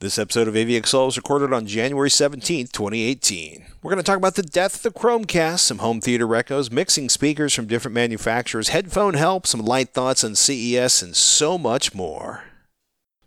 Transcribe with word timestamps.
This 0.00 0.16
episode 0.16 0.46
of 0.46 0.54
AVXL 0.54 1.06
was 1.06 1.16
recorded 1.16 1.52
on 1.52 1.66
January 1.66 2.08
17th, 2.08 2.70
2018. 2.70 3.64
We're 3.82 3.90
going 3.90 3.96
to 4.00 4.04
talk 4.04 4.16
about 4.16 4.36
the 4.36 4.44
death 4.44 4.76
of 4.76 4.82
the 4.82 4.96
Chromecast, 4.96 5.58
some 5.58 5.78
home 5.78 6.00
theater 6.00 6.24
recos, 6.24 6.70
mixing 6.70 7.08
speakers 7.08 7.52
from 7.52 7.66
different 7.66 7.96
manufacturers, 7.96 8.68
headphone 8.68 9.14
help, 9.14 9.44
some 9.44 9.58
light 9.60 9.88
thoughts 9.88 10.22
on 10.22 10.36
CES, 10.36 11.02
and 11.02 11.16
so 11.16 11.58
much 11.58 11.96
more. 11.96 12.44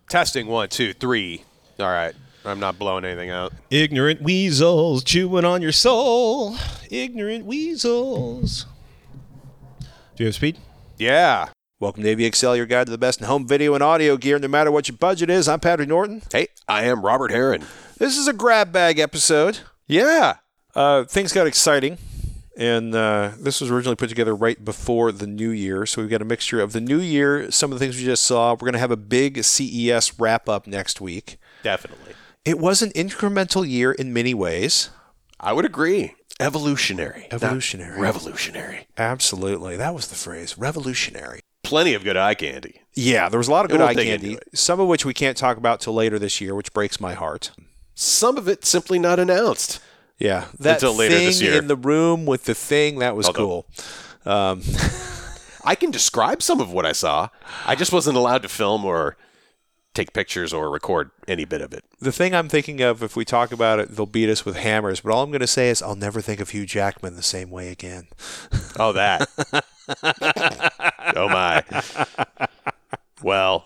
Testing 0.08 0.46
one, 0.46 0.70
two, 0.70 0.94
three. 0.94 1.44
All 1.78 1.88
right. 1.88 2.14
I'm 2.42 2.58
not 2.58 2.78
blowing 2.78 3.04
anything 3.04 3.28
out. 3.28 3.52
Ignorant 3.68 4.22
weasels 4.22 5.04
chewing 5.04 5.44
on 5.44 5.60
your 5.60 5.72
soul. 5.72 6.56
Ignorant 6.90 7.44
weasels. 7.44 8.64
Do 10.16 10.24
you 10.24 10.28
have 10.28 10.34
speed? 10.34 10.56
Yeah. 10.96 11.50
Welcome 11.82 12.04
to 12.04 12.14
AVXL, 12.14 12.56
your 12.56 12.66
guide 12.66 12.86
to 12.86 12.92
the 12.92 12.96
best 12.96 13.20
in 13.20 13.26
home 13.26 13.44
video 13.44 13.74
and 13.74 13.82
audio 13.82 14.16
gear, 14.16 14.38
no 14.38 14.46
matter 14.46 14.70
what 14.70 14.86
your 14.86 14.96
budget 14.96 15.28
is. 15.28 15.48
I'm 15.48 15.58
Patrick 15.58 15.88
Norton. 15.88 16.22
Hey, 16.30 16.46
I 16.68 16.84
am 16.84 17.04
Robert 17.04 17.32
Heron. 17.32 17.64
This 17.98 18.16
is 18.16 18.28
a 18.28 18.32
grab 18.32 18.70
bag 18.70 19.00
episode. 19.00 19.58
Yeah. 19.88 20.36
Uh, 20.76 21.02
things 21.02 21.32
got 21.32 21.48
exciting, 21.48 21.98
and 22.56 22.94
uh, 22.94 23.32
this 23.36 23.60
was 23.60 23.68
originally 23.68 23.96
put 23.96 24.10
together 24.10 24.32
right 24.32 24.64
before 24.64 25.10
the 25.10 25.26
new 25.26 25.50
year. 25.50 25.84
So 25.84 26.00
we've 26.00 26.08
got 26.08 26.22
a 26.22 26.24
mixture 26.24 26.60
of 26.60 26.72
the 26.72 26.80
new 26.80 27.00
year, 27.00 27.50
some 27.50 27.72
of 27.72 27.80
the 27.80 27.84
things 27.84 27.96
we 27.96 28.04
just 28.04 28.22
saw. 28.22 28.52
We're 28.52 28.58
going 28.58 28.74
to 28.74 28.78
have 28.78 28.92
a 28.92 28.96
big 28.96 29.42
CES 29.42 30.20
wrap 30.20 30.48
up 30.48 30.68
next 30.68 31.00
week. 31.00 31.36
Definitely. 31.64 32.12
It 32.44 32.60
was 32.60 32.82
an 32.82 32.90
incremental 32.90 33.68
year 33.68 33.90
in 33.90 34.12
many 34.12 34.34
ways. 34.34 34.90
I 35.40 35.52
would 35.52 35.64
agree. 35.64 36.14
Evolutionary. 36.38 37.26
Evolutionary. 37.32 38.00
revolutionary. 38.00 38.86
Absolutely. 38.96 39.76
That 39.76 39.96
was 39.96 40.06
the 40.06 40.14
phrase. 40.14 40.56
Revolutionary. 40.56 41.40
Plenty 41.72 41.94
of 41.94 42.04
good 42.04 42.18
eye 42.18 42.34
candy. 42.34 42.82
Yeah, 42.92 43.30
there 43.30 43.38
was 43.38 43.48
a 43.48 43.50
lot 43.50 43.64
of 43.64 43.70
good 43.70 43.80
eye 43.80 43.94
candy, 43.94 44.36
some 44.52 44.78
of 44.78 44.88
which 44.88 45.06
we 45.06 45.14
can't 45.14 45.38
talk 45.38 45.56
about 45.56 45.80
till 45.80 45.94
later 45.94 46.18
this 46.18 46.38
year, 46.38 46.54
which 46.54 46.70
breaks 46.74 47.00
my 47.00 47.14
heart. 47.14 47.50
Some 47.94 48.36
of 48.36 48.46
it 48.46 48.66
simply 48.66 48.98
not 48.98 49.18
announced. 49.18 49.80
Yeah, 50.18 50.48
that 50.58 50.74
Until 50.74 50.94
later 50.94 51.14
thing 51.14 51.24
this 51.28 51.40
year. 51.40 51.54
in 51.56 51.68
the 51.68 51.76
room 51.76 52.26
with 52.26 52.44
the 52.44 52.54
thing 52.54 52.98
that 52.98 53.16
was 53.16 53.26
Although- 53.26 53.64
cool. 54.26 54.30
Um, 54.30 54.60
I 55.64 55.74
can 55.74 55.90
describe 55.90 56.42
some 56.42 56.60
of 56.60 56.70
what 56.70 56.84
I 56.84 56.92
saw. 56.92 57.30
I 57.64 57.74
just 57.74 57.90
wasn't 57.90 58.18
allowed 58.18 58.42
to 58.42 58.50
film 58.50 58.84
or 58.84 59.16
take 59.94 60.12
pictures 60.12 60.52
or 60.52 60.68
record 60.70 61.10
any 61.26 61.46
bit 61.46 61.62
of 61.62 61.72
it. 61.72 61.84
the 62.00 62.12
thing 62.12 62.34
I'm 62.34 62.50
thinking 62.50 62.82
of, 62.82 63.02
if 63.02 63.16
we 63.16 63.24
talk 63.24 63.50
about 63.50 63.78
it, 63.78 63.96
they'll 63.96 64.04
beat 64.04 64.28
us 64.28 64.44
with 64.44 64.56
hammers. 64.56 65.00
But 65.00 65.12
all 65.12 65.22
I'm 65.22 65.30
going 65.30 65.40
to 65.40 65.46
say 65.46 65.70
is, 65.70 65.80
I'll 65.80 65.96
never 65.96 66.20
think 66.20 66.38
of 66.40 66.50
Hugh 66.50 66.66
Jackman 66.66 67.16
the 67.16 67.22
same 67.22 67.50
way 67.50 67.70
again. 67.70 68.08
Oh, 68.78 68.92
that. 68.92 69.26
oh, 71.16 71.28
my. 71.28 71.64
Well, 73.22 73.60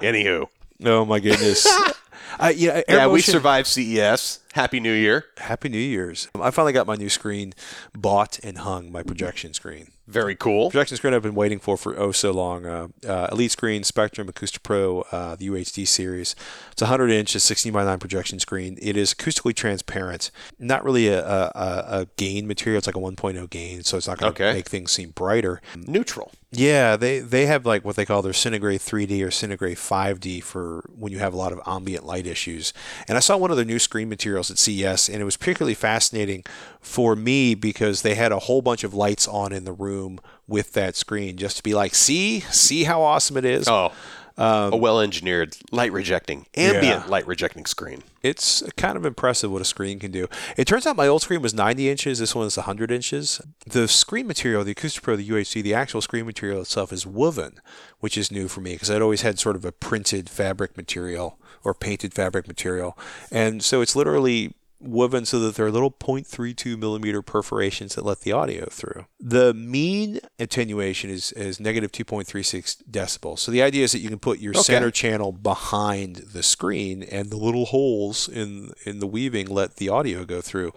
anywho. 0.00 0.48
Oh 0.84 1.04
my 1.04 1.20
goodness. 1.20 1.66
I, 2.38 2.50
yeah, 2.50 2.82
Air 2.88 2.98
Yeah, 2.98 3.06
we 3.06 3.20
survived 3.20 3.68
CES. 3.68 4.40
Happy 4.52 4.80
New 4.80 4.92
Year. 4.92 5.26
Happy 5.38 5.68
New 5.68 5.78
Year's. 5.78 6.28
I 6.38 6.50
finally 6.50 6.72
got 6.72 6.86
my 6.86 6.96
new 6.96 7.08
screen 7.08 7.52
bought 7.94 8.38
and 8.42 8.58
hung, 8.58 8.90
my 8.90 9.02
projection 9.02 9.54
screen. 9.54 9.91
Very 10.08 10.34
cool. 10.34 10.70
Projection 10.70 10.96
screen 10.96 11.14
I've 11.14 11.22
been 11.22 11.34
waiting 11.34 11.60
for 11.60 11.76
for 11.76 11.98
oh 11.98 12.10
so 12.12 12.32
long. 12.32 12.66
Uh, 12.66 12.88
uh, 13.06 13.28
Elite 13.30 13.52
Screen 13.52 13.84
Spectrum 13.84 14.28
Acoustic 14.28 14.62
Pro, 14.64 15.02
uh, 15.12 15.36
the 15.36 15.48
UHD 15.48 15.86
series. 15.86 16.34
It's 16.72 16.82
a 16.82 16.86
100 16.86 17.10
inch, 17.10 17.34
a 17.36 17.40
16 17.40 17.72
by 17.72 17.84
9 17.84 17.98
projection 18.00 18.38
screen. 18.40 18.78
It 18.82 18.96
is 18.96 19.14
acoustically 19.14 19.54
transparent. 19.54 20.30
Not 20.58 20.84
really 20.84 21.06
a, 21.08 21.24
a, 21.24 21.52
a 21.54 21.84
a 22.00 22.06
gain 22.16 22.46
material. 22.48 22.78
It's 22.78 22.86
like 22.88 22.96
a 22.96 22.98
1.0 22.98 23.48
gain, 23.50 23.84
so 23.84 23.96
it's 23.96 24.08
not 24.08 24.18
going 24.18 24.34
to 24.34 24.42
Okay. 24.44 24.52
make 24.56 24.68
things 24.68 24.90
seem 24.90 25.10
brighter. 25.10 25.60
Neutral. 25.76 26.32
Yeah, 26.54 26.96
they 26.96 27.20
they 27.20 27.46
have 27.46 27.64
like 27.64 27.82
what 27.82 27.96
they 27.96 28.04
call 28.04 28.20
their 28.20 28.34
CineGrey 28.34 28.76
3D 28.76 29.22
or 29.22 29.28
CineGrey 29.28 29.72
5D 29.72 30.42
for 30.42 30.84
when 30.94 31.10
you 31.10 31.18
have 31.18 31.32
a 31.32 31.36
lot 31.36 31.50
of 31.50 31.60
ambient 31.66 32.04
light 32.04 32.26
issues. 32.26 32.74
And 33.08 33.16
I 33.16 33.20
saw 33.22 33.38
one 33.38 33.50
of 33.50 33.56
their 33.56 33.64
new 33.64 33.78
screen 33.78 34.10
materials 34.10 34.50
at 34.50 34.58
CES, 34.58 35.08
and 35.08 35.22
it 35.22 35.24
was 35.24 35.38
particularly 35.38 35.74
fascinating 35.74 36.44
for 36.78 37.16
me 37.16 37.54
because 37.54 38.02
they 38.02 38.16
had 38.16 38.32
a 38.32 38.40
whole 38.40 38.60
bunch 38.60 38.84
of 38.84 38.92
lights 38.92 39.26
on 39.26 39.50
in 39.50 39.64
the 39.64 39.72
room 39.72 40.20
with 40.46 40.74
that 40.74 40.94
screen, 40.94 41.38
just 41.38 41.56
to 41.56 41.62
be 41.62 41.72
like, 41.72 41.94
see, 41.94 42.40
see 42.40 42.84
how 42.84 43.00
awesome 43.00 43.38
it 43.38 43.46
is. 43.46 43.66
Oh, 43.66 43.90
a 44.36 44.76
well 44.76 45.00
engineered 45.00 45.56
light 45.70 45.92
rejecting, 45.92 46.46
ambient 46.56 47.04
Yeah. 47.04 47.10
light 47.10 47.26
rejecting 47.26 47.66
screen. 47.66 48.02
It's 48.22 48.62
kind 48.76 48.96
of 48.96 49.04
impressive 49.04 49.50
what 49.50 49.62
a 49.62 49.64
screen 49.64 49.98
can 49.98 50.10
do. 50.12 50.28
It 50.56 50.66
turns 50.66 50.86
out 50.86 50.96
my 50.96 51.08
old 51.08 51.22
screen 51.22 51.42
was 51.42 51.54
90 51.54 51.90
inches. 51.90 52.18
This 52.20 52.34
one 52.34 52.46
is 52.46 52.56
100 52.56 52.90
inches. 52.92 53.40
The 53.66 53.88
screen 53.88 54.26
material, 54.26 54.62
the 54.64 54.70
Acoustic 54.72 55.02
Pro, 55.02 55.16
the 55.16 55.28
UHD, 55.28 55.60
the 55.62 55.74
actual 55.74 56.00
screen 56.00 56.24
material 56.26 56.60
itself 56.60 56.92
is 56.92 57.06
woven, 57.06 57.60
which 58.00 58.16
is 58.16 58.30
new 58.30 58.46
for 58.48 58.60
me 58.60 58.74
because 58.74 58.90
I'd 58.90 59.02
always 59.02 59.22
had 59.22 59.38
sort 59.38 59.56
of 59.56 59.64
a 59.64 59.72
printed 59.72 60.30
fabric 60.30 60.76
material 60.76 61.38
or 61.64 61.74
painted 61.74 62.14
fabric 62.14 62.46
material. 62.48 62.96
And 63.30 63.62
so 63.62 63.80
it's 63.80 63.96
literally 63.96 64.54
woven 64.82 65.24
so 65.24 65.38
that 65.40 65.54
there 65.54 65.66
are 65.66 65.70
little 65.70 65.90
0.32 65.90 66.78
millimeter 66.78 67.22
perforations 67.22 67.94
that 67.94 68.04
let 68.04 68.20
the 68.20 68.32
audio 68.32 68.66
through. 68.66 69.06
The 69.20 69.54
mean 69.54 70.20
attenuation 70.38 71.10
is, 71.10 71.32
is 71.32 71.60
negative 71.60 71.92
2.36 71.92 72.82
decibels. 72.90 73.38
So 73.40 73.50
the 73.52 73.62
idea 73.62 73.84
is 73.84 73.92
that 73.92 74.00
you 74.00 74.08
can 74.08 74.18
put 74.18 74.38
your 74.38 74.52
Okay. 74.52 74.62
center 74.62 74.90
channel 74.90 75.32
behind 75.32 76.16
the 76.16 76.42
screen 76.42 77.02
and 77.02 77.30
the 77.30 77.36
little 77.36 77.66
holes 77.66 78.28
in 78.28 78.72
in 78.84 78.98
the 78.98 79.06
weaving 79.06 79.46
let 79.48 79.76
the 79.76 79.88
audio 79.88 80.24
go 80.24 80.40
through. 80.40 80.72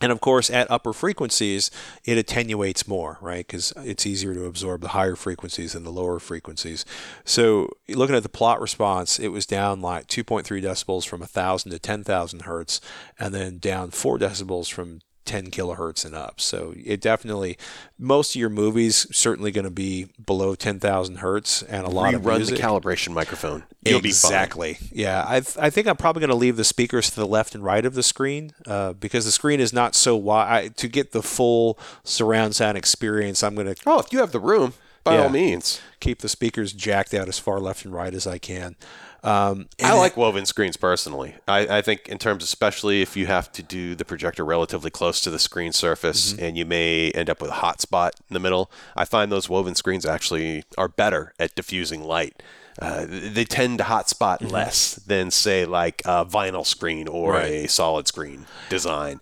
And 0.00 0.12
of 0.12 0.20
course, 0.20 0.48
at 0.48 0.70
upper 0.70 0.92
frequencies, 0.92 1.70
it 2.04 2.18
attenuates 2.18 2.86
more, 2.86 3.18
right? 3.20 3.44
Because 3.44 3.72
it's 3.78 4.06
easier 4.06 4.32
to 4.32 4.44
absorb 4.44 4.80
the 4.80 4.88
higher 4.88 5.16
frequencies 5.16 5.72
than 5.72 5.82
the 5.82 5.90
lower 5.90 6.20
frequencies. 6.20 6.84
So, 7.24 7.68
looking 7.88 8.14
at 8.14 8.22
the 8.22 8.28
plot 8.28 8.60
response, 8.60 9.18
it 9.18 9.28
was 9.28 9.44
down 9.44 9.80
like 9.82 10.06
2.3 10.06 10.62
decibels 10.62 11.06
from 11.06 11.20
1,000 11.20 11.72
to 11.72 11.78
10,000 11.80 12.42
hertz, 12.42 12.80
and 13.18 13.34
then 13.34 13.58
down 13.58 13.90
4 13.90 14.18
decibels 14.18 14.70
from 14.70 15.00
10 15.28 15.50
kilohertz 15.50 16.04
and 16.04 16.14
up. 16.14 16.40
So, 16.40 16.74
it 16.76 17.00
definitely, 17.00 17.56
most 17.98 18.34
of 18.34 18.40
your 18.40 18.48
movies 18.50 19.06
certainly 19.14 19.50
going 19.52 19.64
to 19.66 19.70
be 19.70 20.08
below 20.24 20.54
10,000 20.54 21.16
hertz, 21.16 21.62
and 21.62 21.86
a 21.86 21.90
lot 21.90 22.14
of 22.14 22.22
Rerun 22.22 22.36
music. 22.38 22.56
the 22.56 22.62
calibration 22.62 23.12
microphone. 23.12 23.64
You'll 23.84 24.00
be 24.00 24.08
fine. 24.10 24.30
exactly. 24.32 24.78
Yeah, 24.90 25.24
I, 25.26 25.40
th- 25.40 25.56
I 25.58 25.70
think 25.70 25.86
I'm 25.86 25.96
probably 25.96 26.20
going 26.20 26.30
to 26.30 26.34
leave 26.36 26.56
the 26.56 26.64
speakers 26.64 27.10
to 27.10 27.16
the 27.16 27.26
left 27.26 27.54
and 27.54 27.62
right 27.62 27.84
of 27.84 27.94
the 27.94 28.02
screen 28.02 28.52
uh, 28.66 28.94
because 28.94 29.24
the 29.24 29.30
screen 29.32 29.60
is 29.60 29.72
not 29.72 29.94
so 29.94 30.16
wide. 30.16 30.76
To 30.78 30.88
get 30.88 31.12
the 31.12 31.22
full 31.22 31.78
surround 32.04 32.56
sound 32.56 32.76
experience, 32.76 33.42
I'm 33.42 33.54
going 33.54 33.72
to 33.72 33.76
Oh, 33.86 34.00
if 34.00 34.12
you 34.12 34.18
have 34.20 34.32
the 34.32 34.40
room, 34.40 34.74
by 35.04 35.14
Yeah. 35.14 35.22
all 35.24 35.28
means. 35.30 35.80
keep 36.00 36.18
the 36.20 36.28
speakers 36.28 36.72
jacked 36.72 37.14
out 37.14 37.28
as 37.28 37.38
far 37.38 37.60
left 37.60 37.84
and 37.84 37.94
right 37.94 38.12
as 38.14 38.26
I 38.26 38.38
can. 38.38 38.76
Um, 39.24 39.68
I 39.82 39.94
like 39.98 40.16
woven 40.16 40.46
screens 40.46 40.76
personally. 40.76 41.34
I, 41.48 41.78
I 41.78 41.82
think 41.82 42.08
in 42.08 42.18
terms, 42.18 42.44
especially 42.44 43.02
if 43.02 43.16
you 43.16 43.26
have 43.26 43.50
to 43.52 43.62
do 43.62 43.94
the 43.94 44.04
projector 44.04 44.44
relatively 44.44 44.90
close 44.90 45.20
to 45.22 45.30
the 45.30 45.38
screen 45.38 45.72
surface, 45.72 46.32
Mm-hmm. 46.32 46.44
and 46.44 46.56
you 46.58 46.64
may 46.64 47.10
end 47.12 47.28
up 47.28 47.40
with 47.42 47.50
a 47.50 47.54
hot 47.54 47.80
spot 47.80 48.14
in 48.30 48.34
the 48.34 48.40
middle. 48.40 48.70
I 48.96 49.04
find 49.04 49.30
those 49.32 49.48
woven 49.48 49.74
screens 49.74 50.06
actually 50.06 50.64
are 50.76 50.88
better 50.88 51.32
at 51.38 51.54
diffusing 51.56 52.04
light. 52.04 52.42
Uh, 52.80 53.06
they 53.08 53.44
tend 53.44 53.78
to 53.78 53.84
hot 53.84 54.08
spot 54.08 54.40
Mm-hmm. 54.40 54.52
less 54.54 54.94
than 54.94 55.30
say 55.32 55.64
like 55.64 56.00
a 56.04 56.24
vinyl 56.24 56.64
screen 56.64 57.08
or 57.08 57.32
Right. 57.32 57.44
a 57.64 57.68
solid 57.68 58.06
screen 58.06 58.46
design. 58.68 59.20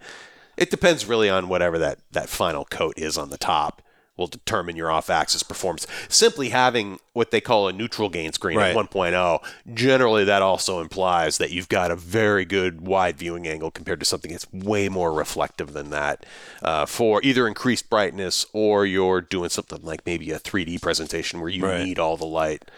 It 0.58 0.70
depends 0.70 1.06
really 1.06 1.30
on 1.30 1.48
whatever 1.48 1.78
that, 1.78 1.98
that 2.12 2.28
final 2.28 2.64
coat 2.66 2.94
is 2.98 3.16
on 3.16 3.30
the 3.30 3.38
top 3.38 3.80
will 4.16 4.27
determine 4.27 4.77
your 4.77 4.91
off-axis 4.91 5.43
performance. 5.43 5.87
Simply 6.09 6.49
having 6.49 6.99
what 7.12 7.31
they 7.31 7.41
call 7.41 7.69
a 7.69 7.72
neutral 7.72 8.09
gain 8.09 8.32
screen 8.32 8.56
Right. 8.59 8.71
at 8.71 8.77
1.0, 8.77 9.41
generally 9.75 10.25
that 10.25 10.43
also 10.43 10.81
implies 10.81 11.38
that 11.38 11.50
you've 11.50 11.69
got 11.69 11.91
a 11.91 11.97
very 11.97 12.44
good 12.44 12.81
wide 12.87 13.16
viewing 13.19 13.47
angle 13.47 13.71
compared 13.71 14.00
to 14.00 14.06
something 14.06 14.31
that's 14.32 14.50
way 14.53 14.88
more 14.88 15.12
reflective 15.12 15.72
than 15.72 15.91
that 15.91 16.25
uh, 16.62 16.87
for 16.87 17.21
either 17.22 17.47
increased 17.47 17.91
brightness 17.91 18.47
or 18.53 18.87
you're 18.87 19.21
doing 19.21 19.50
something 19.50 19.81
like 19.82 20.05
maybe 20.06 20.31
a 20.31 20.38
3D 20.38 20.81
presentation 20.81 21.41
where 21.41 21.50
you 21.50 21.65
Right. 21.65 21.84
need 21.84 21.99
all 21.99 22.16
the 22.16 22.26
light. 22.26 22.71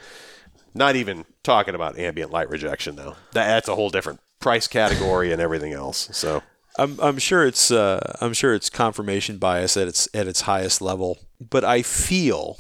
Not 0.75 0.97
even 0.97 1.25
talking 1.43 1.75
about 1.75 1.99
ambient 1.99 2.31
light 2.31 2.49
rejection 2.51 2.97
though. 2.97 3.17
That, 3.33 3.47
that's 3.49 3.69
a 3.69 3.75
whole 3.75 3.91
different 3.91 4.21
price 4.41 4.67
category 4.67 5.33
and 5.33 5.41
everything 5.43 5.73
else. 5.73 6.09
So 6.13 6.43
I'm, 6.79 6.99
I'm 7.01 7.19
sure 7.19 7.45
it's 7.47 7.71
uh, 7.73 8.17
I'm 8.21 8.33
sure 8.35 8.55
it's 8.55 8.71
confirmation 8.71 9.39
bias 9.39 9.77
at 9.77 9.89
its 9.89 10.09
at 10.15 10.29
its 10.29 10.43
highest 10.43 10.81
level, 10.81 11.19
but 11.41 11.65
I 11.65 11.83
feel 11.83 12.59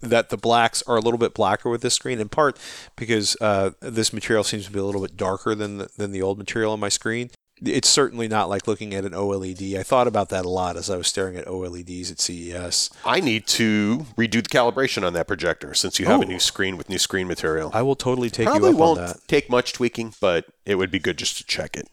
that 0.00 0.30
the 0.30 0.36
blacks 0.36 0.82
are 0.86 0.96
a 0.96 1.00
little 1.00 1.18
bit 1.18 1.34
blacker 1.34 1.68
with 1.68 1.82
this 1.82 1.94
screen, 1.94 2.20
in 2.20 2.28
part 2.28 2.58
because 2.96 3.36
uh, 3.40 3.70
this 3.80 4.12
material 4.12 4.44
seems 4.44 4.66
to 4.66 4.72
be 4.72 4.78
a 4.78 4.84
little 4.84 5.02
bit 5.02 5.16
darker 5.16 5.54
than 5.54 5.78
the, 5.78 5.90
than 5.96 6.12
the 6.12 6.22
old 6.22 6.38
material 6.38 6.72
on 6.72 6.80
my 6.80 6.88
screen. 6.88 7.30
It's 7.62 7.90
certainly 7.90 8.26
not 8.26 8.48
like 8.48 8.66
looking 8.66 8.94
at 8.94 9.04
an 9.04 9.12
OLED. 9.12 9.76
I 9.78 9.82
thought 9.82 10.06
about 10.06 10.30
that 10.30 10.46
a 10.46 10.48
lot 10.48 10.78
as 10.78 10.88
I 10.88 10.96
was 10.96 11.08
staring 11.08 11.36
at 11.36 11.44
OLEDs 11.44 12.10
at 12.10 12.18
CES. 12.18 12.88
I 13.04 13.20
need 13.20 13.46
to 13.48 14.06
redo 14.16 14.42
the 14.42 14.48
calibration 14.48 15.06
on 15.06 15.12
that 15.12 15.28
projector 15.28 15.74
since 15.74 15.98
you 15.98 16.06
have 16.06 16.22
a 16.22 16.24
Oh. 16.24 16.28
new 16.28 16.38
screen 16.38 16.78
with 16.78 16.88
new 16.88 16.96
screen 16.98 17.28
material. 17.28 17.70
I 17.74 17.82
will 17.82 17.96
totally 17.96 18.30
take 18.30 18.46
Probably 18.46 18.70
you 18.70 18.76
up 18.76 18.80
won't 18.80 19.28
take 19.28 19.50
much 19.50 19.74
tweaking, 19.74 20.14
but 20.22 20.46
it 20.64 20.76
would 20.76 20.90
be 20.90 20.98
good 20.98 21.18
just 21.18 21.36
to 21.36 21.44
check 21.44 21.76
it. 21.76 21.88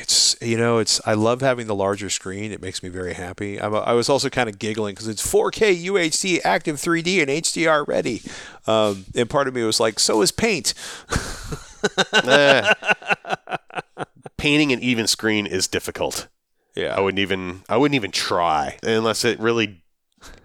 It's 0.00 0.36
you 0.40 0.56
know 0.56 0.78
it's 0.78 1.00
I 1.06 1.14
love 1.14 1.40
having 1.40 1.66
the 1.66 1.74
larger 1.74 2.10
screen. 2.10 2.52
It 2.52 2.62
makes 2.62 2.82
me 2.82 2.88
very 2.88 3.14
happy. 3.14 3.60
I'm, 3.60 3.74
I 3.74 3.92
was 3.92 4.08
also 4.08 4.28
kind 4.30 4.48
of 4.48 4.58
giggling 4.58 4.94
because 4.94 5.08
it's 5.08 5.24
4K 5.26 5.84
UHD, 5.84 6.40
active 6.44 6.76
3D, 6.76 7.20
and 7.20 7.28
HDR 7.30 7.86
ready. 7.86 8.22
Um, 8.66 9.04
and 9.14 9.28
part 9.28 9.48
of 9.48 9.54
me 9.54 9.62
was 9.62 9.80
like, 9.80 9.98
so 9.98 10.22
is 10.22 10.32
Paint. 10.32 10.74
Eh, 12.12 12.72
painting 14.36 14.72
an 14.72 14.80
even 14.80 15.06
screen 15.06 15.46
is 15.46 15.68
difficult. 15.68 16.26
Yeah. 16.74 16.94
I 16.96 17.00
wouldn't 17.00 17.20
even 17.20 17.62
I 17.68 17.76
wouldn't 17.76 17.94
even 17.94 18.10
try 18.10 18.78
unless 18.82 19.24
it 19.24 19.38
really 19.38 19.82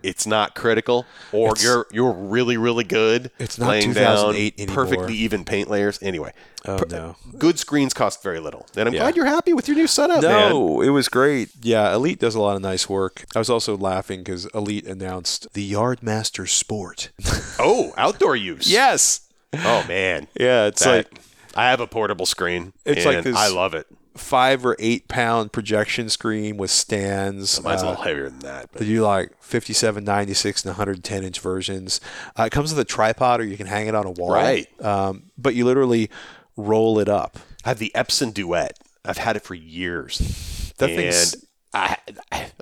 it's 0.01 0.25
not 0.27 0.55
critical 0.55 1.05
or 1.31 1.49
It's- 1.51 1.63
you're 1.63 1.87
you're 1.91 2.11
really 2.11 2.57
really 2.57 2.83
good 2.83 3.31
It's 3.39 3.57
not 3.57 3.69
laying 3.69 3.93
down 3.93 4.17
2008 4.33 4.53
anymore. 4.59 4.75
perfectly 4.85 5.15
even 5.15 5.43
paint 5.45 5.69
layers. 5.69 5.99
Anyway, 6.01 6.33
oh 6.65 6.77
per- 6.77 6.85
no. 6.89 7.15
good 7.37 7.59
screens 7.59 7.93
cost 7.93 8.21
very 8.23 8.39
little, 8.39 8.65
and 8.75 8.87
I'm 8.87 8.93
Yeah. 8.93 9.01
glad 9.01 9.15
you're 9.15 9.25
happy 9.25 9.53
with 9.53 9.67
your 9.67 9.75
new 9.77 9.87
setup, 9.87 10.21
man. 10.23 10.49
No, 10.49 10.81
it 10.81 10.89
was 10.89 11.09
great. 11.09 11.49
Yeah, 11.61 11.93
Elite 11.93 12.19
does 12.19 12.35
a 12.35 12.41
lot 12.41 12.55
of 12.55 12.61
nice 12.61 12.87
work. 12.89 13.25
I 13.35 13.39
was 13.39 13.49
also 13.49 13.77
laughing 13.77 14.19
because 14.19 14.45
Elite 14.53 14.85
announced 14.87 15.47
the 15.53 15.71
Yardmaster 15.71 16.47
Sport. 16.47 17.09
Oh, 17.59 17.93
outdoor 17.97 18.35
use. 18.35 18.69
yes. 18.69 19.21
Oh 19.53 19.85
man, 19.87 20.27
Yeah, 20.39 20.65
it's 20.65 20.83
That- 20.83 21.11
like 21.11 21.19
I 21.55 21.69
have 21.69 21.79
a 21.79 21.85
portable 21.87 22.25
screen. 22.25 22.73
It's 22.83 23.05
like 23.05 23.23
this- 23.23 23.35
I 23.35 23.47
love 23.49 23.73
it. 23.75 23.85
Five 24.15 24.65
or 24.65 24.75
eight 24.79 25.07
pound 25.07 25.51
projection 25.51 26.09
screen 26.09 26.57
with 26.57 26.71
stands. 26.71 27.61
Mine's 27.61 27.81
a 27.81 27.85
Uh, 27.85 27.89
little 27.89 28.03
heavier 28.03 28.29
than 28.29 28.39
that. 28.39 28.69
But 28.71 28.79
They 28.81 28.85
do 28.85 29.01
like 29.01 29.31
57, 29.41 30.03
96, 30.03 30.63
and 30.63 30.69
110 30.71 31.23
inch 31.23 31.39
versions. 31.39 31.99
Uh, 32.37 32.43
it 32.43 32.51
comes 32.51 32.71
with 32.73 32.79
a 32.79 32.85
tripod, 32.85 33.39
or 33.41 33.43
you 33.45 33.57
can 33.57 33.67
hang 33.67 33.87
it 33.87 33.95
on 33.95 34.05
a 34.05 34.11
wall. 34.11 34.31
Right. 34.33 34.67
Um, 34.83 35.23
but 35.37 35.55
you 35.55 35.65
literally 35.65 36.09
roll 36.55 36.99
it 36.99 37.09
up. 37.09 37.37
I 37.65 37.69
have 37.69 37.79
the 37.79 37.91
Epson 37.95 38.33
Duet. 38.33 38.77
I've 39.05 39.17
had 39.17 39.35
it 39.35 39.43
for 39.43 39.55
years. 39.55 40.73
That 40.77 40.89
and 40.89 40.97
thing's 40.99 41.35
I, 41.75 41.97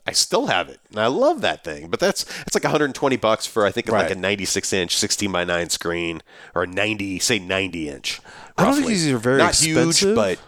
I 0.08 0.14
still 0.14 0.48
have 0.48 0.70
it, 0.70 0.80
and 0.90 1.00
I 1.00 1.08
love 1.08 1.42
that 1.42 1.66
thing. 1.66 1.90
But 1.90 2.00
that's 2.00 2.24
it's 2.48 2.56
like 2.56 2.64
120 2.64 3.18
bucks 3.18 3.46
for 3.46 3.66
I 3.66 3.72
think 3.72 3.90
like 3.90 4.10
a 4.10 4.16
96 4.16 4.72
inch, 4.72 4.96
16 4.96 5.30
by 5.32 5.44
9 5.44 5.70
screen, 5.70 6.22
or 6.56 6.64
a 6.64 6.68
90, 6.68 7.20
say 7.20 7.38
90 7.38 7.90
inch. 7.90 8.22
I 8.58 8.64
don't 8.64 8.76
think 8.76 8.88
these 8.88 9.12
are 9.12 9.18
very 9.18 9.40
not 9.40 9.50
expensive. 9.50 10.10
huge, 10.10 10.16
but 10.16 10.40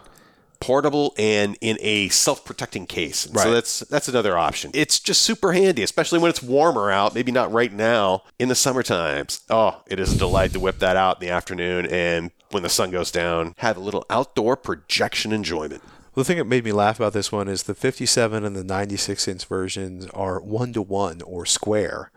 portable 0.64 1.14
and 1.18 1.58
in 1.62 1.78
a 1.82 2.10
self-protecting 2.10 2.86
case. 2.88 3.26
And 3.26 3.38
So 3.38 3.52
that's 3.52 3.80
that's 3.82 4.08
another 4.08 4.38
option. 4.38 4.72
It's 4.74 5.00
just 5.00 5.22
super 5.22 5.54
handy, 5.54 5.84
especially 5.84 6.20
when 6.20 6.30
it's 6.30 6.42
warmer 6.42 6.90
out. 6.90 7.14
Maybe 7.14 7.32
not 7.32 7.52
right 7.52 7.72
now 7.72 8.24
in 8.40 8.50
the 8.50 8.56
summer 8.56 8.82
times. 8.84 9.42
Oh, 9.50 9.82
it 9.88 10.00
is 10.00 10.14
a 10.14 10.18
delight 10.18 10.54
to 10.54 10.60
whip 10.60 10.80
that 10.80 10.96
out 10.96 11.22
in 11.22 11.28
the 11.28 11.34
afternoon 11.34 11.86
and 11.88 12.32
when 12.52 12.64
the 12.64 12.70
sun 12.70 12.92
goes 12.92 13.12
down, 13.12 13.56
have 13.58 13.78
a 13.78 13.80
little 13.82 14.06
outdoor 14.10 14.56
projection 14.56 15.32
enjoyment. 15.34 15.82
The 16.16 16.24
thing 16.24 16.38
that 16.38 16.46
made 16.46 16.64
me 16.64 16.72
laugh 16.72 17.00
about 17.00 17.14
this 17.14 17.32
one 17.32 17.48
is 17.48 17.64
the 17.64 17.74
57 17.74 18.46
and 18.46 18.56
the 18.56 18.64
96 18.64 19.28
inch 19.28 19.46
versions 19.46 20.06
are 20.08 20.40
one 20.40 20.72
to 20.74 20.82
one 20.82 21.22
or 21.24 21.46
square, 21.46 22.12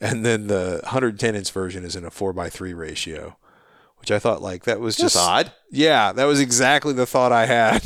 and 0.00 0.26
then 0.26 0.48
the 0.48 0.80
110 0.82 1.36
inch 1.36 1.52
version 1.52 1.84
is 1.84 1.94
in 1.94 2.04
a 2.04 2.10
four 2.10 2.32
by 2.32 2.50
three 2.50 2.74
ratio, 2.74 3.36
which 4.06 4.12
I 4.14 4.20
thought 4.20 4.40
like 4.40 4.62
that 4.66 4.78
was 4.78 4.96
Just 4.96 5.16
odd. 5.16 5.50
Yeah, 5.68 6.12
that 6.12 6.26
was 6.26 6.38
exactly 6.38 6.92
the 6.92 7.06
thought 7.06 7.32
I 7.32 7.44
had. 7.46 7.82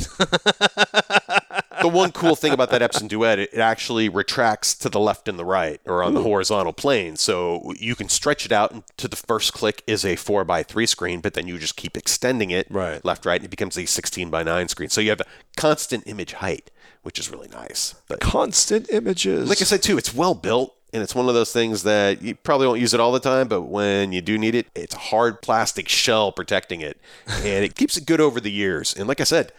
the 1.81 1.89
one 1.91 2.11
cool 2.11 2.35
thing 2.35 2.53
about 2.53 2.69
that 2.69 2.81
Epson 2.83 3.07
Duet, 3.07 3.39
it, 3.39 3.49
it 3.53 3.59
actually 3.59 4.07
retracts 4.07 4.75
to 4.75 4.89
the 4.89 4.99
left 4.99 5.27
and 5.27 5.39
the 5.39 5.45
right, 5.45 5.81
or 5.87 6.03
on 6.03 6.13
the 6.13 6.21
horizontal 6.21 6.73
plane. 6.73 7.15
So 7.15 7.73
you 7.79 7.95
can 7.95 8.07
stretch 8.07 8.45
it 8.45 8.51
out 8.51 8.83
to 8.97 9.07
the 9.07 9.15
first 9.15 9.53
click 9.53 9.81
is 9.87 10.05
a 10.05 10.15
four 10.15 10.45
by 10.45 10.61
three 10.61 10.85
screen, 10.85 11.21
but 11.21 11.33
then 11.33 11.47
you 11.47 11.57
just 11.57 11.75
keep 11.75 11.97
extending 11.97 12.51
it 12.51 12.67
Right. 12.69 13.03
left, 13.03 13.25
right, 13.25 13.37
and 13.41 13.45
it 13.45 13.49
becomes 13.49 13.75
a 13.75 13.87
16 13.87 14.29
by 14.29 14.43
nine 14.43 14.67
screen. 14.67 14.89
So 14.89 15.01
you 15.01 15.09
have 15.09 15.21
a 15.21 15.25
constant 15.57 16.05
image 16.05 16.33
height, 16.33 16.69
which 17.01 17.17
is 17.17 17.31
really 17.31 17.47
nice. 17.47 17.95
But 18.07 18.19
Constant 18.19 18.91
images. 18.91 19.49
like 19.49 19.59
I 19.61 19.65
said 19.65 19.81
too, 19.81 19.97
it's 19.97 20.13
well 20.13 20.35
built. 20.35 20.75
And 20.93 21.01
it's 21.01 21.15
one 21.15 21.29
of 21.29 21.33
those 21.33 21.53
things 21.53 21.83
that 21.83 22.21
you 22.21 22.35
probably 22.35 22.67
won't 22.67 22.81
use 22.81 22.93
it 22.93 22.99
all 22.99 23.11
the 23.13 23.19
time, 23.21 23.47
but 23.47 23.61
when 23.61 24.11
you 24.11 24.21
do 24.21 24.37
need 24.37 24.55
it, 24.55 24.67
it's 24.75 24.93
a 24.93 24.99
hard 24.99 25.41
plastic 25.41 25.87
shell 25.87 26.31
protecting 26.33 26.81
it. 26.81 26.99
And 27.27 27.63
it 27.63 27.75
keeps 27.75 27.95
it 27.95 28.05
good 28.05 28.19
over 28.19 28.41
the 28.41 28.51
years. 28.51 28.93
And 28.93 29.07
like 29.07 29.21
I 29.21 29.23
said, 29.23 29.53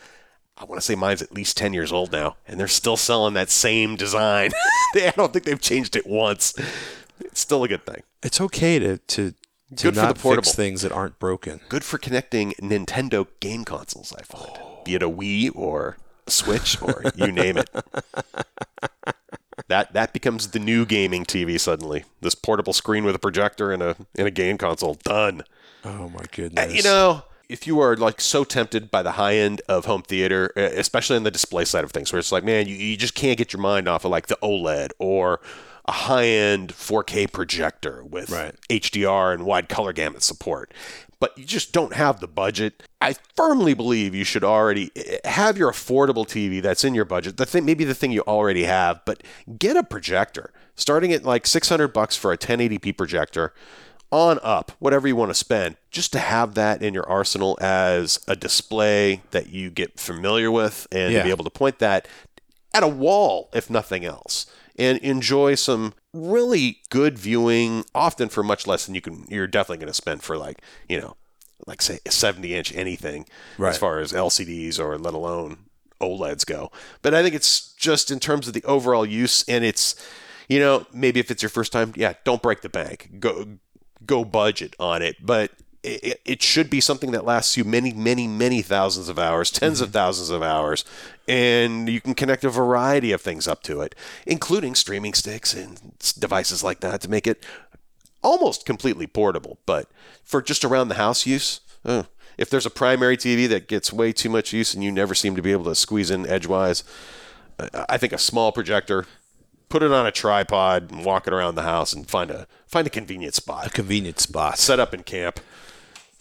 I 0.59 0.65
want 0.65 0.79
to 0.79 0.85
say 0.85 0.95
mine's 0.95 1.23
at 1.23 1.33
least 1.33 1.57
10 1.57 1.73
years 1.73 1.91
old 1.91 2.13
now, 2.13 2.37
and 2.47 2.61
they're 2.61 2.69
still 2.69 2.99
selling 2.99 3.33
that 3.35 3.49
same 3.51 3.97
design. 3.97 4.51
They- 4.95 5.09
I 5.09 5.13
don't 5.13 5.33
think 5.33 5.47
they've 5.47 5.59
changed 5.59 5.97
it 5.97 6.07
once. 6.07 6.53
It's 7.21 7.41
still 7.41 7.65
a 7.65 7.69
good 7.69 7.87
thing. 7.87 8.03
it's 8.23 8.39
okay 8.43 8.79
to 8.79 8.99
to, 8.99 9.31
to 9.31 9.35
Good 9.85 9.95
for 9.95 10.03
not 10.03 10.17
the 10.17 10.21
portable. 10.21 10.43
fix 10.45 10.55
things 10.55 10.83
that 10.83 10.93
aren't 10.93 11.19
broken. 11.19 11.61
Good 11.71 11.83
for 11.83 11.97
connecting 11.97 12.53
Nintendo 12.61 13.27
game 13.41 13.65
consoles, 13.65 14.13
I 14.19 14.23
find. 14.23 14.59
Be 14.85 14.95
it 14.97 15.03
a 15.03 15.09
Wii 15.09 15.51
or 15.57 15.97
a 16.27 16.31
Switch 16.31 16.81
or 16.83 17.05
you 17.15 17.33
name 17.33 17.57
it. 17.57 17.71
That 19.69 19.93
that 19.95 20.13
becomes 20.13 20.49
the 20.49 20.59
new 20.59 20.85
gaming 20.87 21.25
TV 21.25 21.59
suddenly. 21.59 22.05
This 22.21 22.35
portable 22.35 22.73
screen 22.73 23.05
with 23.05 23.15
a 23.15 23.19
projector 23.19 23.73
and 23.73 23.83
a 23.83 23.97
and 24.17 24.27
a 24.27 24.31
game 24.31 24.59
console. 24.59 24.95
Done. 24.95 25.43
Oh 25.85 26.09
my 26.09 26.21
Uh, 26.21 26.27
goodness. 26.31 26.75
You 26.75 26.83
know, 26.83 27.23
if 27.49 27.67
you 27.67 27.81
are 27.81 27.97
like 27.97 28.21
so 28.21 28.45
tempted 28.45 28.91
by 28.91 29.03
the 29.03 29.13
high 29.13 29.37
end 29.37 29.63
of 29.69 29.85
home 29.87 30.03
theater, 30.03 30.53
uh, 30.57 30.61
especially 30.61 31.17
on 31.17 31.23
the 31.25 31.31
display 31.31 31.65
side 31.65 31.85
of 31.85 31.91
things, 31.93 32.13
where 32.13 32.19
it's 32.21 32.33
like, 32.33 32.45
man, 32.45 32.67
you, 32.69 32.75
you 32.75 32.97
just 32.97 33.15
can't 33.15 33.37
get 33.39 33.53
your 33.53 33.61
mind 33.61 33.89
off 33.89 34.05
of 34.05 34.11
like 34.11 34.27
the 34.29 34.39
OLED 34.43 34.91
or 34.99 35.41
a 35.85 35.93
high 35.93 36.27
end 36.27 36.71
4K 36.73 37.31
projector 37.33 38.05
with 38.05 38.31
Right. 38.31 38.55
HDR 38.71 39.35
and 39.35 39.45
wide 39.45 39.69
color 39.69 39.93
gamut 39.93 40.23
support. 40.23 40.73
But 41.23 41.39
you 41.39 41.45
just 41.45 41.73
don't 41.73 41.95
have 41.95 42.19
the 42.19 42.27
budget. 42.27 42.83
I 43.01 43.15
firmly 43.37 43.75
believe 43.75 44.13
you 44.13 44.25
should 44.25 44.43
already 44.43 44.91
eh, 44.97 45.19
have 45.25 45.57
your 45.57 45.71
affordable 45.71 46.27
TV 46.27 46.61
that's 46.61 46.83
in 46.83 46.97
your 46.97 47.05
budget. 47.05 47.37
The 47.37 47.47
thing, 47.47 47.65
maybe 47.65 47.85
the 47.85 47.95
thing 47.95 48.11
you 48.11 48.23
already 48.23 48.65
have, 48.65 49.01
but 49.05 49.23
get 49.57 49.77
a 49.77 49.85
projector. 49.85 50.53
Starting 50.75 51.13
at 51.13 51.23
like 51.23 51.47
600 51.47 51.93
bucks 51.93 52.17
for 52.17 52.33
a 52.33 52.37
1080p 52.37 52.97
projector, 52.97 53.55
on 54.11 54.41
up, 54.43 54.73
whatever 54.81 55.07
you 55.07 55.15
want 55.15 55.31
to 55.31 55.35
spend, 55.35 55.77
just 55.93 56.13
to 56.15 56.19
have 56.19 56.55
that 56.55 56.83
in 56.83 56.93
your 56.93 57.09
arsenal 57.09 57.57
as 57.61 58.19
a 58.27 58.35
display 58.35 59.23
that 59.31 59.47
you 59.47 59.71
get 59.71 60.01
familiar 60.01 60.51
with 60.51 60.89
and 60.91 61.15
to 61.15 61.23
be 61.23 61.31
able 61.31 61.45
to 61.45 61.51
point 61.51 61.79
that 61.79 62.09
at 62.75 62.83
a 62.83 62.89
wall, 62.89 63.49
if 63.55 63.71
nothing 63.71 64.05
else, 64.05 64.47
and 64.77 64.99
enjoy 64.99 65.55
some 65.55 65.95
really 66.13 66.79
good 66.91 67.19
viewing, 67.19 67.85
often 67.95 68.29
for 68.29 68.43
much 68.43 68.67
less 68.67 68.87
than 68.87 68.95
you 68.95 69.01
can. 69.01 69.25
You're 69.29 69.47
definitely 69.47 69.79
going 69.79 69.89
to 69.89 69.95
spend 69.95 70.23
for 70.23 70.37
like 70.37 70.61
you 70.89 71.01
know, 71.01 71.17
like 71.67 71.81
say 71.83 71.99
a 72.07 72.11
70 72.11 72.55
inch 72.55 72.75
anything 72.75 73.27
Right. 73.59 73.71
as 73.71 73.79
far 73.79 73.99
as 74.01 74.13
LCDs 74.13 74.79
or 74.79 74.99
let 74.99 75.15
alone 75.15 75.67
OLEDs 76.01 76.45
go. 76.45 76.71
But 77.03 77.15
I 77.15 77.23
think 77.23 77.35
it's 77.35 77.73
just 77.75 78.11
in 78.11 78.19
terms 78.21 78.49
of 78.49 78.55
the 78.55 78.65
overall 78.65 79.07
use, 79.07 79.45
and 79.49 79.65
it's 79.65 79.95
you 80.49 80.59
know 80.59 80.87
maybe 80.93 81.21
if 81.21 81.31
it's 81.31 81.43
your 81.43 81.51
first 81.51 81.73
time, 81.73 81.93
yeah, 81.97 82.15
don't 82.25 82.43
break 82.43 82.63
the 82.63 82.69
bank. 82.69 83.13
Go 83.21 83.59
go 84.05 84.25
budget 84.25 84.75
on 84.81 85.01
it, 85.03 85.17
but 85.25 85.53
it, 85.83 86.21
it 86.25 86.43
should 86.43 86.71
be 86.71 86.81
something 86.81 87.11
that 87.11 87.25
lasts 87.25 87.57
you 87.57 87.65
many, 87.65 87.93
many, 87.93 88.29
many 88.29 88.63
thousands 88.63 89.09
of 89.09 89.19
hours, 89.19 89.51
10s 89.51 89.83
of 89.83 89.91
thousands 89.93 90.31
of 90.31 90.43
hours, 90.43 90.85
and 91.27 91.89
you 91.89 92.01
can 92.01 92.15
connect 92.15 92.45
a 92.45 92.51
variety 92.51 93.13
of 93.13 93.21
things 93.21 93.49
up 93.49 93.63
to 93.65 93.81
it, 93.81 93.95
including 94.27 94.75
streaming 94.75 95.15
sticks 95.15 95.55
and 95.55 95.81
devices 96.19 96.63
like 96.63 96.81
that 96.81 97.01
to 97.01 97.11
make 97.11 97.27
it 97.27 97.45
almost 98.23 98.65
completely 98.65 99.07
portable. 99.07 99.59
But 99.67 99.89
for 100.23 100.41
just 100.41 100.65
around 100.65 100.89
the 100.89 100.95
house 100.95 101.27
use, 101.27 101.61
uh, 101.85 102.05
if 102.39 102.49
there's 102.49 102.67
a 102.67 102.71
primary 102.71 103.17
TV 103.17 103.49
that 103.49 103.69
gets 103.69 103.93
way 103.93 104.13
too 104.13 104.31
much 104.31 104.53
use 104.53 104.75
and 104.75 104.83
you 104.83 104.93
never 104.93 105.15
seem 105.15 105.37
to 105.37 105.43
be 105.43 105.53
able 105.53 105.65
to 105.65 105.75
squeeze 105.75 106.11
in 106.11 106.27
edgewise, 106.27 106.85
uh, 107.59 107.85
I 107.89 107.99
think 107.99 108.13
a 108.13 108.19
small 108.19 108.53
projector, 108.53 109.07
put 109.69 109.83
it 109.83 109.91
on 109.91 110.07
a 110.07 110.13
tripod 110.13 110.91
and 110.91 111.05
walk 111.05 111.27
it 111.27 111.33
around 111.33 111.55
the 111.55 111.63
house 111.63 111.93
and 111.93 112.09
find 112.09 112.31
a 112.31 112.47
find 112.67 112.87
a 112.87 112.91
convenient 112.91 113.35
spot. 113.35 113.67
a 113.67 113.71
convenient 113.71 114.21
spot. 114.21 114.59
Set 114.59 114.79
up 114.79 114.95
in 114.95 115.03
camp. 115.03 115.41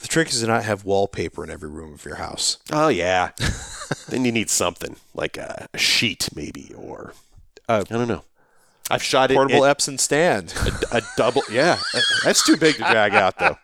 The 0.01 0.07
trick 0.07 0.29
is 0.29 0.41
to 0.41 0.47
not 0.47 0.63
have 0.63 0.83
wallpaper 0.85 1.43
in 1.43 1.49
every 1.49 1.69
room 1.69 1.93
of 1.93 2.03
your 2.05 2.15
house. 2.15 2.57
Oh 2.71 2.87
yeah. 2.87 3.31
then 4.09 4.25
you 4.25 4.31
need 4.31 4.49
something 4.49 4.95
like 5.13 5.37
a, 5.37 5.67
a 5.73 5.77
sheet 5.77 6.29
maybe 6.35 6.71
or 6.75 7.13
Uh, 7.69 7.83
I 7.89 7.93
don't 7.93 8.07
know. 8.07 8.23
I've 8.89 9.03
shot 9.03 9.31
it 9.31 9.35
A 9.35 9.37
Portable 9.37 9.61
Epson 9.61 9.99
stand. 9.99 10.53
a 10.91 11.01
double. 11.15 11.43
Yeah, 11.51 11.79
that's 12.23 12.45
too 12.45 12.57
big 12.57 12.75
to 12.75 12.81
drag 12.81 13.13
out 13.13 13.37
though. 13.39 13.57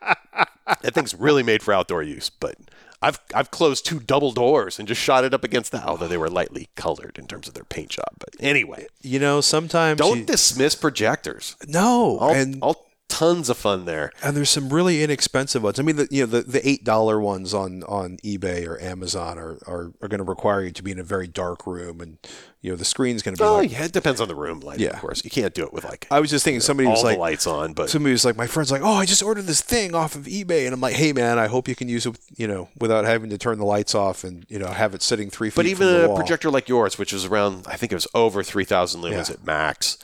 That 0.82 0.94
thing's 0.94 1.13
really 1.15 1.44
made 1.44 1.62
for 1.63 1.74
outdoor 1.74 2.03
use, 2.03 2.29
but. 2.29 2.56
I've, 3.00 3.20
I've 3.36 3.51
closed 3.51 3.86
two 3.86 4.00
double 4.00 4.32
doors 4.32 4.79
and 4.79 4.88
just 4.88 5.00
shot 5.00 5.24
it 5.24 5.32
up 5.32 5.44
against 5.44 5.72
the 5.72 5.86
although 5.88 6.08
they 6.08 6.17
were 6.17 6.32
lightly 6.32 6.70
colored 6.75 7.20
in 7.20 7.27
terms 7.27 7.48
of 7.48 7.53
their 7.53 7.63
paint 7.63 7.89
job. 7.89 8.08
But 8.17 8.29
anyway, 8.39 8.88
You 9.03 9.20
know, 9.20 9.39
sometimes 9.39 10.00
don't 10.00 10.17
you- 10.22 10.25
dismiss 10.25 10.74
projectors. 10.74 11.56
no, 11.67 12.17
All, 12.17 12.34
and 12.34 12.58
all 12.60 12.87
tons 13.09 13.49
of 13.49 13.57
fun 13.57 13.85
there. 13.85 14.11
and 14.23 14.35
there's 14.35 14.49
some 14.49 14.69
really 14.69 15.01
inexpensive 15.03 15.63
ones. 15.63 15.79
I 15.79 15.83
mean, 15.83 15.95
the 15.95 16.07
you 16.11 16.21
know 16.23 16.27
the, 16.27 16.41
the 16.41 16.67
eight 16.67 16.83
dollar 16.83 17.19
ones 17.19 17.53
on 17.53 17.83
on 17.83 18.17
eBay 18.17 18.67
or 18.67 18.79
Amazon 18.81 19.37
are 19.37 19.57
are, 19.67 19.93
are 20.01 20.07
going 20.07 20.19
to 20.19 20.23
require 20.23 20.63
you 20.63 20.71
to 20.71 20.83
be 20.83 20.91
in 20.91 20.99
a 20.99 21.03
very 21.03 21.27
dark 21.27 21.65
room, 21.65 22.01
and 22.01 22.17
you 22.61 22.69
know 22.71 22.75
the 22.75 22.85
screen's 22.85 23.21
going 23.23 23.35
to 23.35 23.41
be. 23.41 23.47
Oh 23.47 23.55
like, 23.55 23.71
yeah, 23.71 23.85
it 23.85 23.93
depends 23.93 24.19
on 24.21 24.27
the 24.27 24.35
room 24.35 24.59
lighting, 24.59 24.83
Yeah. 24.85 24.91
of 24.93 24.99
course. 25.01 25.23
You 25.23 25.29
can't 25.29 25.53
do 25.53 25.63
it 25.63 25.71
with 25.73 25.83
like 25.85 26.05
I 26.11 26.19
was 26.19 26.29
just 26.29 26.43
thinking 26.43 26.59
somebody 26.61 26.87
all 26.87 26.93
was 26.93 27.01
the 27.01 27.07
like. 27.07 27.17
lights 27.17 27.47
on, 27.47 27.73
but 27.73 27.89
Somebody 27.89 28.11
was 28.11 28.25
like, 28.25 28.35
my 28.35 28.47
friend's 28.47 28.71
like, 28.71 28.81
oh, 28.81 28.93
I 28.95 29.05
just 29.05 29.23
ordered 29.23 29.45
this 29.45 29.61
thing 29.61 29.95
off 29.95 30.15
of 30.15 30.25
eBay, 30.25 30.65
and 30.65 30.73
I'm 30.73 30.81
like, 30.81 30.95
hey 30.95 31.13
man, 31.13 31.39
I 31.39 31.47
hope 31.47 31.67
you 31.67 31.75
can 31.75 31.87
use 31.87 32.05
it, 32.05 32.17
you 32.35 32.47
know, 32.47 32.69
without 32.79 33.05
having 33.05 33.29
to 33.29 33.37
turn 33.37 33.57
the 33.57 33.65
lights 33.65 33.95
off 33.95 34.23
and 34.23 34.45
you 34.49 34.59
know 34.59 34.67
have 34.67 34.93
it 34.93 35.01
sitting 35.01 35.29
three 35.29 35.49
feet. 35.49 35.55
But 35.55 35.65
even 35.67 35.87
a 35.87 36.07
wall. 36.09 36.17
projector 36.17 36.49
like 36.51 36.67
yours, 36.67 36.97
which 36.99 37.13
is 37.13 37.25
around, 37.25 37.65
I 37.67 37.77
think 37.77 37.91
it 37.91 37.95
was 37.95 38.07
over 38.13 38.43
3,000 38.43 39.01
lumens 39.01 39.29
Yeah. 39.29 39.35
at 39.35 39.45
max, 39.45 39.97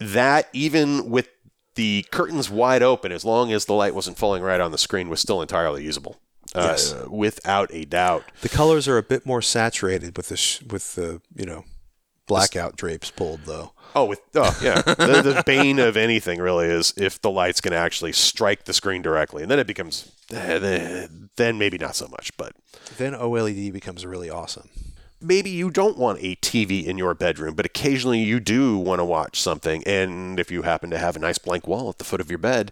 that 0.00 0.48
even 0.52 1.08
with 1.10 1.28
the 1.74 2.04
curtains 2.10 2.48
wide 2.50 2.82
open, 2.82 3.10
as 3.12 3.24
long 3.24 3.52
as 3.52 3.64
the 3.64 3.72
light 3.74 3.94
wasn't 3.94 4.16
falling 4.18 4.42
right 4.42 4.60
on 4.60 4.70
the 4.72 4.78
screen, 4.78 5.08
was 5.08 5.20
still 5.20 5.42
entirely 5.42 5.82
usable. 5.84 6.16
uh, 6.54 6.68
Yes. 6.76 6.94
without 7.08 7.68
a 7.72 7.84
doubt. 7.84 8.24
The 8.42 8.48
colors 8.48 8.86
are 8.86 8.96
a 8.98 9.02
bit 9.02 9.26
more 9.26 9.42
saturated 9.42 10.16
with 10.16 10.28
the 10.28 10.36
sh- 10.36 10.62
with 10.62 10.94
the 10.94 11.20
you 11.34 11.44
know 11.46 11.64
blackout 12.26 12.76
drapes 12.76 13.10
pulled 13.10 13.40
though. 13.44 13.72
Oh, 13.96 14.04
with 14.04 14.20
oh 14.34 14.56
yeah, 14.62 14.80
the, 14.82 14.94
the 15.22 15.42
bane 15.46 15.78
of 15.78 15.96
anything 15.96 16.40
really 16.40 16.66
is 16.66 16.94
if 16.96 17.20
the 17.20 17.30
light's 17.30 17.60
going 17.60 17.72
to 17.72 17.78
actually 17.78 18.12
strike 18.12 18.64
the 18.64 18.72
screen 18.72 19.02
directly, 19.02 19.42
and 19.42 19.50
then 19.50 19.58
it 19.58 19.66
becomes 19.66 20.10
eh, 20.32 20.58
then 20.58 21.30
then 21.36 21.58
maybe 21.58 21.76
not 21.78 21.96
so 21.96 22.06
much, 22.08 22.36
but 22.36 22.52
Then 22.98 23.12
OLED 23.14 23.72
becomes 23.72 24.06
really 24.06 24.30
awesome. 24.30 24.68
Maybe 25.24 25.50
you 25.50 25.70
don't 25.70 25.96
want 25.96 26.18
a 26.20 26.36
TV 26.36 26.84
in 26.84 26.98
your 26.98 27.14
bedroom, 27.14 27.54
but 27.54 27.66
occasionally 27.66 28.20
you 28.20 28.40
do 28.40 28.78
want 28.78 29.00
to 29.00 29.04
watch 29.04 29.40
something, 29.40 29.82
and 29.84 30.38
if 30.38 30.50
you 30.50 30.62
happen 30.62 30.90
to 30.90 30.98
have 30.98 31.16
a 31.16 31.18
nice 31.18 31.38
blank 31.38 31.66
wall 31.66 31.88
at 31.88 31.98
the 31.98 32.04
foot 32.04 32.20
of 32.20 32.30
your 32.30 32.38
bed. 32.38 32.70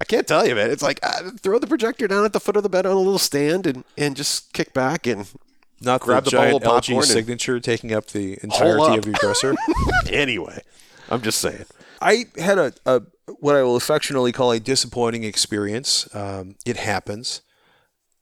I 0.00 0.04
can't 0.04 0.26
tell 0.26 0.46
you, 0.46 0.54
man. 0.54 0.70
It's 0.70 0.82
like 0.82 0.98
uh, 1.02 1.30
throw 1.38 1.58
the 1.58 1.66
projector 1.66 2.08
down 2.08 2.24
at 2.24 2.32
the 2.32 2.40
foot 2.40 2.56
of 2.56 2.62
the 2.62 2.70
bed 2.70 2.86
on 2.86 2.92
a 2.92 2.98
little 2.98 3.18
stand 3.18 3.66
and, 3.66 3.84
and 3.98 4.16
just 4.16 4.52
kick 4.54 4.72
back 4.72 5.06
and 5.06 5.30
Not 5.80 6.00
Grab 6.00 6.24
the 6.24 6.30
the 6.30 6.36
bowl 6.36 6.44
giant 6.44 6.56
of 6.56 6.62
popcorn 6.62 7.04
LG 7.04 7.04
signature 7.04 7.60
taking 7.60 7.92
up 7.92 8.06
the 8.06 8.38
entirety 8.42 8.82
up. 8.82 8.98
of 8.98 9.06
your 9.06 9.14
dresser. 9.16 9.54
anyway. 10.10 10.62
I'm 11.10 11.20
just 11.20 11.38
saying. 11.38 11.66
I 12.00 12.26
had 12.38 12.58
a, 12.58 12.72
a 12.86 13.02
what 13.40 13.56
I 13.56 13.62
will 13.62 13.76
affectionately 13.76 14.32
call 14.32 14.52
a 14.52 14.60
disappointing 14.60 15.24
experience. 15.24 16.08
Um, 16.14 16.54
it 16.64 16.78
happens 16.78 17.42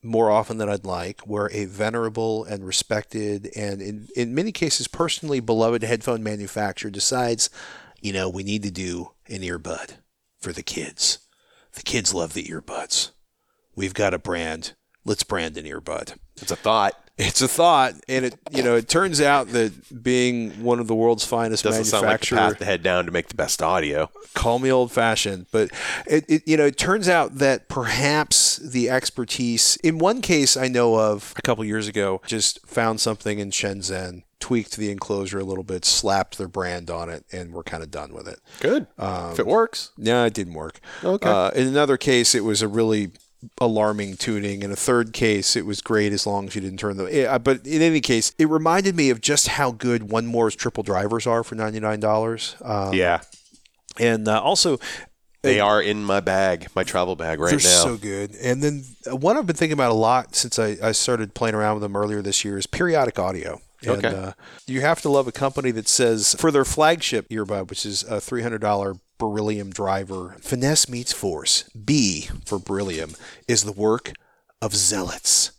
more 0.02 0.30
often 0.30 0.58
than 0.58 0.68
I'd 0.68 0.84
like, 0.84 1.20
where 1.22 1.50
a 1.52 1.64
venerable 1.64 2.44
and 2.44 2.64
respected 2.64 3.50
and 3.56 3.82
in, 3.82 4.08
in 4.14 4.34
many 4.34 4.52
cases 4.52 4.88
personally 4.88 5.40
beloved 5.40 5.82
headphone 5.82 6.22
manufacturer 6.22 6.90
decides, 6.90 7.50
you 8.00 8.12
know, 8.12 8.28
we 8.28 8.42
need 8.42 8.62
to 8.62 8.70
do 8.70 9.12
an 9.28 9.40
earbud 9.40 9.98
for 10.40 10.52
the 10.52 10.62
kids. 10.62 11.18
The 11.72 11.82
kids 11.82 12.14
love 12.14 12.32
the 12.32 12.44
earbuds. 12.44 13.10
We've 13.74 13.94
got 13.94 14.14
a 14.14 14.18
brand. 14.18 14.74
Let's 15.04 15.22
brand 15.22 15.56
an 15.56 15.64
earbud. 15.64 16.16
It's 16.40 16.50
a 16.50 16.56
thought. 16.56 17.07
It's 17.18 17.42
a 17.42 17.48
thought, 17.48 17.94
and 18.08 18.26
it 18.26 18.34
you 18.52 18.62
know 18.62 18.76
it 18.76 18.88
turns 18.88 19.20
out 19.20 19.48
that 19.48 20.02
being 20.02 20.62
one 20.62 20.78
of 20.78 20.86
the 20.86 20.94
world's 20.94 21.24
finest 21.24 21.64
Doesn't 21.64 21.84
sound 21.84 22.06
like 22.06 22.20
the 22.20 22.36
path 22.36 22.58
to 22.58 22.64
head 22.64 22.82
down 22.82 23.06
to 23.06 23.10
make 23.10 23.28
the 23.28 23.34
best 23.34 23.60
audio. 23.60 24.08
call 24.34 24.60
me 24.60 24.70
old 24.70 24.92
fashioned, 24.92 25.46
but 25.50 25.70
it, 26.06 26.24
it 26.28 26.46
you 26.46 26.56
know 26.56 26.66
it 26.66 26.78
turns 26.78 27.08
out 27.08 27.38
that 27.38 27.68
perhaps 27.68 28.58
the 28.58 28.88
expertise 28.88 29.76
in 29.82 29.98
one 29.98 30.20
case 30.22 30.56
I 30.56 30.68
know 30.68 30.94
of 30.98 31.34
a 31.36 31.42
couple 31.42 31.64
years 31.64 31.88
ago 31.88 32.20
just 32.24 32.64
found 32.64 33.00
something 33.00 33.40
in 33.40 33.50
Shenzhen, 33.50 34.22
tweaked 34.38 34.76
the 34.76 34.92
enclosure 34.92 35.40
a 35.40 35.44
little 35.44 35.64
bit, 35.64 35.84
slapped 35.84 36.38
their 36.38 36.46
brand 36.46 36.88
on 36.88 37.10
it, 37.10 37.24
and 37.32 37.52
we're 37.52 37.64
kind 37.64 37.82
of 37.82 37.90
done 37.90 38.14
with 38.14 38.28
it. 38.28 38.38
Good. 38.60 38.86
if 39.32 39.40
it 39.40 39.46
works. 39.46 39.90
No, 39.98 40.24
it 40.24 40.34
didn't 40.34 40.54
work. 40.54 40.78
Okay. 41.02 41.28
Uh, 41.28 41.50
in 41.50 41.66
another 41.66 41.96
case, 41.96 42.34
it 42.36 42.44
was 42.44 42.62
a 42.62 42.68
really 42.68 43.10
alarming 43.60 44.16
tuning. 44.16 44.62
In 44.62 44.70
a 44.72 44.76
third 44.76 45.12
case, 45.12 45.56
it 45.56 45.64
was 45.66 45.80
great 45.80 46.12
as 46.12 46.26
long 46.26 46.46
as 46.48 46.54
you 46.54 46.60
didn't 46.60 46.78
turn 46.78 46.96
the. 46.96 47.40
But 47.42 47.66
in 47.66 47.82
any 47.82 48.00
case, 48.00 48.32
it 48.38 48.48
reminded 48.48 48.96
me 48.96 49.10
of 49.10 49.20
just 49.20 49.48
how 49.48 49.70
good 49.72 50.02
1MORE's 50.02 50.56
triple 50.56 50.82
drivers 50.82 51.26
are 51.26 51.42
for 51.44 51.54
ninety 51.54 51.80
nine 51.80 52.00
dollars. 52.00 52.56
Um, 52.62 52.94
yeah. 52.94 53.20
and 53.98 54.26
uh, 54.28 54.40
also 54.40 54.78
They 55.42 55.60
are 55.60 55.80
in 55.80 56.04
my 56.04 56.18
bag, 56.20 56.66
my 56.74 56.82
travel 56.82 57.14
bag 57.16 57.38
right 57.40 57.50
They're 57.50 57.58
now. 57.58 57.84
so 57.84 57.96
good. 57.96 58.34
And 58.42 58.60
then 58.62 58.82
uh, 59.10 59.14
one 59.16 59.36
I've 59.36 59.46
been 59.46 59.54
thinking 59.56 59.74
about 59.74 59.92
a 59.92 59.94
lot 59.94 60.34
since 60.34 60.58
I, 60.58 60.76
I 60.82 60.92
started 60.92 61.34
playing 61.34 61.54
around 61.54 61.74
with 61.74 61.82
them 61.82 61.96
earlier 61.96 62.22
this 62.22 62.44
year 62.44 62.58
is 62.58 62.66
periodic 62.66 63.18
audio. 63.18 63.60
And 63.82 64.04
Okay. 64.04 64.08
uh, 64.08 64.32
you 64.66 64.80
have 64.80 65.00
to 65.02 65.08
love 65.08 65.28
a 65.28 65.32
company 65.32 65.70
that 65.70 65.86
says 65.86 66.34
for 66.40 66.50
their 66.50 66.64
flagship 66.64 67.28
earbud, 67.28 67.70
which 67.70 67.86
is 67.86 68.02
a 68.02 68.16
$300 68.16 68.98
Beryllium 69.18 69.70
driver, 69.70 70.36
finesse 70.40 70.88
meets 70.88 71.12
force. 71.12 71.64
B 71.70 72.28
for 72.44 72.58
Beryllium 72.58 73.14
is 73.46 73.64
the 73.64 73.72
work 73.72 74.12
of 74.62 74.74
zealots. 74.74 75.52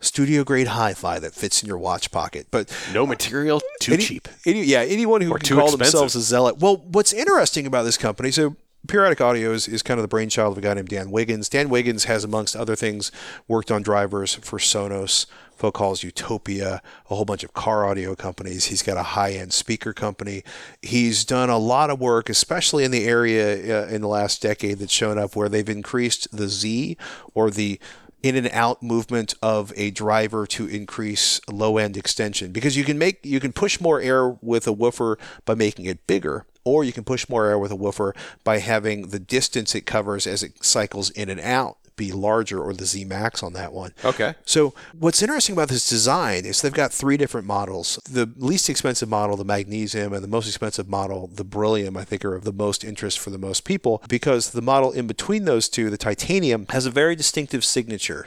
Studio 0.00 0.42
grade 0.42 0.66
hi-fi 0.68 1.20
that 1.20 1.32
fits 1.34 1.62
in 1.62 1.68
your 1.68 1.78
watch 1.78 2.10
pocket. 2.10 2.48
But 2.50 2.74
no 2.92 3.04
uh, 3.04 3.06
material, 3.06 3.60
too 3.80 3.92
any- 3.94 4.02
cheap. 4.02 4.28
Any, 4.44 4.64
yeah, 4.64 4.80
anyone 4.80 5.20
who 5.20 5.30
Or 5.30 5.38
can 5.38 5.56
call 5.56 5.66
expensive. 5.68 5.78
themselves 5.92 6.16
a 6.16 6.20
zealot. 6.22 6.58
Well, 6.58 6.78
what's 6.78 7.12
interesting 7.12 7.66
about 7.66 7.84
this 7.84 7.96
company, 7.96 8.32
so 8.32 8.56
Periodic 8.88 9.20
Audio 9.20 9.52
is, 9.52 9.68
is 9.68 9.80
kind 9.82 10.00
of 10.00 10.02
the 10.02 10.08
brainchild 10.08 10.52
of 10.52 10.58
a 10.58 10.60
guy 10.60 10.74
named 10.74 10.88
Dan 10.88 11.12
Wiggins. 11.12 11.48
Dan 11.48 11.68
Wiggins 11.68 12.04
has, 12.04 12.24
amongst 12.24 12.56
other 12.56 12.74
things, 12.74 13.12
worked 13.46 13.70
on 13.70 13.82
drivers 13.82 14.34
for 14.34 14.58
Sonos, 14.58 15.26
Focal's 15.62 16.02
Utopia, 16.02 16.82
a 17.08 17.14
whole 17.14 17.24
bunch 17.24 17.44
of 17.44 17.54
car 17.54 17.86
audio 17.86 18.16
companies. 18.16 18.64
He's 18.64 18.82
got 18.82 18.96
a 18.96 19.04
high-end 19.04 19.52
speaker 19.52 19.92
company. 19.92 20.42
He's 20.82 21.24
done 21.24 21.50
a 21.50 21.56
lot 21.56 21.88
of 21.88 22.00
work, 22.00 22.28
especially 22.28 22.82
in 22.82 22.90
the 22.90 23.04
area 23.04 23.84
uh, 23.84 23.86
in 23.86 24.00
the 24.00 24.08
last 24.08 24.42
decade 24.42 24.80
that's 24.80 24.92
shown 24.92 25.18
up 25.18 25.36
where 25.36 25.48
they've 25.48 25.68
increased 25.68 26.36
the 26.36 26.48
Z 26.48 26.96
or 27.32 27.48
the 27.48 27.78
in 28.24 28.34
and 28.34 28.48
out 28.48 28.82
movement 28.82 29.34
of 29.40 29.72
a 29.76 29.92
driver 29.92 30.48
to 30.48 30.66
increase 30.66 31.40
low 31.48 31.78
end 31.78 31.96
extension 31.96 32.50
because 32.50 32.76
you 32.76 32.82
can 32.82 32.98
make 32.98 33.24
you 33.24 33.38
can 33.38 33.52
push 33.52 33.80
more 33.80 34.00
air 34.00 34.30
with 34.40 34.66
a 34.66 34.72
woofer 34.72 35.16
by 35.44 35.54
making 35.54 35.86
it 35.86 36.06
bigger 36.06 36.44
or 36.64 36.84
you 36.84 36.92
can 36.92 37.02
push 37.02 37.28
more 37.28 37.46
air 37.46 37.58
with 37.58 37.72
a 37.72 37.76
woofer 37.76 38.14
by 38.44 38.58
having 38.58 39.08
the 39.08 39.18
distance 39.18 39.74
it 39.74 39.86
covers 39.86 40.24
as 40.24 40.44
it 40.44 40.64
cycles 40.64 41.10
in 41.10 41.28
and 41.28 41.40
out 41.40 41.78
be 42.02 42.12
larger 42.12 42.60
or 42.60 42.72
the 42.72 42.84
Z 42.84 43.04
max 43.04 43.42
on 43.42 43.52
that 43.52 43.72
one. 43.72 43.92
Okay. 44.04 44.34
So 44.44 44.74
what's 44.98 45.22
interesting 45.22 45.52
about 45.54 45.68
this 45.68 45.88
design 45.88 46.44
is 46.44 46.60
they've 46.60 46.72
got 46.72 46.92
three 46.92 47.16
different 47.16 47.46
models. 47.46 48.00
The 48.10 48.28
least 48.36 48.68
expensive 48.68 49.08
model, 49.08 49.36
the 49.36 49.44
magnesium, 49.44 50.12
and 50.12 50.22
the 50.24 50.28
most 50.28 50.48
expensive 50.48 50.88
model, 50.88 51.28
the 51.28 51.44
beryllium, 51.44 51.96
I 51.96 52.04
think 52.04 52.24
are 52.24 52.34
of 52.34 52.44
the 52.44 52.52
most 52.52 52.82
interest 52.82 53.18
for 53.18 53.30
the 53.30 53.38
most 53.38 53.64
people 53.64 54.02
because 54.08 54.50
the 54.50 54.62
model 54.62 54.90
in 54.90 55.06
between 55.06 55.44
those 55.44 55.68
two, 55.68 55.90
the 55.90 55.96
titanium, 55.96 56.66
has 56.70 56.86
a 56.86 56.90
very 56.90 57.14
distinctive 57.14 57.64
signature. 57.64 58.26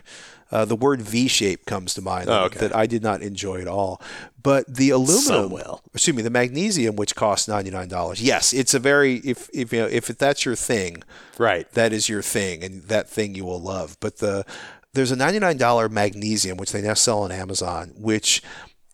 Uh, 0.56 0.64
the 0.66 0.76
word 0.76 1.02
V-shape 1.02 1.66
comes 1.66 1.94
to 1.96 2.02
mind 2.02 2.30
Oh, 2.30 2.46
okay. 2.46 2.60
that 2.60 2.74
I 2.76 2.86
did 2.86 3.04
not 3.04 3.22
enjoy 3.22 3.60
at 3.60 3.68
all. 3.68 4.02
But 4.42 4.74
the 4.74 4.90
aluminum, 4.92 5.52
will. 5.52 5.82
excuse 5.94 6.16
me, 6.16 6.22
the 6.24 6.30
magnesium, 6.30 6.96
which 6.96 7.14
costs 7.16 7.48
ninety 7.48 7.72
nine 7.72 7.90
dollars. 7.90 8.22
Yes, 8.22 8.54
it's 8.54 8.74
a 8.74 8.80
very 8.80 9.16
if 9.18 9.50
if 9.54 9.74
you 9.74 9.80
know 9.82 9.88
if 9.88 10.06
that's 10.08 10.46
your 10.46 10.56
thing, 10.56 11.04
Right. 11.38 11.70
that 11.74 11.92
is 11.92 12.08
your 12.08 12.22
thing 12.22 12.64
and 12.64 12.84
that 12.84 13.10
thing 13.10 13.36
you 13.36 13.44
will 13.44 13.60
love. 13.62 13.98
But 14.00 14.18
the 14.20 14.46
there's 14.94 15.12
a 15.12 15.18
$99 15.18 15.90
magnesium 15.92 16.56
which 16.58 16.72
they 16.72 16.82
now 16.82 16.94
sell 16.94 17.20
on 17.24 17.32
Amazon, 17.32 17.92
which 17.98 18.42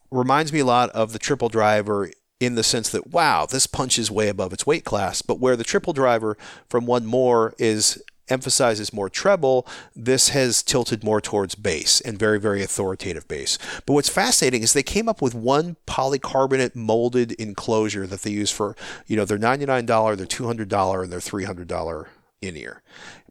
reminds 0.09 0.51
me 0.51 0.59
a 0.61 0.65
lot 0.65 0.89
of 0.91 1.13
the 1.13 1.19
triple 1.19 1.47
driver 1.49 2.09
in 2.39 2.55
the 2.55 2.63
sense 2.63 2.89
that 2.89 3.11
wow, 3.11 3.45
this 3.45 3.67
punches 3.67 4.09
way 4.09 4.27
above 4.29 4.51
its 4.51 4.65
weight 4.65 4.83
class. 4.83 5.21
But 5.21 5.39
where 5.39 5.55
the 5.55 5.63
triple 5.63 5.93
driver 5.93 6.37
from 6.69 6.87
1MORE 6.87 7.53
is 7.59 8.01
emphasizes 8.29 8.93
more 8.93 9.09
treble, 9.09 9.67
this 9.95 10.29
has 10.29 10.63
tilted 10.63 11.03
more 11.03 11.21
towards 11.21 11.55
bass 11.55 12.01
and 12.01 12.17
very, 12.17 12.39
very 12.39 12.63
authoritative 12.63 13.27
bass. 13.27 13.57
But 13.85 13.93
what's 13.93 14.09
fascinating 14.09 14.63
is 14.63 14.73
they 14.73 14.83
came 14.83 15.09
up 15.09 15.21
with 15.21 15.35
one 15.35 15.77
polycarbonate 15.87 16.75
molded 16.75 17.33
enclosure 17.33 18.07
that 18.07 18.21
they 18.21 18.31
use 18.31 18.51
for, 18.51 18.75
you 19.07 19.15
know, 19.15 19.25
their 19.25 19.37
$99, 19.37 20.17
their 20.17 20.25
$200, 20.25 21.03
and 21.03 21.11
their 21.11 21.19
$300 21.19 22.07
in 22.41 22.57
ear. 22.57 22.81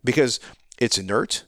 Because 0.05 0.41
it's 0.79 0.99
inert, 0.99 1.45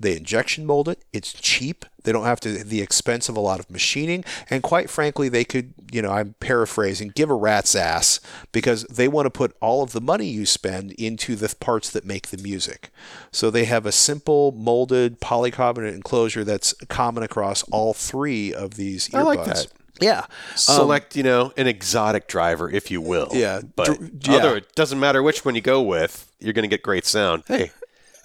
they 0.00 0.16
injection 0.16 0.64
mold 0.66 0.88
it. 0.88 1.04
It's 1.12 1.32
cheap. 1.32 1.84
They 2.02 2.12
don't 2.12 2.24
have 2.24 2.40
to 2.40 2.64
the 2.64 2.80
expense 2.80 3.28
of 3.28 3.36
a 3.36 3.40
lot 3.40 3.60
of 3.60 3.70
machining, 3.70 4.24
and 4.48 4.62
quite 4.62 4.88
frankly, 4.88 5.28
they 5.28 5.44
could, 5.44 5.74
you 5.92 6.00
know, 6.00 6.10
I'm 6.10 6.34
paraphrasing, 6.40 7.12
give 7.14 7.28
a 7.28 7.34
rat's 7.34 7.76
ass 7.76 8.20
because 8.52 8.84
they 8.84 9.06
want 9.06 9.26
to 9.26 9.30
put 9.30 9.54
all 9.60 9.82
of 9.82 9.92
the 9.92 10.00
money 10.00 10.26
you 10.26 10.46
spend 10.46 10.92
into 10.92 11.36
the 11.36 11.54
parts 11.60 11.90
that 11.90 12.06
make 12.06 12.28
the 12.28 12.38
music. 12.38 12.88
So 13.30 13.50
they 13.50 13.66
have 13.66 13.84
a 13.84 13.92
simple 13.92 14.52
molded 14.52 15.20
polycarbonate 15.20 15.94
enclosure 15.94 16.42
that's 16.42 16.72
common 16.88 17.22
across 17.22 17.62
all 17.64 17.92
three 17.92 18.54
of 18.54 18.74
these 18.76 19.08
earbuds. 19.10 19.18
I 19.18 19.22
like 19.22 19.44
that. 19.44 19.66
Yeah. 20.00 20.24
Select, 20.54 21.14
you 21.14 21.22
know, 21.22 21.52
an 21.58 21.66
exotic 21.66 22.26
driver, 22.28 22.70
if 22.70 22.90
you 22.90 23.02
will. 23.02 23.28
Um, 23.32 23.36
Yeah, 23.38 23.60
But 23.76 23.86
dr- 23.98 24.10
yeah. 24.22 24.36
other, 24.36 24.56
it 24.56 24.74
doesn't 24.74 24.98
matter 24.98 25.22
which 25.22 25.44
one 25.44 25.54
you 25.54 25.60
go 25.60 25.82
with, 25.82 26.32
you're 26.40 26.54
going 26.54 26.62
to 26.62 26.68
get 26.74 26.82
great 26.82 27.04
sound. 27.04 27.42
Hey, 27.46 27.70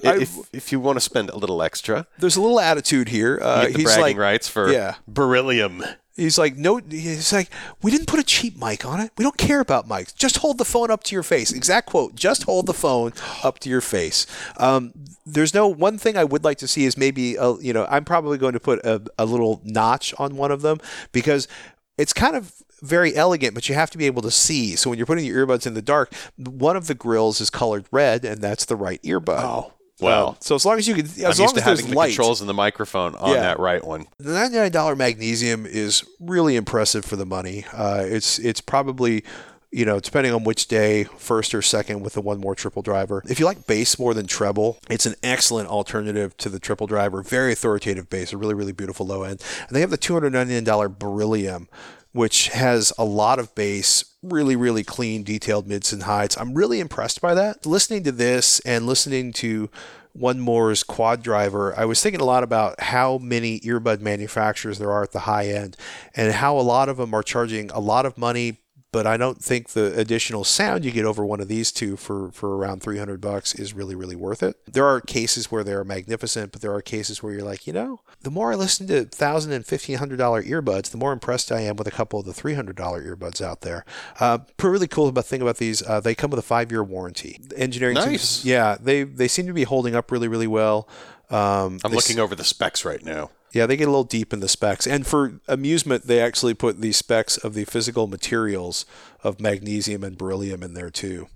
I- 0.07 0.21
if, 0.21 0.37
if 0.53 0.71
you 0.71 0.79
want 0.79 0.97
to 0.97 1.01
spend 1.01 1.29
a 1.29 1.37
little 1.37 1.61
extra, 1.61 2.07
There's 2.19 2.35
a 2.35 2.41
little 2.41 2.59
attitude 2.59 3.09
here. 3.09 3.39
Uh, 3.41 3.67
the 3.67 3.71
he's 3.71 3.83
bragging 3.83 4.01
like, 4.01 4.17
rights 4.17 4.47
for 4.47 4.71
yeah. 4.71 4.95
beryllium. 5.07 5.83
He's 6.15 6.37
like, 6.37 6.55
no, 6.55 6.77
he's 6.77 7.33
like, 7.33 7.49
we 7.81 7.91
didn't 7.91 8.07
put 8.07 8.21
a 8.21 8.23
cheap 8.23 8.57
mic 8.57 8.85
on 8.85 9.01
it. 9.01 9.11
We 9.17 9.23
don't 9.23 9.37
care 9.37 9.59
about 9.59 9.89
mics. 9.89 10.15
Just 10.15 10.37
hold 10.37 10.57
the 10.57 10.63
phone 10.63 10.89
up 10.89 11.03
to 11.03 11.15
your 11.15 11.23
face. 11.23 11.51
Exact 11.51 11.87
quote. 11.87 12.15
Just 12.15 12.43
hold 12.43 12.67
the 12.67 12.73
phone 12.73 13.11
up 13.43 13.59
to 13.59 13.69
your 13.69 13.81
face. 13.81 14.25
Um, 14.55 14.93
there's 15.25 15.53
no 15.53 15.67
one 15.67 15.97
thing 15.97 16.15
I 16.15 16.23
would 16.23 16.45
like 16.45 16.57
to 16.59 16.69
see 16.69 16.85
is 16.85 16.97
maybe, 16.97 17.35
a, 17.35 17.55
you 17.57 17.73
know, 17.73 17.85
I'm 17.89 18.05
probably 18.05 18.37
going 18.37 18.53
to 18.53 18.61
put 18.61 18.79
a, 18.85 19.01
a 19.19 19.25
little 19.25 19.59
notch 19.65 20.13
on 20.17 20.37
one 20.37 20.51
of 20.51 20.61
them 20.61 20.79
because 21.11 21.49
it's 21.97 22.13
kind 22.13 22.37
of 22.37 22.63
very 22.81 23.13
elegant, 23.13 23.53
but 23.53 23.67
you 23.67 23.75
have 23.75 23.89
to 23.91 23.97
be 23.97 24.05
able 24.05 24.21
to 24.21 24.31
see. 24.31 24.77
So 24.77 24.89
when 24.89 24.97
you're 24.97 25.05
putting 25.05 25.25
your 25.25 25.45
earbuds 25.45 25.67
in 25.67 25.73
the 25.73 25.81
dark, 25.81 26.13
one 26.37 26.77
of 26.77 26.87
the 26.87 26.95
grills 26.95 27.41
is 27.41 27.49
colored 27.49 27.85
red, 27.91 28.23
and 28.23 28.41
that's 28.41 28.63
the 28.63 28.75
right 28.77 29.01
earbud. 29.03 29.41
Oh, 29.41 29.73
well. 30.01 30.37
so 30.41 30.55
as 30.55 30.65
long 30.65 30.77
as 30.77 30.87
you 30.87 30.95
can, 30.95 31.05
as 31.05 31.17
I'm 31.17 31.23
long 31.23 31.31
as 31.31 31.37
to 31.37 31.45
there's 31.61 31.79
having 31.79 31.89
the 31.91 31.95
light, 31.97 32.07
controls 32.09 32.41
and 32.41 32.49
the 32.49 32.53
microphone 32.53 33.15
on 33.15 33.31
Yeah. 33.33 33.41
that 33.41 33.59
right 33.59 33.83
one. 33.83 34.05
the 34.17 34.31
$99 34.33 34.95
magnesium 34.97 35.65
is 35.65 36.03
really 36.19 36.55
impressive 36.55 37.05
for 37.05 37.15
the 37.15 37.25
money. 37.25 37.65
Uh, 37.73 38.03
it's 38.05 38.39
it's 38.39 38.61
probably 38.61 39.23
you 39.71 39.83
know, 39.83 39.99
depending 39.99 40.31
on 40.33 40.45
which 40.45 40.69
day, 40.69 41.03
first 41.17 41.53
or 41.53 41.61
second 41.61 41.99
with 42.01 42.13
the 42.13 42.21
1MORE 42.21 42.55
triple 42.55 42.81
driver. 42.81 43.21
If 43.27 43.41
you 43.41 43.45
like 43.45 43.67
bass 43.67 43.99
more 43.99 44.13
than 44.13 44.25
treble, 44.25 44.77
it's 44.89 45.05
an 45.05 45.15
excellent 45.21 45.67
alternative 45.67 46.37
to 46.37 46.47
the 46.47 46.59
triple 46.59 46.87
driver. 46.87 47.21
Very 47.21 47.51
authoritative 47.51 48.09
bass, 48.09 48.31
a 48.31 48.37
really, 48.37 48.53
really 48.53 48.71
beautiful 48.71 49.05
low 49.05 49.23
end. 49.23 49.43
And 49.67 49.75
they 49.75 49.81
have 49.81 49.89
the 49.89 49.97
$299 49.97 50.97
Beryllium, 50.97 51.67
which 52.15 52.47
has 52.47 52.93
a 52.97 53.03
lot 53.03 53.39
of 53.39 53.53
bass, 53.55 54.05
really, 54.23 54.55
really 54.55 54.85
clean, 54.85 55.21
detailed 55.21 55.67
mids 55.67 55.91
and 55.91 56.03
highs. 56.03 56.37
I'm 56.37 56.53
really 56.53 56.79
impressed 56.79 57.19
by 57.19 57.33
that. 57.33 57.65
Listening 57.65 58.03
to 58.03 58.11
this 58.13 58.61
and 58.61 58.87
listening 58.87 59.33
to 59.33 59.69
1MORE's 60.17 60.81
quad 60.81 61.21
driver, 61.21 61.77
I 61.77 61.83
was 61.83 62.01
thinking 62.01 62.21
a 62.21 62.25
lot 62.25 62.41
about 62.41 62.79
how 62.79 63.17
many 63.17 63.59
earbud 63.59 63.99
manufacturers 63.99 64.79
there 64.79 64.93
are 64.93 65.03
at 65.03 65.11
the 65.11 65.19
high 65.19 65.47
end 65.47 65.75
and 66.15 66.31
how 66.31 66.57
a 66.57 66.61
lot 66.61 66.87
of 66.87 66.95
them 66.95 67.13
are 67.13 67.21
charging 67.21 67.69
a 67.71 67.79
lot 67.79 68.05
of 68.05 68.17
money 68.17 68.59
but 68.95 69.05
I 69.05 69.17
don't 69.17 69.43
think 69.43 69.71
the 69.71 69.93
additional 69.99 70.45
sound 70.45 70.85
you 70.85 70.91
get 70.91 71.03
over 71.03 71.25
one 71.25 71.41
of 71.41 71.49
these 71.49 71.69
two 71.69 71.97
for, 71.97 72.31
for 72.31 72.55
around 72.55 72.81
300 72.81 73.19
bucks 73.19 73.53
is 73.53 73.73
really, 73.73 73.93
really 73.93 74.15
worth 74.15 74.41
it. 74.41 74.55
There 74.71 74.85
are 74.85 75.01
cases 75.01 75.51
where 75.51 75.65
they're 75.65 75.83
magnificent, 75.83 76.53
but 76.53 76.61
there 76.61 76.73
are 76.73 76.81
cases 76.81 77.21
where 77.21 77.33
you're 77.33 77.43
like, 77.43 77.67
you 77.67 77.73
know, 77.73 77.99
the 78.21 78.31
more 78.31 78.53
I 78.53 78.55
listen 78.55 78.87
to 78.87 79.03
$1,000 79.03 79.51
and 79.51 79.65
$1,500 79.65 80.47
earbuds, 80.47 80.91
the 80.91 80.97
more 80.97 81.11
impressed 81.11 81.51
I 81.51 81.59
am 81.59 81.75
with 81.75 81.87
a 81.87 81.91
couple 81.91 82.21
of 82.21 82.25
the 82.25 82.31
$300 82.31 82.73
earbuds 82.73 83.41
out 83.41 83.59
there. 83.59 83.83
Uh, 84.17 84.37
really 84.63 84.87
cool 84.87 85.09
about 85.09 85.25
thing 85.25 85.41
about 85.41 85.57
these, 85.57 85.81
uh, 85.81 85.99
they 85.99 86.15
come 86.15 86.29
with 86.29 86.39
a 86.39 86.41
five 86.41 86.71
year 86.71 86.81
warranty. 86.81 87.41
Engineering 87.57 87.95
nice. 87.95 88.05
teams, 88.05 88.45
yeah, 88.45 88.77
they, 88.79 89.03
they 89.03 89.27
seem 89.27 89.45
to 89.47 89.53
be 89.53 89.63
holding 89.63 89.93
up 89.93 90.09
really, 90.09 90.29
really 90.29 90.47
well. 90.47 90.87
Um, 91.29 91.79
I'm 91.83 91.91
looking 91.91 92.15
s- 92.15 92.19
over 92.19 92.33
the 92.33 92.45
specs 92.45 92.85
right 92.85 93.03
now. 93.03 93.29
Yeah, 93.55 93.67
they 93.67 93.77
get 93.77 93.87
a 93.87 93.91
little 93.91 94.03
deep 94.03 94.33
in 94.33 94.41
the 94.41 94.49
specs. 94.49 94.85
And 94.85 95.07
for 95.07 95.39
amusement, 95.47 96.07
they 96.07 96.19
actually 96.19 96.53
put 96.53 96.81
the 96.81 96.91
specs 96.91 97.37
of 97.37 97.53
the 97.53 97.63
physical 97.63 98.05
materials 98.05 98.85
of 99.23 99.39
magnesium 99.39 100.03
and 100.03 100.17
beryllium 100.17 100.61
in 100.61 100.73
there 100.73 100.89
too. 100.89 101.29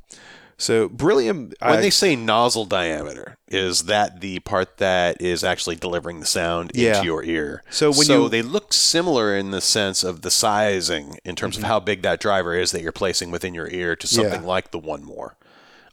So 0.58 0.90
beryllium. 0.90 1.54
When 1.62 1.78
I, 1.78 1.78
they 1.78 1.90
say 1.90 2.18
nozzle 2.18 2.66
diameter, 2.66 3.38
is 3.48 3.84
that 3.86 4.20
the 4.20 4.40
part 4.40 4.80
that 4.80 5.22
is 5.22 5.46
actually 5.46 5.78
delivering 5.78 6.20
the 6.20 6.26
sound 6.26 6.74
yeah. 6.76 6.96
into 6.96 7.06
your 7.06 7.24
ear? 7.24 7.64
So 7.70 7.90
when 7.90 8.04
so 8.06 8.24
you, 8.24 8.30
they 8.30 8.42
look 8.42 8.74
similar 8.74 9.34
in 9.34 9.52
the 9.52 9.62
sense 9.62 10.04
of 10.04 10.22
the 10.22 10.30
sizing, 10.30 11.20
in 11.24 11.38
terms 11.38 11.56
mm-hmm. 11.56 11.64
of 11.64 11.70
how 11.70 11.80
big 11.80 12.02
that 12.02 12.20
driver 12.20 12.54
is 12.54 12.72
that 12.74 12.82
you're 12.82 12.92
placing 12.92 13.32
within 13.32 13.54
your 13.54 13.70
ear, 13.70 13.96
to 13.96 14.08
something 14.08 14.42
yeah. 14.42 14.48
like 14.48 14.72
the 14.72 14.80
1MORE, 14.82 15.36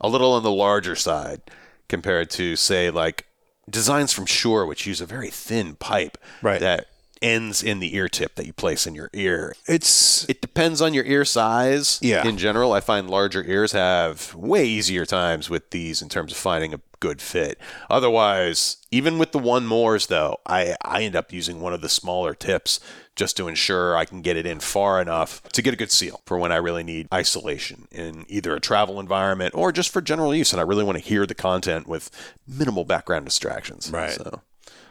a 0.00 0.08
little 0.08 0.32
on 0.32 0.42
the 0.42 0.50
larger 0.50 0.96
side 0.96 1.40
compared 1.88 2.30
to 2.30 2.56
say 2.56 2.90
like 2.90 3.26
designs 3.68 4.12
from 4.12 4.26
Shure, 4.26 4.66
which 4.66 4.86
use 4.86 5.00
a 5.00 5.06
very 5.06 5.30
thin 5.30 5.74
pipe 5.76 6.18
right. 6.42 6.60
that 6.60 6.86
ends 7.22 7.62
in 7.62 7.80
the 7.80 7.94
ear 7.96 8.08
tip 8.08 8.34
that 8.36 8.46
you 8.46 8.52
place 8.52 8.86
in 8.86 8.94
your 8.94 9.10
ear. 9.12 9.54
It's 9.66 10.28
it 10.28 10.40
depends 10.40 10.80
on 10.80 10.94
your 10.94 11.04
ear 11.04 11.24
size. 11.24 11.98
Yeah. 12.02 12.26
In 12.26 12.38
general, 12.38 12.72
I 12.72 12.80
find 12.80 13.08
larger 13.08 13.44
ears 13.44 13.72
have 13.72 14.34
way 14.34 14.66
easier 14.66 15.06
times 15.06 15.50
with 15.50 15.70
these 15.70 16.02
in 16.02 16.08
terms 16.08 16.32
of 16.32 16.38
finding 16.38 16.74
a 16.74 16.80
good 17.00 17.20
fit. 17.20 17.58
Otherwise, 17.90 18.78
even 18.90 19.18
with 19.18 19.32
the 19.32 19.38
1MOREs 19.38 20.08
though, 20.08 20.38
I 20.46 20.76
I 20.82 21.02
end 21.02 21.16
up 21.16 21.32
using 21.32 21.60
one 21.60 21.72
of 21.72 21.80
the 21.80 21.88
smaller 21.88 22.34
tips 22.34 22.80
just 23.14 23.36
to 23.38 23.48
ensure 23.48 23.96
I 23.96 24.04
can 24.04 24.20
get 24.20 24.36
it 24.36 24.46
in 24.46 24.60
far 24.60 25.00
enough 25.00 25.42
to 25.52 25.62
get 25.62 25.72
a 25.72 25.76
good 25.76 25.90
seal 25.90 26.20
for 26.26 26.38
when 26.38 26.52
I 26.52 26.56
really 26.56 26.82
need 26.82 27.08
isolation 27.12 27.88
in 27.90 28.26
either 28.28 28.54
a 28.54 28.60
travel 28.60 29.00
environment 29.00 29.54
or 29.54 29.72
just 29.72 29.90
for 29.90 30.02
general 30.02 30.34
use 30.34 30.52
and 30.52 30.60
I 30.60 30.64
really 30.64 30.84
want 30.84 30.98
to 30.98 31.04
hear 31.04 31.26
the 31.26 31.34
content 31.34 31.86
with 31.86 32.10
minimal 32.46 32.84
background 32.84 33.24
distractions. 33.24 33.90
Right. 33.90 34.12
So, 34.12 34.42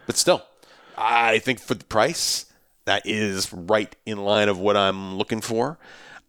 but 0.08 0.18
still, 0.18 0.44
I 0.98 1.40
think 1.40 1.60
for 1.60 1.74
the 1.74 1.86
price, 1.86 2.46
that 2.86 3.06
is 3.06 3.52
right 3.52 3.96
in 4.06 4.24
line 4.24 4.50
of 4.50 4.60
what 4.60 4.78
I'm 4.78 5.16
looking 5.18 5.42
for. 5.42 5.78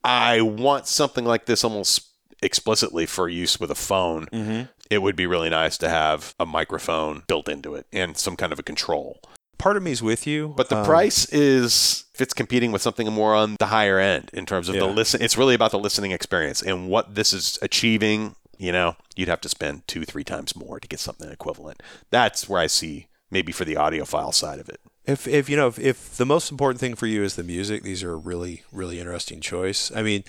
I 0.03 0.41
want 0.41 0.87
something 0.87 1.25
like 1.25 1.47
this 1.47 1.65
almost 1.65 2.07
explicitly 2.43 3.07
for 3.07 3.29
use 3.29 3.59
with 3.59 3.71
a 3.71 3.75
phone. 3.75 4.27
Mm-hmm. 4.27 4.63
It 4.89 4.99
would 5.03 5.17
be 5.17 5.27
really 5.27 5.51
nice 5.51 5.77
to 5.79 5.89
have 5.89 6.35
a 6.39 6.47
microphone 6.47 7.25
built 7.27 7.49
into 7.49 7.75
it 7.75 7.87
and 7.93 8.17
some 8.17 8.37
kind 8.37 8.53
of 8.53 8.59
a 8.59 8.63
control. 8.63 9.21
Part 9.59 9.77
of 9.77 9.83
me 9.83 9.91
is 9.91 10.03
with 10.03 10.27
you, 10.27 10.53
but 10.57 10.69
the 10.69 10.79
um, 10.79 10.85
price 10.85 11.27
is 11.31 12.05
if 12.15 12.21
it's 12.21 12.35
competing 12.35 12.73
with 12.73 12.83
something 12.83 13.11
more 13.11 13.35
on 13.35 13.57
the 13.59 13.67
higher 13.67 13.99
end 13.99 14.31
in 14.33 14.47
terms 14.47 14.69
of 14.69 14.75
yeah. 14.75 14.83
the 14.83 14.87
listen. 14.87 15.23
It's 15.23 15.39
really 15.39 15.55
about 15.55 15.71
the 15.71 15.79
listening 15.79 16.13
experience 16.13 16.63
and 16.63 16.89
what 16.89 17.15
this 17.15 17.33
is 17.33 17.59
achieving. 17.63 18.37
You 18.59 18.73
know, 18.73 18.97
you'd 19.17 19.29
have 19.29 19.41
to 19.43 19.49
spend 19.49 19.87
two, 19.87 20.05
three 20.05 20.25
times 20.25 20.55
more 20.55 20.79
to 20.79 20.87
get 20.87 21.01
something 21.01 21.31
equivalent. 21.31 21.83
That's 22.11 22.49
where 22.49 22.61
I 22.61 22.67
see 22.69 23.09
maybe 23.37 23.53
for 23.53 23.67
the 23.67 23.75
audiophile 23.75 24.33
side 24.33 24.59
of 24.59 24.71
it. 24.71 24.81
If, 25.05 25.29
if 25.29 25.51
you 25.51 25.59
know 25.59 25.67
if, 25.67 25.79
if 25.79 26.17
the 26.17 26.25
most 26.25 26.51
important 26.51 26.81
thing 26.81 26.95
for 26.95 27.07
you 27.07 27.23
is 27.23 27.37
the 27.37 27.45
music, 27.45 27.83
these 27.83 28.03
are 28.03 28.13
a 28.13 28.17
really 28.17 28.63
really 28.73 28.99
interesting 28.99 29.43
choice. 29.43 29.93
I 29.95 30.03
mean, 30.03 30.25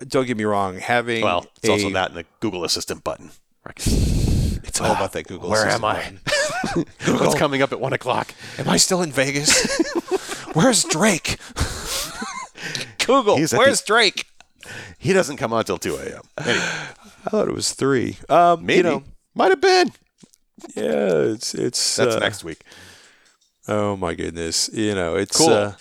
don't 0.00 0.26
get 0.26 0.38
me 0.38 0.44
wrong, 0.44 0.78
having 0.78 1.22
well, 1.22 1.46
it's 1.58 1.68
a, 1.68 1.72
also 1.72 1.90
that 1.90 2.08
and 2.08 2.18
the 2.18 2.24
Google 2.40 2.64
Assistant 2.64 3.04
button. 3.04 3.32
It's 3.66 4.80
all 4.80 4.92
about 4.92 5.12
that 5.12 5.26
Google. 5.28 5.50
Where 5.50 5.66
Assistant 5.66 5.84
am 5.84 6.22
I? 6.76 6.84
What's 7.18 7.34
coming 7.34 7.60
up 7.60 7.72
at 7.72 7.80
one 7.80 7.92
o'clock? 7.92 8.34
Am 8.58 8.68
I 8.68 8.78
still 8.78 9.02
in 9.02 9.12
Vegas? 9.12 9.52
Where's 10.54 10.84
Drake? 10.84 11.36
Google, 13.04 13.36
where's 13.36 13.82
the, 13.82 13.86
Drake? 13.86 14.24
He 14.98 15.12
doesn't 15.12 15.36
come 15.36 15.52
on 15.52 15.64
till 15.64 15.78
two 15.78 15.94
a.m. 15.96 16.22
Anyway. 16.38 16.64
I 17.26 17.30
thought 17.30 17.46
it 17.46 17.54
was 17.54 17.72
three. 17.72 18.16
Um, 18.28 18.66
Maybe 18.66 18.78
you 18.78 18.82
know, 18.82 19.04
might 19.34 19.50
have 19.50 19.60
been. 19.60 19.92
Yeah, 20.74 21.32
it's 21.32 21.54
it's 21.54 21.96
that's 21.96 22.16
uh, 22.16 22.18
next 22.18 22.44
week. 22.44 22.62
Oh 23.68 23.96
my 23.96 24.14
goodness! 24.14 24.70
You 24.72 24.94
know, 24.94 25.16
it's 25.16 25.36
cool. 25.36 25.50
Uh, 25.50 25.72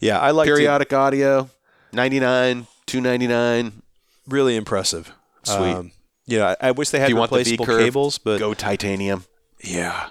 yeah, 0.00 0.18
I 0.18 0.30
like 0.30 0.46
periodic 0.46 0.88
to, 0.90 0.96
audio, 0.96 1.50
ninety 1.92 2.20
nine, 2.20 2.66
two 2.86 3.00
ninety 3.00 3.26
nine. 3.26 3.82
Really 4.26 4.56
impressive. 4.56 5.12
Sweet. 5.44 5.72
Um, 5.72 5.92
you 6.26 6.38
know, 6.38 6.46
I, 6.46 6.68
I 6.68 6.70
wish 6.72 6.90
they 6.90 6.98
had 6.98 7.12
replaceable 7.12 7.66
the 7.66 7.78
cables, 7.78 8.18
but 8.18 8.38
go 8.38 8.52
titanium. 8.52 9.24
Yeah, 9.62 10.08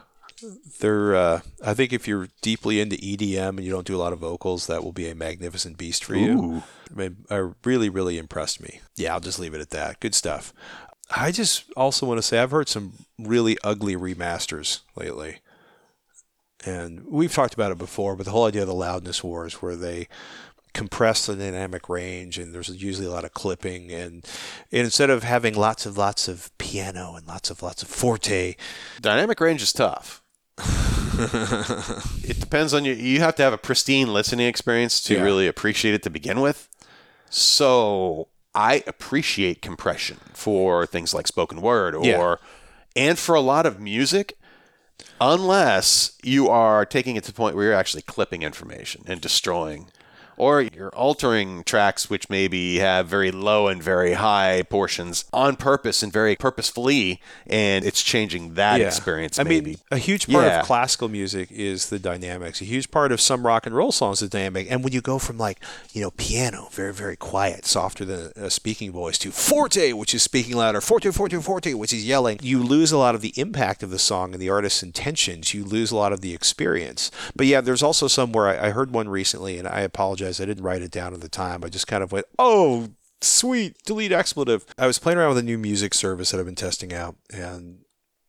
they're. 0.80 1.16
Uh, 1.16 1.42
I 1.64 1.74
think 1.74 1.92
if 1.92 2.08
you're 2.08 2.30
deeply 2.42 2.80
into 2.80 2.96
EDM 2.96 3.50
and 3.50 3.64
you 3.64 3.72
don't 3.72 3.86
do 3.86 3.96
a 3.96 4.00
lot 4.00 4.14
of 4.14 4.20
vocals, 4.20 4.68
that 4.68 4.84
will 4.84 4.94
be 4.94 5.10
a 5.10 5.16
magnificent 5.16 5.78
beast 5.78 6.06
for 6.06 6.16
you. 6.16 6.42
Ooh. 6.42 6.64
I 6.92 6.96
mean, 6.98 7.18
I 7.30 7.50
really, 7.64 7.90
really 7.90 8.18
impressed 8.18 8.62
me. 8.62 8.80
Yeah, 8.96 9.14
I'll 9.14 9.20
just 9.20 9.40
leave 9.40 9.54
it 9.54 9.62
at 9.62 9.72
that. 9.72 10.00
Good 10.00 10.16
stuff. 10.16 10.54
I 11.10 11.32
just 11.32 11.72
also 11.78 12.06
want 12.06 12.18
to 12.18 12.22
say 12.24 12.40
I've 12.40 12.52
heard 12.52 12.68
some 12.70 12.94
really 13.20 13.58
ugly 13.64 13.96
remasters 13.96 14.80
lately. 14.96 15.40
And 16.66 17.06
we've 17.08 17.34
talked 17.34 17.54
about 17.54 17.72
it 17.72 17.78
before, 17.78 18.16
but 18.16 18.26
the 18.26 18.32
whole 18.32 18.46
idea 18.46 18.62
of 18.62 18.68
the 18.68 18.74
loudness 18.74 19.24
wars 19.24 19.62
where 19.62 19.76
they 19.76 20.08
compress 20.74 21.28
the 21.28 21.36
dynamic 21.36 21.88
range 21.88 22.38
and 22.38 22.54
there's 22.54 22.70
usually 22.70 23.08
a 23.08 23.12
lot 23.12 23.24
of 23.24 23.34
clipping 23.34 23.92
and, 23.92 24.26
and 24.72 24.82
instead 24.82 25.10
of 25.10 25.24
having 25.24 25.54
lots 25.54 25.86
of 25.86 25.98
lots 25.98 26.28
of 26.28 26.50
piano 26.58 27.14
and 27.16 27.26
lots 27.28 27.50
of 27.50 27.62
lots 27.64 27.82
of 27.82 27.88
forte 27.88 28.56
dynamic 29.00 29.40
range 29.40 29.62
is 29.62 29.72
tough 29.72 30.22
it 32.26 32.40
depends 32.42 32.74
on 32.74 32.84
you 32.84 32.92
you 32.94 33.20
have 33.20 33.36
to 33.36 33.42
have 33.44 33.54
a 33.54 33.58
pristine 33.58 34.12
listening 34.12 34.48
experience 34.48 35.00
to 35.02 35.14
Yeah. 35.14 35.22
really 35.24 35.48
appreciate 35.48 35.94
it 35.94 36.04
to 36.04 36.10
begin 36.10 36.42
with 36.42 36.68
so 37.30 38.28
I 38.56 38.84
appreciate 38.88 39.62
compression 39.62 40.20
for 40.34 40.86
things 40.86 41.14
like 41.14 41.28
spoken 41.28 41.62
word 41.62 41.94
or 41.94 42.06
Yeah. 42.06 42.36
and 42.96 43.20
for 43.20 43.36
a 43.36 43.42
lot 43.42 43.66
of 43.66 43.80
music 43.80 44.38
unless 45.20 46.18
you 46.24 46.48
are 46.50 46.86
taking 46.86 47.16
it 47.16 47.24
to 47.26 47.32
the 47.32 47.36
point 47.36 47.56
where 47.56 47.66
you're 47.66 47.74
actually 47.74 48.02
clipping 48.02 48.44
information 48.44 49.04
and 49.08 49.22
destroying 49.22 49.88
or 50.38 50.62
you're 50.62 50.90
altering 50.90 51.64
tracks 51.64 52.10
which 52.10 52.30
maybe 52.30 52.78
have 52.78 53.08
very 53.08 53.32
low 53.32 53.68
and 53.68 53.82
very 53.82 54.14
high 54.14 54.64
portions 54.70 55.26
on 55.34 55.56
purpose 55.56 56.04
and 56.04 56.12
very 56.12 56.36
purposefully 56.36 57.22
and 57.48 57.86
it's 57.86 58.02
changing 58.02 58.54
that 58.56 58.80
Yeah. 58.80 58.88
experience 58.88 59.40
I 59.40 59.44
maybe 59.44 59.72
mean, 59.72 59.78
a 59.92 59.98
huge 59.98 60.28
part 60.28 60.46
Yeah. 60.46 60.60
of 60.62 60.66
classical 60.66 61.08
music 61.10 61.52
is 61.52 61.90
the 61.90 62.00
dynamics. 62.00 62.62
A 62.62 62.66
huge 62.66 62.92
part 62.92 63.12
of 63.12 63.22
some 63.22 63.46
rock 63.46 63.66
and 63.66 63.76
roll 63.76 63.92
songs 63.92 64.22
is 64.22 64.30
the 64.30 64.38
dynamic. 64.38 64.68
And 64.70 64.84
when 64.84 64.94
you 64.94 65.02
go 65.02 65.20
from 65.20 65.38
like, 65.38 65.60
you 65.94 66.02
know, 66.02 66.12
piano, 66.12 66.68
very, 66.72 66.94
very 66.94 67.16
quiet, 67.16 67.66
softer 67.66 68.04
than 68.06 68.32
a 68.36 68.50
speaking 68.50 68.92
voice, 68.92 69.18
to 69.20 69.32
forte, 69.32 69.94
which 69.94 70.14
is 70.14 70.24
speaking 70.24 70.56
louder, 70.56 70.82
forte, 70.82 71.12
forte, 71.12 71.38
forte, 71.42 71.74
which 71.74 71.94
is 71.94 72.06
yelling, 72.06 72.40
you 72.42 72.62
lose 72.62 72.92
a 72.92 72.98
lot 72.98 73.16
of 73.16 73.22
the 73.22 73.34
impact 73.38 73.84
of 73.84 73.90
the 73.90 74.00
song 74.00 74.34
and 74.34 74.42
the 74.42 74.50
artist's 74.50 74.84
intentions. 74.84 75.54
You 75.54 75.64
lose 75.64 75.92
a 75.92 75.96
lot 75.96 76.12
of 76.14 76.22
the 76.22 76.34
experience. 76.34 77.12
But 77.36 77.46
yeah, 77.48 77.62
there's 77.62 77.84
also 77.84 78.08
some 78.08 78.32
where 78.32 78.48
I, 78.48 78.68
I 78.68 78.70
heard 78.72 78.92
one 78.92 79.08
recently, 79.10 79.58
and 79.58 79.68
I 79.68 79.82
apologize, 79.82 80.25
I 80.26 80.46
didn't 80.46 80.64
write 80.64 80.82
it 80.82 80.92
down 80.92 81.14
at 81.14 81.22
the 81.22 81.30
time. 81.30 81.64
I 81.64 81.70
just 81.70 81.88
kind 81.88 82.04
of 82.04 82.12
went, 82.12 82.26
oh, 82.38 82.90
sweet, 83.22 83.78
delete 83.86 84.12
expletive. 84.12 84.66
I 84.78 84.88
was 84.88 85.00
playing 85.00 85.18
around 85.18 85.30
with 85.30 85.38
a 85.40 85.44
new 85.44 85.58
music 85.58 85.94
service 85.94 86.32
that 86.32 86.40
I've 86.40 86.46
been 86.46 86.56
testing 86.56 86.94
out, 86.94 87.16
and 87.34 87.80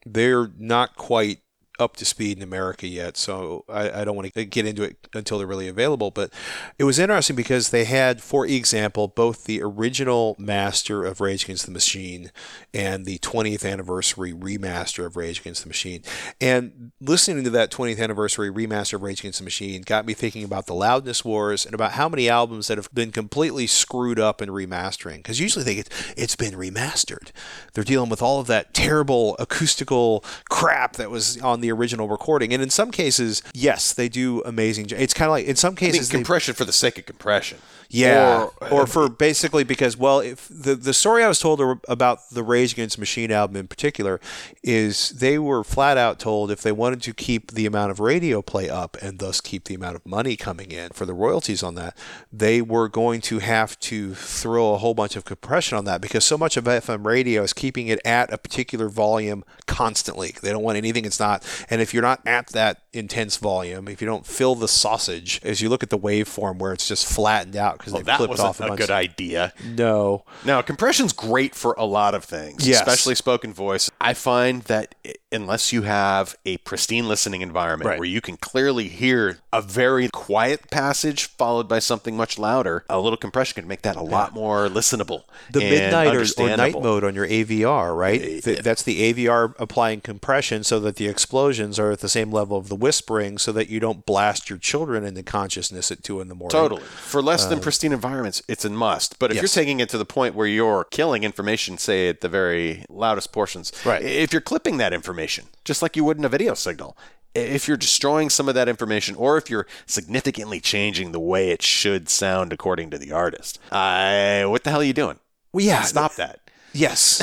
they're 0.05 0.51
not 0.59 0.97
quite 0.97 1.41
up 1.79 1.97
to 1.97 2.05
speed 2.05 2.37
in 2.37 2.43
America 2.43 2.87
yet, 2.87 3.17
so 3.17 3.65
I, 3.69 4.03
I 4.03 4.05
don't 4.05 4.17
want 4.17 4.33
to 4.33 4.45
get 4.45 4.67
into 4.67 4.83
it 4.83 5.09
until 5.15 5.39
they're 5.39 5.47
really 5.47 5.69
available. 5.69 6.11
But 6.11 6.33
it 6.79 6.85
was 6.85 6.99
interesting 6.99 7.37
because 7.37 7.71
they 7.71 7.85
had, 7.85 8.23
for 8.23 8.47
example, 8.47 9.09
both 9.09 9.45
the 9.45 9.63
original 9.63 10.37
master 10.39 11.05
of 11.05 11.21
Rage 11.21 11.45
Against 11.45 11.67
the 11.67 11.73
Machine 11.73 12.31
and 12.73 13.05
the 13.05 13.19
20th 13.19 13.71
anniversary 13.71 14.33
remaster 14.33 15.05
of 15.05 15.17
Rage 15.17 15.41
Against 15.41 15.63
the 15.63 15.69
Machine. 15.69 16.03
And 16.41 16.93
listening 17.01 17.45
to 17.45 17.51
that 17.51 17.71
20th 17.71 18.01
anniversary 18.01 18.51
remaster 18.51 18.95
of 18.95 19.03
Rage 19.03 19.21
Against 19.21 19.39
the 19.39 19.45
Machine 19.45 19.83
got 19.83 20.07
me 20.07 20.15
thinking 20.15 20.45
about 20.45 20.67
the 20.67 20.75
loudness 20.75 21.25
wars 21.25 21.65
and 21.65 21.75
about 21.75 21.93
how 21.93 22.09
many 22.09 22.29
albums 22.29 22.69
that 22.69 22.79
have 22.79 22.93
been 22.93 23.13
completely 23.13 23.67
screwed 23.67 24.19
up 24.19 24.41
in 24.41 24.49
remastering. 24.49 25.19
Because 25.19 25.41
usually 25.41 25.65
they 25.65 25.75
get 25.75 25.89
it's 26.17 26.37
been 26.37 26.55
remastered. 26.55 27.31
They're 27.75 27.85
dealing 27.85 28.11
with 28.11 28.23
all 28.23 28.41
of 28.41 28.47
that 28.47 28.75
terrible 28.75 29.37
acoustical 29.39 30.25
crap 30.49 30.95
that 30.95 31.11
was 31.11 31.41
on 31.41 31.61
the 31.61 31.66
original 31.71 32.09
recording. 32.09 32.53
And 32.53 32.63
in 32.63 32.71
some 32.71 32.91
cases, 32.91 33.43
yes, 33.55 33.93
they 33.93 34.09
do 34.09 34.43
amazing. 34.45 34.87
It's 34.91 35.15
kind 35.15 35.29
of 35.29 35.33
like 35.33 35.47
in 35.47 35.57
some 35.57 35.71
I 35.79 35.81
mean, 35.81 35.93
cases 35.93 36.09
they 36.09 36.17
compression 36.19 36.55
for 36.55 36.65
the 36.65 36.73
sake 36.73 36.99
of 36.99 37.07
compression. 37.07 37.59
Yeah, 37.89 38.49
Or- 38.61 38.69
or, 38.71 38.87
for 38.87 39.09
basically 39.09 39.65
because 39.65 39.97
well, 39.97 40.21
if 40.21 40.49
the 40.51 40.75
the 40.75 40.95
story 40.95 41.23
I 41.23 41.29
was 41.29 41.39
told 41.39 41.61
er, 41.61 41.79
about 41.89 42.31
the 42.31 42.43
Rage 42.43 42.73
Against 42.73 42.99
Machine 42.99 43.31
album 43.31 43.57
in 43.57 43.69
particular 43.69 44.21
is 44.63 45.11
they 45.11 45.39
were 45.39 45.63
flat 45.65 45.97
out 45.97 46.19
told 46.19 46.51
if 46.51 46.63
they 46.63 46.73
wanted 46.73 47.03
to 47.03 47.15
keep 47.15 47.53
the 47.53 47.67
amount 47.67 47.91
of 47.91 48.01
radio 48.01 48.43
play 48.43 48.69
up 48.69 48.97
and 49.01 49.19
thus 49.19 49.41
keep 49.41 49.65
the 49.65 49.75
amount 49.75 49.97
of 49.97 50.05
money 50.07 50.37
coming 50.37 50.71
in 50.71 50.91
for 50.91 51.07
the 51.07 51.15
royalties 51.15 51.63
on 51.63 51.75
that, 51.77 51.97
they 52.33 52.61
were 52.61 52.89
going 52.89 53.21
to 53.23 53.39
have 53.39 53.79
to 53.81 54.15
throw 54.15 54.75
a 54.75 54.79
whole 54.79 54.95
bunch 54.95 55.17
of 55.17 55.25
compression 55.25 55.79
on 55.79 55.85
that 55.85 56.01
because 56.01 56.25
so 56.25 56.37
much 56.39 56.57
of 56.57 56.65
FM 56.65 57.05
radio 57.05 57.43
is 57.43 57.53
keeping 57.53 57.89
it 57.89 58.01
at 58.05 58.33
a 58.33 58.39
particular 58.39 58.89
volume 58.89 59.45
constantly. 59.67 60.35
They 60.43 60.51
don't 60.51 60.63
want 60.63 60.77
anything 60.79 61.05
it's 61.05 61.21
not, 61.21 61.45
and 61.71 61.81
if 61.81 61.93
you're 61.95 62.03
not 62.03 62.21
at 62.27 62.49
that 62.49 62.86
intense 62.97 63.37
volume, 63.37 63.89
if 63.89 64.01
you 64.01 64.07
don't 64.07 64.27
fill 64.27 64.55
the 64.55 64.69
sausage, 64.69 65.41
as 65.43 65.61
you 65.61 65.69
look 65.69 65.83
at 65.83 65.91
the 65.91 65.99
waveform 65.99 66.59
where 66.59 66.73
it's 66.73 66.89
just 66.89 67.07
flattened 67.07 67.57
out 67.57 67.79
because 67.79 67.93
Well, 67.93 68.03
they 68.03 68.17
clipped 68.17 68.39
off 68.41 68.61
a, 68.61 68.65
a 68.65 68.69
bunch. 68.69 68.81
good 68.81 68.91
idea. 68.91 69.53
No, 69.65 70.25
Now, 70.45 70.63
compression's 70.63 71.13
great 71.13 71.55
for 71.55 71.75
a 71.79 71.85
lot 71.85 72.15
of 72.15 72.25
things, 72.25 72.67
Yes. 72.67 72.81
especially 72.81 73.15
spoken 73.15 73.53
voice. 73.53 73.91
I 74.01 74.15
find 74.15 74.63
that 74.63 74.95
i- 75.07 75.15
unless 75.37 75.73
you 75.73 75.83
have 75.83 76.35
a 76.45 76.57
pristine 76.59 77.07
listening 77.09 77.43
environment 77.43 77.87
Right. 77.89 77.99
where 77.99 78.09
you 78.09 78.21
can 78.21 78.37
clearly 78.37 78.89
hear 78.89 79.39
a 79.53 79.61
very 79.63 80.09
quiet 80.13 80.71
passage 80.71 81.27
followed 81.27 81.69
by 81.69 81.79
something 81.79 82.17
much 82.17 82.39
louder, 82.39 82.85
a 82.89 82.99
little 82.99 83.17
compression 83.17 83.55
can 83.55 83.69
make 83.69 83.83
that 83.83 83.97
a 83.97 84.03
lot 84.03 84.33
more 84.33 84.69
listenable. 84.69 85.23
the 85.51 85.61
midnight 85.61 86.15
or, 86.17 86.25
or 86.43 86.57
night 86.57 86.75
mode 86.81 87.05
on 87.05 87.15
your 87.15 87.27
AVR, 87.27 87.97
right? 87.97 88.43
Th- 88.43 88.59
that's 88.61 88.83
the 88.83 89.13
AVR 89.13 89.55
applying 89.59 90.01
compression 90.01 90.65
so 90.65 90.81
that 90.81 90.97
the 90.97 91.07
explosions 91.07 91.79
are 91.79 91.91
at 91.93 92.01
the 92.01 92.09
same 92.09 92.31
level 92.33 92.57
of 92.57 92.69
the 92.69 92.75
whispering, 92.77 93.39
so 93.39 93.53
that 93.53 93.69
you 93.69 93.79
don't 93.81 94.05
blast 94.07 94.49
your 94.51 94.59
children 94.59 95.05
into 95.05 95.23
consciousness 95.23 95.91
at 95.91 96.03
two 96.03 96.21
in 96.21 96.29
the 96.29 96.35
morning. 96.35 96.51
Totally. 96.51 96.83
For 96.83 97.21
less 97.23 97.45
than 97.47 97.59
uh, 97.59 97.63
pristine 97.63 97.93
environments, 97.93 98.43
it's 98.49 98.65
a 98.65 98.71
must. 98.71 99.19
But 99.19 99.31
if 99.31 99.37
yes. 99.37 99.43
you're 99.43 99.63
taking 99.63 99.81
it 99.81 99.89
to 99.91 99.99
the 99.99 100.05
point 100.05 100.35
where 100.35 100.47
you're 100.47 100.85
killing 100.91 101.25
information, 101.25 101.79
say 101.79 102.09
at 102.09 102.21
the 102.21 102.29
very 102.29 102.85
loudest 102.89 103.33
portions, 103.33 103.73
Right. 103.85 104.03
if 104.03 104.33
you're 104.33 104.41
clipping 104.41 104.77
that 104.79 104.93
information, 104.93 105.26
just 105.65 105.83
like 105.83 105.97
you 105.97 106.05
would 106.05 106.19
in 106.19 106.25
a 106.25 106.29
video 106.29 106.55
signal, 106.55 106.97
if 107.35 107.69
you're 107.69 107.77
destroying 107.77 108.31
some 108.31 108.49
of 108.49 108.55
that 108.55 108.69
information 108.69 109.15
or 109.17 109.37
if 109.37 109.51
you're 109.51 109.67
significantly 109.87 110.59
changing 110.61 111.13
the 111.13 111.21
way 111.21 111.51
it 111.51 111.61
should 111.63 112.09
sound 112.09 112.53
according 112.53 112.91
to 112.91 112.99
the 112.99 113.13
artist, 113.13 113.59
uh, 113.71 114.45
what 114.45 114.65
the 114.65 114.71
hell 114.71 114.81
are 114.81 114.85
you 114.85 114.93
doing? 114.95 115.19
Well, 115.53 115.65
yeah, 115.65 115.83
Stop 115.83 116.15
that. 116.17 116.41
Yes. 116.73 117.23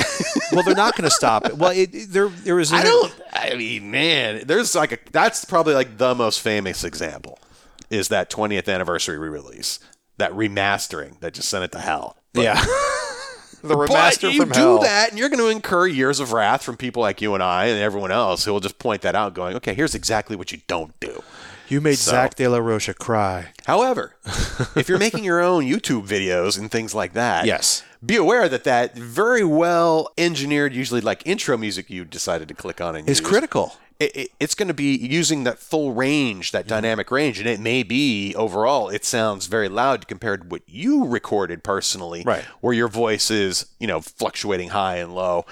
well, 0.52 0.62
they're 0.64 0.74
not 0.74 0.96
going 0.96 1.04
to 1.08 1.14
stop 1.14 1.46
it. 1.46 1.56
Well, 1.56 1.70
it, 1.70 1.94
it- 1.94 2.10
there 2.12 2.28
there 2.28 2.56
was. 2.56 2.72
I 2.72 2.82
don't. 2.82 3.14
I 3.32 3.54
mean, 3.54 3.90
man, 3.90 4.42
there's 4.46 4.74
like 4.74 4.90
a. 4.92 4.98
That's 5.12 5.44
probably 5.44 5.74
like 5.74 5.98
the 5.98 6.14
most 6.14 6.40
famous 6.40 6.82
example, 6.82 7.38
is 7.90 8.08
that 8.08 8.30
20th 8.30 8.72
anniversary 8.72 9.16
re-release, 9.18 9.78
that 10.18 10.32
remastering 10.32 11.20
that 11.20 11.34
just 11.34 11.48
sent 11.48 11.62
it 11.64 11.70
to 11.72 11.78
hell. 11.78 12.16
Yeah. 12.34 12.60
the 13.68 13.76
But 13.76 13.88
remaster 13.90 14.32
you 14.32 14.40
from 14.40 14.50
do 14.50 14.58
hell. 14.60 14.78
that, 14.80 15.10
and 15.10 15.18
you're 15.18 15.28
going 15.28 15.40
to 15.40 15.48
incur 15.48 15.86
years 15.86 16.20
of 16.20 16.32
wrath 16.32 16.62
from 16.62 16.76
people 16.76 17.02
like 17.02 17.20
you 17.20 17.34
and 17.34 17.42
I 17.42 17.66
and 17.66 17.80
everyone 17.80 18.10
else 18.12 18.44
who 18.44 18.52
will 18.52 18.60
just 18.60 18.78
point 18.78 19.02
that 19.02 19.14
out, 19.14 19.34
going, 19.34 19.56
"Okay, 19.56 19.74
here's 19.74 19.94
exactly 19.94 20.36
what 20.36 20.52
you 20.52 20.60
don't 20.66 20.98
do." 21.00 21.22
You 21.68 21.80
made 21.80 21.96
So- 21.98 22.10
Zach 22.10 22.34
De 22.34 22.46
La 22.46 22.58
Rocha 22.58 22.92
cry. 22.92 23.46
However, 23.66 24.16
if 24.76 24.86
you're 24.88 24.98
making 24.98 25.24
your 25.24 25.40
own 25.40 25.64
YouTube 25.64 26.06
videos 26.06 26.58
and 26.58 26.70
things 26.70 26.94
like 26.94 27.14
that, 27.14 27.46
Yes. 27.46 27.82
be 28.04 28.16
aware 28.16 28.50
that 28.50 28.64
that 28.64 28.94
very 28.96 29.42
well 29.44 30.12
engineered, 30.18 30.74
usually 30.74 31.00
like 31.00 31.22
intro 31.24 31.56
music 31.56 31.88
you 31.88 32.04
decided 32.04 32.48
to 32.48 32.54
click 32.54 32.82
on 32.82 32.94
and 32.96 33.08
Is 33.08 33.18
use, 33.20 33.26
critical. 33.26 33.76
It, 34.00 34.16
it- 34.16 34.30
it's 34.40 34.54
going 34.54 34.68
to 34.68 34.74
be 34.74 34.96
using 34.96 35.44
that 35.44 35.58
full 35.58 35.92
range, 35.92 36.52
that 36.52 36.66
dynamic 36.66 37.10
range, 37.10 37.38
and 37.38 37.48
it 37.48 37.60
may 37.60 37.82
be 37.82 38.34
overall 38.34 38.88
it 38.88 39.04
sounds 39.04 39.46
very 39.46 39.68
loud 39.68 40.08
compared 40.08 40.42
to 40.42 40.48
what 40.48 40.62
you 40.66 41.04
recorded 41.06 41.62
personally, 41.64 42.22
Right. 42.24 42.44
Where 42.60 42.72
your 42.74 42.88
voice 42.88 43.30
is, 43.30 43.66
you 43.78 43.86
know, 43.86 44.00
fluctuating 44.00 44.70
high 44.70 44.96
and 44.96 45.14
low. 45.14 45.46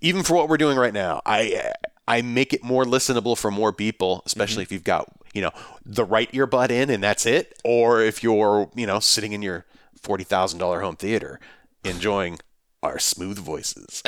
Even 0.00 0.22
for 0.22 0.34
what 0.34 0.48
we're 0.48 0.56
doing 0.56 0.76
right 0.76 0.94
now, 0.94 1.20
I 1.26 1.72
I 2.06 2.22
make 2.22 2.52
it 2.52 2.62
more 2.62 2.84
listenable 2.84 3.36
for 3.36 3.50
more 3.50 3.72
people, 3.72 4.22
especially 4.26 4.64
mm-hmm. 4.64 4.68
if 4.68 4.72
you've 4.72 4.84
got 4.84 5.10
you 5.32 5.42
know 5.42 5.50
the 5.84 6.04
right 6.04 6.30
earbud 6.32 6.70
in 6.70 6.90
and 6.90 7.02
that's 7.02 7.26
it, 7.26 7.58
or 7.64 8.00
if 8.00 8.22
you're 8.22 8.70
you 8.74 8.86
know 8.86 9.00
sitting 9.00 9.32
in 9.32 9.42
your 9.42 9.64
forty 10.00 10.24
thousand 10.24 10.58
dollar 10.58 10.80
home 10.80 10.96
theater 10.96 11.40
enjoying 11.84 12.38
our 12.84 12.98
smooth 12.98 13.38
voices. 13.38 14.02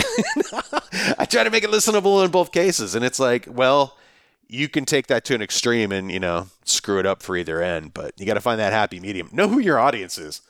I 1.18 1.24
try 1.24 1.44
to 1.44 1.50
make 1.50 1.64
it 1.64 1.70
listenable 1.70 2.24
in 2.24 2.30
both 2.30 2.52
cases, 2.52 2.94
and 2.94 3.04
it's 3.04 3.18
like, 3.18 3.46
well, 3.48 3.96
you 4.48 4.68
can 4.68 4.84
take 4.84 5.08
that 5.08 5.24
to 5.24 5.34
an 5.34 5.42
extreme 5.42 5.90
and 5.90 6.12
you 6.12 6.20
know 6.20 6.48
screw 6.64 7.00
it 7.00 7.06
up 7.06 7.22
for 7.22 7.36
either 7.36 7.62
end, 7.62 7.94
but 7.94 8.12
you 8.18 8.26
got 8.26 8.34
to 8.34 8.40
find 8.40 8.60
that 8.60 8.72
happy 8.72 9.00
medium. 9.00 9.28
Know 9.32 9.48
who 9.48 9.58
your 9.58 9.78
audience 9.78 10.18
is. 10.18 10.42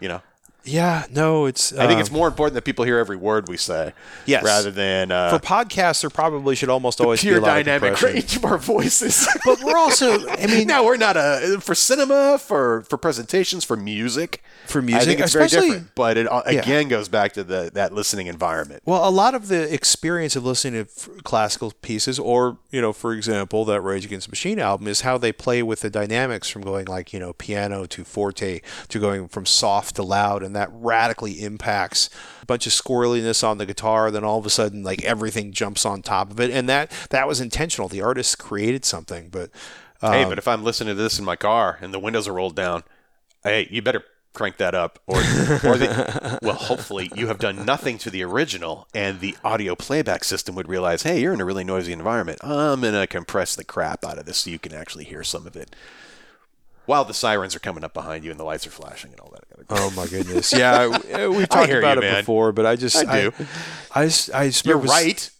You 0.00 0.08
know, 0.08 0.22
Yeah. 0.64 1.06
No, 1.10 1.46
it's. 1.46 1.72
I 1.72 1.86
think 1.86 1.94
um, 1.94 2.00
it's 2.00 2.10
more 2.10 2.26
important 2.26 2.54
that 2.54 2.64
people 2.64 2.84
hear 2.84 2.98
every 2.98 3.16
word 3.16 3.48
we 3.48 3.56
say, 3.56 3.92
Yes. 4.26 4.42
rather 4.42 4.70
than 4.70 5.10
uh, 5.12 5.36
for 5.36 5.44
podcasts. 5.44 6.00
There 6.00 6.10
probably 6.10 6.54
should 6.54 6.70
almost 6.70 7.00
always 7.00 7.20
pure 7.20 7.40
be 7.40 7.46
a 7.46 7.62
dynamic 7.64 8.00
range 8.02 8.36
of 8.36 8.44
our 8.44 8.58
voices. 8.58 9.28
But 9.44 9.62
we're 9.62 9.76
also. 9.76 10.26
I 10.28 10.46
mean, 10.46 10.66
now 10.66 10.84
we're 10.84 10.96
not 10.96 11.16
a 11.16 11.58
for 11.60 11.74
cinema, 11.74 12.38
for 12.38 12.82
for 12.82 12.96
presentations, 12.96 13.62
for 13.64 13.76
music. 13.76 14.42
For 14.66 14.80
music. 14.80 15.02
I 15.02 15.04
think 15.04 15.20
it's 15.20 15.32
very 15.32 15.48
different. 15.48 15.94
But 15.94 16.16
it 16.16 16.26
uh, 16.30 16.42
again 16.46 16.88
goes 16.88 17.08
back 17.08 17.32
to 17.34 17.44
the 17.44 17.70
that 17.74 17.92
listening 17.92 18.26
environment. 18.26 18.82
Well, 18.86 19.06
a 19.06 19.10
lot 19.10 19.34
of 19.34 19.48
the 19.48 19.72
experience 19.72 20.34
of 20.36 20.44
listening 20.44 20.86
to 20.86 21.10
classical 21.22 21.72
pieces, 21.82 22.18
or 22.18 22.56
you 22.70 22.80
know, 22.80 22.92
for 22.92 23.12
example, 23.12 23.64
that 23.66 23.80
Rage 23.82 24.06
Against 24.06 24.28
the 24.28 24.32
Machine 24.32 24.58
album, 24.58 24.88
is 24.88 25.02
how 25.02 25.18
they 25.18 25.32
play 25.32 25.62
with 25.62 25.80
the 25.80 25.90
dynamics 25.90 26.48
from 26.48 26.62
going 26.62 26.86
like 26.86 27.12
you 27.12 27.20
know 27.20 27.34
piano 27.34 27.84
to 27.86 28.04
forte 28.04 28.60
to 28.88 28.98
going 28.98 29.28
from 29.28 29.44
soft 29.44 29.96
to 29.96 30.02
loud, 30.02 30.42
and 30.42 30.53
that 30.54 30.70
radically 30.72 31.42
impacts 31.42 32.10
a 32.42 32.46
bunch 32.46 32.66
of 32.66 32.72
squirreliness 32.72 33.46
on 33.46 33.58
the 33.58 33.66
guitar. 33.66 34.10
Then 34.10 34.24
all 34.24 34.38
of 34.38 34.46
a 34.46 34.50
sudden, 34.50 34.82
like 34.82 35.02
everything 35.04 35.52
jumps 35.52 35.84
on 35.86 36.02
top 36.02 36.30
of 36.30 36.40
it, 36.40 36.50
and 36.50 36.68
that 36.68 36.90
that 37.10 37.26
was 37.28 37.40
intentional. 37.40 37.88
The 37.88 38.02
artist 38.02 38.38
created 38.38 38.84
something, 38.84 39.28
but 39.30 39.50
hey, 40.00 40.22
Um, 40.24 40.28
but 40.28 40.38
if 40.38 40.48
I'm 40.48 40.64
listening 40.64 40.96
to 40.96 41.02
this 41.02 41.18
in 41.18 41.24
my 41.24 41.36
car 41.36 41.78
and 41.80 41.92
the 41.94 41.98
windows 42.00 42.28
are 42.28 42.32
rolled 42.32 42.56
down, 42.56 42.82
hey, 43.42 43.68
you 43.70 43.82
better 43.82 44.04
crank 44.32 44.56
that 44.56 44.74
up. 44.74 44.98
Or, 45.06 45.18
or 45.18 45.78
the, 45.78 46.38
well, 46.42 46.56
hopefully 46.56 47.08
you 47.14 47.28
have 47.28 47.38
done 47.38 47.64
nothing 47.64 47.98
to 47.98 48.10
the 48.10 48.24
original, 48.24 48.88
and 48.92 49.20
the 49.20 49.36
audio 49.44 49.76
playback 49.76 50.24
system 50.24 50.56
would 50.56 50.68
realize, 50.68 51.04
hey, 51.04 51.20
you're 51.20 51.32
in 51.32 51.40
a 51.40 51.44
really 51.44 51.62
noisy 51.62 51.92
environment. 51.92 52.40
I'm 52.42 52.80
gonna 52.80 53.06
compress 53.06 53.54
the 53.54 53.62
crap 53.64 54.04
out 54.04 54.18
of 54.18 54.26
this 54.26 54.38
so 54.38 54.50
you 54.50 54.58
can 54.58 54.74
actually 54.74 55.04
hear 55.04 55.22
some 55.22 55.46
of 55.46 55.54
it. 55.54 55.74
While 56.86 57.04
the 57.04 57.14
sirens 57.14 57.56
are 57.56 57.60
coming 57.60 57.82
up 57.84 57.94
behind 57.94 58.24
you 58.24 58.30
and 58.30 58.38
the 58.38 58.44
lights 58.44 58.66
are 58.66 58.70
flashing 58.70 59.10
and 59.12 59.20
all 59.20 59.30
that. 59.32 59.44
oh 59.70 59.90
my 59.96 60.06
goodness, 60.06 60.52
yeah, 60.52 60.86
we- 61.28 61.46
talked 61.46 61.70
about 61.70 61.96
you, 61.96 62.02
it 62.02 62.12
man. 62.12 62.20
before, 62.22 62.52
but 62.52 62.66
I 62.66 62.76
just 62.76 62.96
I 63.06 63.22
do. 63.22 63.32
I, 63.94 64.02
I 64.02 64.06
just 64.48 64.66
You're 64.66 64.78
was- 64.78 64.90
right. 64.90 65.30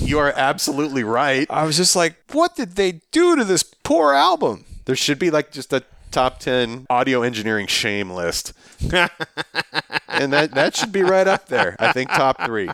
You 0.00 0.18
are 0.20 0.32
absolutely 0.34 1.04
right. 1.04 1.46
I 1.50 1.64
was 1.64 1.76
just 1.76 1.94
like, 1.94 2.14
what 2.32 2.56
did 2.56 2.76
they 2.76 3.00
do 3.12 3.36
to 3.36 3.44
this 3.44 3.62
poor 3.62 4.14
album? 4.14 4.64
There 4.86 4.96
should 4.96 5.18
be 5.18 5.30
like 5.30 5.52
just 5.52 5.72
a 5.74 5.82
top 6.12 6.38
10 6.38 6.86
audio 6.88 7.22
engineering 7.22 7.66
shame 7.66 8.10
list. 8.10 8.54
and 10.08 10.32
that, 10.32 10.52
that 10.52 10.76
should 10.76 10.92
be 10.92 11.02
right 11.02 11.26
up 11.28 11.46
there. 11.48 11.76
I 11.78 11.92
think 11.92 12.10
top 12.10 12.42
three. 12.44 12.70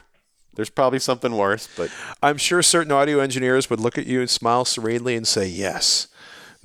There's 0.54 0.70
probably 0.70 0.98
something 1.00 1.36
worse, 1.36 1.68
but 1.76 1.90
I'm 2.22 2.38
sure 2.38 2.62
certain 2.62 2.92
audio 2.92 3.18
engineers 3.18 3.68
would 3.68 3.80
look 3.80 3.98
at 3.98 4.06
you 4.06 4.20
and 4.20 4.30
smile 4.30 4.64
serenely 4.64 5.14
and 5.16 5.26
say, 5.26 5.46
yes, 5.48 6.06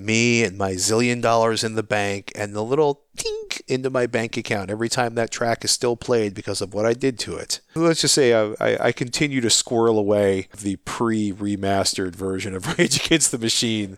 me 0.06 0.44
and 0.44 0.58
my 0.58 0.74
zillion 0.74 1.22
dollars 1.22 1.64
in 1.64 1.76
the 1.76 1.84
bank 1.84 2.32
and 2.36 2.56
the 2.56 2.64
little 2.64 3.02
tink 3.16 3.62
into 3.68 3.90
my 3.90 4.06
bank 4.06 4.38
account 4.38 4.70
every 4.70 4.90
time 4.90 5.16
that 5.16 5.32
track 5.32 5.64
is 5.64 5.72
still 5.72 5.96
played 5.96 6.34
because 6.34 6.62
of 6.62 6.74
what 6.74 6.86
I 6.86 6.94
did 6.94 7.20
to 7.20 7.36
it. 7.36 7.60
Let's 7.76 8.02
just 8.02 8.14
say 8.14 8.34
I, 8.34 8.56
I, 8.60 8.88
I 8.88 8.92
continue 8.92 9.42
to 9.42 9.50
squirrel 9.50 9.98
away 9.98 10.48
the 10.58 10.78
pre 10.78 11.32
remastered 11.32 12.16
version 12.16 12.56
of 12.56 12.78
Rage 12.78 13.06
Against 13.06 13.32
the 13.32 13.38
Machine. 13.38 13.98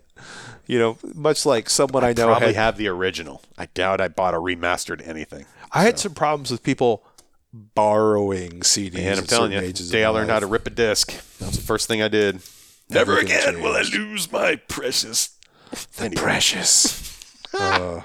You 0.65 0.79
know, 0.79 0.97
much 1.13 1.45
like 1.45 1.69
someone 1.69 2.05
I, 2.05 2.13
know 2.13 2.27
probably 2.27 2.47
had. 2.47 2.55
have 2.55 2.77
the 2.77 2.87
original. 2.87 3.41
I 3.57 3.65
doubt 3.65 3.99
I 3.99 4.07
bought 4.07 4.33
a 4.33 4.37
remastered 4.37 5.05
anything. 5.05 5.45
I 5.73 5.83
had 5.83 5.99
some 5.99 6.13
problems 6.13 6.51
with 6.51 6.63
people 6.63 7.03
borrowing 7.53 8.61
CDs. 8.61 8.99
And 8.99 9.19
I'm 9.19 9.25
telling 9.25 9.51
you, 9.51 9.59
the 9.61 9.89
day 9.91 10.03
I 10.05 10.09
learned 10.09 10.29
how 10.29 10.39
to 10.39 10.47
rip 10.47 10.65
a 10.65 10.69
disc. 10.69 11.11
That 11.39 11.47
was 11.47 11.57
the 11.57 11.63
first 11.63 11.87
thing 11.87 12.01
I 12.01 12.07
did. 12.07 12.41
Never 12.89 13.13
Everything 13.13 13.37
again 13.37 13.61
will 13.61 13.73
I 13.73 13.81
lose 13.81 14.31
my 14.31 14.55
precious. 14.55 15.32
Anyway. 15.99 16.21
Precious. 16.21 17.19
Uh, 17.53 18.01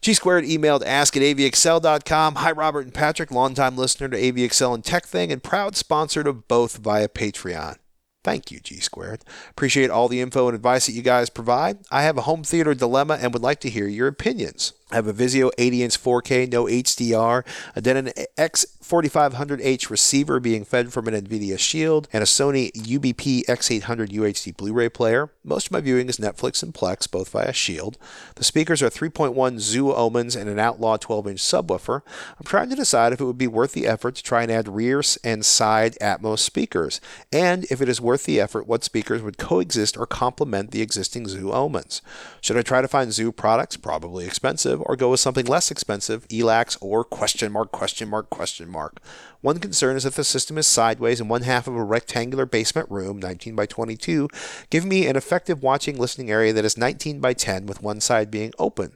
G 0.00 0.14
squared 0.14 0.44
emailed 0.44 0.84
ask 0.86 1.16
at 1.16 1.22
avxl.com. 1.22 2.36
Hi, 2.36 2.52
Robert 2.52 2.84
and 2.84 2.94
Patrick, 2.94 3.30
longtime 3.30 3.76
listener 3.76 4.08
to 4.08 4.16
AVXL 4.16 4.74
and 4.74 4.84
TekThing, 4.84 5.32
and 5.32 5.42
proud 5.42 5.76
sponsored 5.76 6.26
of 6.26 6.46
both 6.48 6.78
via 6.78 7.08
Patreon. 7.08 7.76
Thank 8.24 8.50
you, 8.50 8.60
G 8.60 8.80
squared. 8.80 9.24
Appreciate 9.50 9.90
all 9.90 10.08
the 10.08 10.20
info 10.20 10.48
and 10.48 10.54
advice 10.54 10.86
that 10.86 10.92
you 10.92 11.02
guys 11.02 11.30
provide. 11.30 11.78
I 11.90 12.02
have 12.02 12.18
a 12.18 12.22
home 12.22 12.44
theater 12.44 12.74
dilemma 12.74 13.18
and 13.20 13.32
would 13.32 13.42
like 13.42 13.60
to 13.60 13.70
hear 13.70 13.88
your 13.88 14.08
opinions. 14.08 14.72
I 14.90 14.94
have 14.96 15.06
a 15.06 15.12
Vizio 15.12 15.50
80 15.58 15.82
inch 15.82 16.02
4K, 16.02 16.50
no 16.50 16.64
HDR, 16.64 17.44
a 17.76 17.80
Denon 17.80 18.10
X4500H 18.38 19.90
receiver 19.90 20.40
being 20.40 20.64
fed 20.64 20.92
from 20.92 21.06
an 21.08 21.14
NVIDIA 21.14 21.58
Shield, 21.58 22.08
and 22.12 22.22
a 22.22 22.26
Sony 22.26 22.72
UBP 22.72 23.44
X800 23.44 24.08
UHD 24.08 24.56
Blu 24.56 24.72
ray 24.72 24.88
player. 24.88 25.30
Most 25.44 25.66
of 25.66 25.72
my 25.72 25.80
viewing 25.80 26.08
is 26.08 26.16
Netflix 26.16 26.62
and 26.62 26.72
Plex, 26.72 27.10
both 27.10 27.28
via 27.30 27.52
Shield. 27.52 27.98
The 28.36 28.44
speakers 28.44 28.82
are 28.82 28.88
3.1 28.88 29.58
Zu 29.58 29.92
Omens 29.92 30.34
and 30.34 30.48
an 30.48 30.58
Outlaw 30.58 30.96
12 30.96 31.28
inch 31.28 31.40
subwoofer. 31.40 32.00
I'm 32.38 32.46
trying 32.46 32.70
to 32.70 32.76
decide 32.76 33.12
if 33.12 33.20
it 33.20 33.24
would 33.24 33.38
be 33.38 33.46
worth 33.46 33.72
the 33.72 33.86
effort 33.86 34.14
to 34.16 34.22
try 34.22 34.42
and 34.42 34.50
add 34.50 34.68
rear 34.68 35.02
and 35.22 35.44
side 35.44 35.96
Atmos 36.00 36.38
speakers, 36.38 37.00
and 37.30 37.64
if 37.70 37.82
it 37.82 37.88
is 37.88 38.00
worth 38.00 38.24
the 38.24 38.40
effort, 38.40 38.66
what 38.66 38.82
speakers 38.82 39.22
would 39.22 39.38
coexist 39.38 39.96
or 39.98 40.06
complement 40.06 40.70
the 40.70 40.80
existing 40.80 41.28
Zu 41.28 41.52
Omens. 41.52 42.00
Should 42.40 42.56
I 42.56 42.62
try 42.62 42.80
to 42.80 42.88
find 42.88 43.12
Zu 43.12 43.32
products, 43.32 43.76
probably 43.76 44.24
expensive, 44.24 44.77
or 44.86 44.96
go 44.96 45.10
with 45.10 45.20
something 45.20 45.46
less 45.46 45.70
expensive, 45.70 46.26
ELAC 46.28 46.76
or 46.80 47.04
question 47.04 47.52
mark, 47.52 47.72
question 47.72 48.08
mark, 48.08 48.30
question 48.30 48.68
mark? 48.68 49.00
One 49.40 49.58
concern 49.58 49.96
is 49.96 50.04
that 50.04 50.14
the 50.14 50.24
system 50.24 50.58
is 50.58 50.66
sideways 50.66 51.20
in 51.20 51.28
one 51.28 51.42
half 51.42 51.66
of 51.66 51.76
a 51.76 51.84
rectangular 51.84 52.46
basement 52.46 52.90
room, 52.90 53.18
19 53.18 53.54
by 53.54 53.66
22, 53.66 54.28
giving 54.70 54.88
me 54.88 55.06
an 55.06 55.16
effective 55.16 55.62
watching 55.62 55.98
listening 55.98 56.30
area 56.30 56.52
that 56.52 56.64
is 56.64 56.76
19 56.76 57.20
by 57.20 57.32
10 57.32 57.66
with 57.66 57.82
one 57.82 58.00
side 58.00 58.30
being 58.30 58.52
open. 58.58 58.92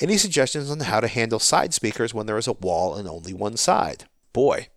Any 0.00 0.16
suggestions 0.16 0.70
on 0.70 0.80
how 0.80 1.00
to 1.00 1.08
handle 1.08 1.38
side 1.38 1.72
speakers 1.72 2.12
when 2.12 2.26
there 2.26 2.38
is 2.38 2.46
a 2.46 2.52
wall 2.52 2.94
and 2.94 3.08
only 3.08 3.32
one 3.32 3.56
side? 3.56 4.04
Boy, 4.32 4.68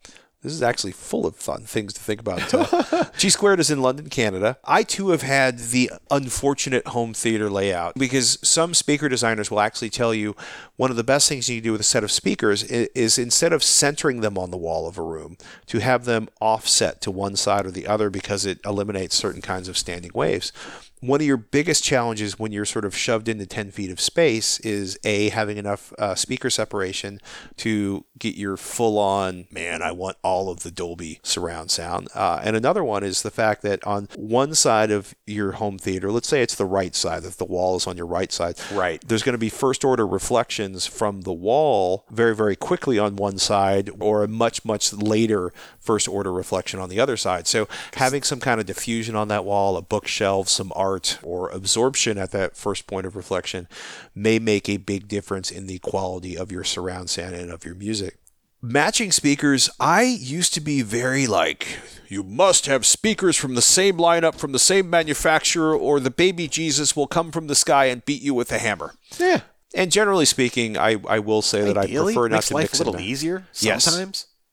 this 0.41 0.53
is 0.53 0.63
actually 0.63 0.93
full 0.93 1.25
of 1.25 1.35
fun 1.35 1.63
things 1.63 1.93
to 1.93 1.99
think 1.99 2.21
about. 2.21 2.53
Uh, 2.53 3.05
G 3.17 3.29
Squared 3.29 3.59
is 3.59 3.69
in 3.69 3.81
London, 3.81 4.07
Canada. 4.09 4.57
I 4.63 4.83
too 4.83 5.09
have 5.09 5.21
had 5.21 5.59
the 5.59 5.91
unfortunate 6.09 6.87
home 6.87 7.13
theater 7.13 7.49
layout 7.49 7.95
because 7.95 8.39
some 8.41 8.73
speaker 8.73 9.09
designers 9.09 9.51
will 9.51 9.59
actually 9.59 9.89
tell 9.89 10.13
you 10.13 10.37
one 10.77 10.91
of 10.91 10.97
the 10.97 11.03
best 11.03 11.27
things 11.27 11.49
you 11.49 11.57
can 11.57 11.65
do 11.65 11.71
with 11.73 11.81
a 11.81 11.83
set 11.85 12.05
of 12.05 12.11
speakers 12.11 12.63
is, 12.63 12.87
is 12.95 13.17
instead 13.17 13.51
of 13.51 13.61
centering 13.61 14.21
them 14.21 14.37
on 14.37 14.49
the 14.49 14.57
wall 14.57 14.87
of 14.87 14.97
a 14.97 15.03
room, 15.03 15.37
to 15.65 15.79
have 15.79 16.05
them 16.05 16.29
offset 16.39 17.01
to 17.01 17.11
one 17.11 17.35
side 17.35 17.65
or 17.65 17.71
the 17.71 17.85
other 17.85 18.09
because 18.09 18.45
it 18.45 18.59
eliminates 18.63 19.15
certain 19.15 19.41
kinds 19.41 19.67
of 19.67 19.77
standing 19.77 20.11
waves 20.13 20.53
one 21.01 21.21
of 21.21 21.25
your 21.27 21.37
biggest 21.37 21.81
challenges 21.83 22.37
when 22.37 22.51
you're 22.51 22.65
sort 22.65 22.83
of 22.83 22.93
shoved 22.95 23.29
into 23.29 23.45
10 23.45 23.71
feet 23.71 23.89
of 23.89 24.01
space 24.01 24.59
is 24.59 24.97
a 25.05 25.29
having 25.29 25.57
enough 25.57 25.93
uh, 25.97 26.13
speaker 26.13 26.49
separation 26.49 27.19
to 27.55 28.03
get 28.17 28.35
your 28.35 28.57
full 28.57 28.97
on 28.99 29.45
man 29.49 29.81
i 29.81 29.91
want 29.93 30.17
all 30.23 30.49
of 30.49 30.61
the 30.63 30.71
dolby 30.71 31.19
surround 31.23 31.71
sound 31.71 32.09
uh, 32.15 32.41
and 32.43 32.55
another 32.57 32.83
one 32.83 33.01
is 33.01 33.21
the 33.21 33.31
fact 33.31 33.61
that 33.61 33.81
on 33.87 34.09
one 34.17 34.53
side 34.53 34.91
of 34.91 35.15
your 35.25 35.53
home 35.53 35.77
theater 35.77 36.11
let's 36.11 36.27
say 36.27 36.41
it's 36.41 36.55
the 36.55 36.65
right 36.65 36.95
side 36.95 37.23
if 37.23 37.37
the 37.37 37.45
wall 37.45 37.77
is 37.77 37.87
on 37.87 37.95
your 37.95 38.05
right 38.05 38.31
side 38.33 38.55
Right. 38.73 39.01
there's 39.07 39.23
going 39.23 39.33
to 39.33 39.37
be 39.39 39.49
first 39.49 39.85
order 39.85 40.05
reflections 40.05 40.85
from 40.85 41.21
the 41.21 41.31
wall 41.33 42.03
very 42.09 42.35
very 42.35 42.57
quickly 42.57 42.99
on 42.99 43.15
one 43.15 43.37
side 43.37 43.89
or 44.01 44.23
a 44.23 44.27
much 44.27 44.65
much 44.65 44.91
later 44.91 45.53
first 45.79 46.09
order 46.09 46.33
reflection 46.33 46.79
on 46.81 46.89
the 46.89 46.99
other 46.99 47.15
side 47.15 47.47
so 47.47 47.69
having 47.95 48.21
some 48.23 48.41
kind 48.41 48.59
of 48.59 48.65
diffusion 48.65 49.15
on 49.15 49.29
that 49.29 49.45
wall 49.45 49.77
a 49.77 49.81
bookshelf 49.81 50.49
some 50.49 50.73
art 50.75 50.88
or 51.23 51.49
absorption 51.49 52.17
at 52.17 52.31
that 52.31 52.55
first 52.57 52.87
point 52.87 53.05
of 53.05 53.15
reflection 53.15 53.67
may 54.15 54.39
make 54.39 54.67
a 54.69 54.77
big 54.77 55.07
difference 55.07 55.51
in 55.51 55.67
the 55.67 55.79
quality 55.79 56.37
of 56.37 56.51
your 56.51 56.63
surround 56.63 57.09
sound 57.09 57.35
and 57.35 57.51
of 57.51 57.63
your 57.65 57.75
music 57.75 58.17
matching 58.61 59.11
speakers 59.11 59.69
i 59.79 60.01
used 60.03 60.53
to 60.53 60.59
be 60.61 60.81
very 60.81 61.25
like 61.27 61.79
you 62.09 62.23
must 62.23 62.65
have 62.65 62.85
speakers 62.85 63.37
from 63.37 63.55
the 63.55 63.61
same 63.61 63.97
lineup 63.97 64.35
from 64.35 64.51
the 64.51 64.59
same 64.59 64.89
manufacturer 64.89 65.73
or 65.75 65.99
the 65.99 66.11
baby 66.11 66.47
jesus 66.47 66.95
will 66.95 67.07
come 67.07 67.31
from 67.31 67.47
the 67.47 67.55
sky 67.55 67.85
and 67.85 68.03
beat 68.05 68.21
you 68.21 68.33
with 68.33 68.51
a 68.51 68.57
hammer 68.57 68.93
Yeah. 69.17 69.41
and 69.73 69.91
generally 69.91 70.25
speaking, 70.25 70.77
I, 70.77 70.97
I 71.07 71.19
will 71.19 71.41
say 71.41 71.61
that 71.61 71.77
I 71.77 71.85
prefer 71.87 72.27
not 72.27 72.35
makes 72.37 72.47
to 72.49 72.53
life 72.55 72.63
mix 72.63 72.79
a 72.79 72.83
little 72.83 72.99
easier 72.99 73.45
Yes. 73.61 73.85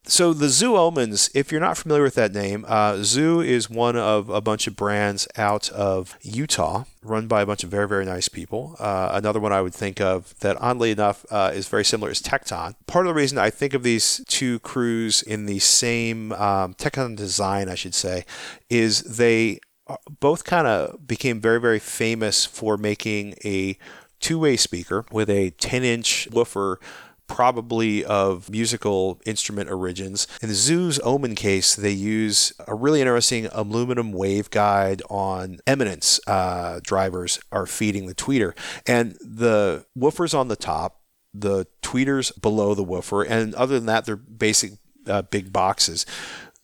So 0.09 0.33
the 0.33 0.49
Zu 0.49 0.77
Omens, 0.77 1.31
if 1.35 1.51
you're 1.51 1.61
not 1.61 1.77
familiar 1.77 2.05
with 2.05 2.15
that 2.15 2.33
name, 2.33 2.65
uh, 2.69 2.99
Zu 3.03 3.41
is 3.41 3.69
one 3.69 3.97
of 3.97 4.29
a 4.29 4.41
bunch 4.41 4.69
of 4.69 4.77
brands 4.77 5.27
out 5.37 5.69
of 5.71 6.17
Utah, 6.23 6.85
run 7.03 7.27
by 7.27 7.43
a 7.43 7.47
bunch 7.47 7.65
of 7.65 7.71
very 7.71 7.89
very 7.89 8.05
nice 8.05 8.29
people. 8.29 8.77
Uh, 8.79 9.11
another 9.13 9.41
one 9.41 9.53
I 9.53 9.61
would 9.61 9.75
think 9.75 10.01
of 10.01 10.39
that, 10.41 10.57
oddly 10.61 10.93
enough, 10.93 11.27
uh, 11.29 11.51
is 11.53 11.67
very 11.67 11.85
similar 11.85 12.13
is 12.13 12.23
Tekton. 12.23 12.77
Part 12.87 13.07
of 13.07 13.11
the 13.11 13.21
reason 13.21 13.37
I 13.37 13.51
think 13.51 13.75
of 13.75 13.83
these 13.83 14.25
two 14.29 14.61
crews 14.61 15.23
in 15.23 15.47
the 15.47 15.59
same 15.59 16.31
um, 16.35 16.75
Tekton 16.75 17.17
design, 17.17 17.69
I 17.69 17.75
should 17.75 17.95
say, 17.95 18.25
is 18.71 19.03
they 19.03 19.59
uh, 19.89 19.97
both 20.21 20.45
kind 20.45 20.69
of 20.69 21.05
became 21.09 21.41
very 21.41 21.61
very 21.61 21.81
famous 21.81 22.47
for 22.47 22.77
making 22.77 23.35
a 23.45 23.77
two-way 24.21 24.57
speaker 24.57 25.05
with 25.11 25.29
a 25.29 25.51
10-inch 25.53 26.29
woofer 26.33 26.81
probably 27.27 28.05
of 28.05 28.51
musical 28.51 29.21
instrument 29.27 29.71
origins. 29.71 30.27
In 30.43 30.49
the 30.49 30.55
Zu's 30.55 30.99
Omen 31.01 31.35
case, 31.35 31.75
they 31.75 31.91
use 31.91 32.53
a 32.67 32.75
really 32.75 33.01
interesting 33.01 33.47
aluminum 33.53 34.13
waveguide 34.13 35.03
on 35.11 35.59
Eminence 35.67 36.21
uh, 36.27 36.81
drivers 36.83 37.39
are 37.53 37.67
feeding 37.67 38.07
the 38.07 38.15
tweeter. 38.15 38.57
And 38.87 39.17
the 39.21 39.87
woofers 39.99 40.39
on 40.39 40.49
the 40.49 40.57
top, 40.57 41.03
the 41.35 41.67
tweeters 41.83 42.39
below 42.41 42.75
the 42.75 42.85
woofer, 42.85 43.23
and 43.23 43.55
other 43.55 43.77
than 43.77 43.87
that, 43.87 44.07
they're 44.07 44.17
basic 44.17 44.73
uh, 45.07 45.23
big 45.23 45.53
boxes. 45.53 46.07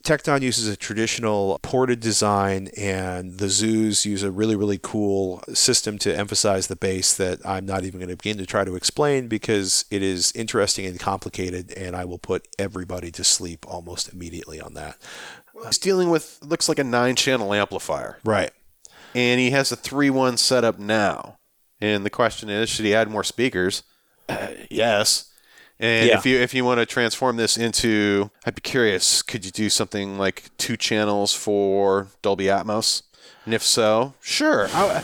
Tekton 0.03 0.43
uses 0.43 0.67
a 0.69 0.77
traditional 0.77 1.59
ported 1.63 2.01
design, 2.01 2.69
and 2.77 3.39
the 3.39 3.49
Zus 3.49 4.05
use 4.05 4.23
a 4.23 4.31
really, 4.31 4.57
really 4.57 4.79
cool 4.83 5.43
system 5.55 5.97
to 5.99 6.17
emphasize 6.17 6.67
the 6.67 6.77
bass 6.77 7.15
that 7.17 7.39
I'm 7.47 7.67
not 7.67 7.85
even 7.85 8.01
going 8.01 8.11
to 8.11 8.17
begin 8.17 8.39
to 8.39 8.47
try 8.47 8.65
to 8.65 8.75
explain 8.75 9.29
because 9.29 9.85
it 9.91 10.03
is 10.03 10.33
interesting 10.35 10.87
and 10.87 10.99
complicated, 10.99 11.73
and 11.73 11.95
I 11.95 12.05
will 12.05 12.19
put 12.19 12.49
everybody 12.59 13.11
to 13.13 13.23
sleep 13.23 13.65
almost 13.69 14.13
immediately 14.13 14.61
on 14.61 14.75
that. 14.75 14.97
He's 15.65 15.79
dealing 15.79 16.11
with 16.11 16.39
looks 16.43 16.69
like 16.69 16.81
a 16.81 16.85
nine-channel 16.85 17.55
amplifier, 17.55 18.19
Right. 18.25 18.51
and 19.15 19.39
he 19.41 19.51
has 19.53 19.71
a 19.71 19.77
three-one 19.77 20.37
setup 20.37 20.79
now. 20.81 21.37
And 21.81 22.05
the 22.05 22.11
question 22.11 22.49
is, 22.49 22.69
should 22.69 22.85
he 22.85 22.95
add 22.95 23.09
more 23.11 23.25
speakers? 23.25 23.83
Uh, 24.29 24.49
yes. 24.71 25.32
And 25.83 26.09
Yeah. 26.09 26.17
if 26.17 26.25
you 26.25 26.39
if 26.39 26.55
you 26.55 26.65
want 26.65 26.79
to 26.79 26.87
transform 26.87 27.37
this 27.37 27.57
into, 27.59 28.31
I'd 28.47 28.55
be 28.55 28.61
curious, 28.63 29.21
could 29.21 29.45
you 29.45 29.51
do 29.51 29.69
something 29.69 30.17
like 30.17 30.45
two 30.57 30.77
channels 30.77 31.35
for 31.35 32.07
Dolby 32.23 32.45
Atmos? 32.45 33.03
And 33.45 33.53
if 33.53 33.63
so, 33.65 34.15
sure. 34.23 34.69
I- 34.73 35.03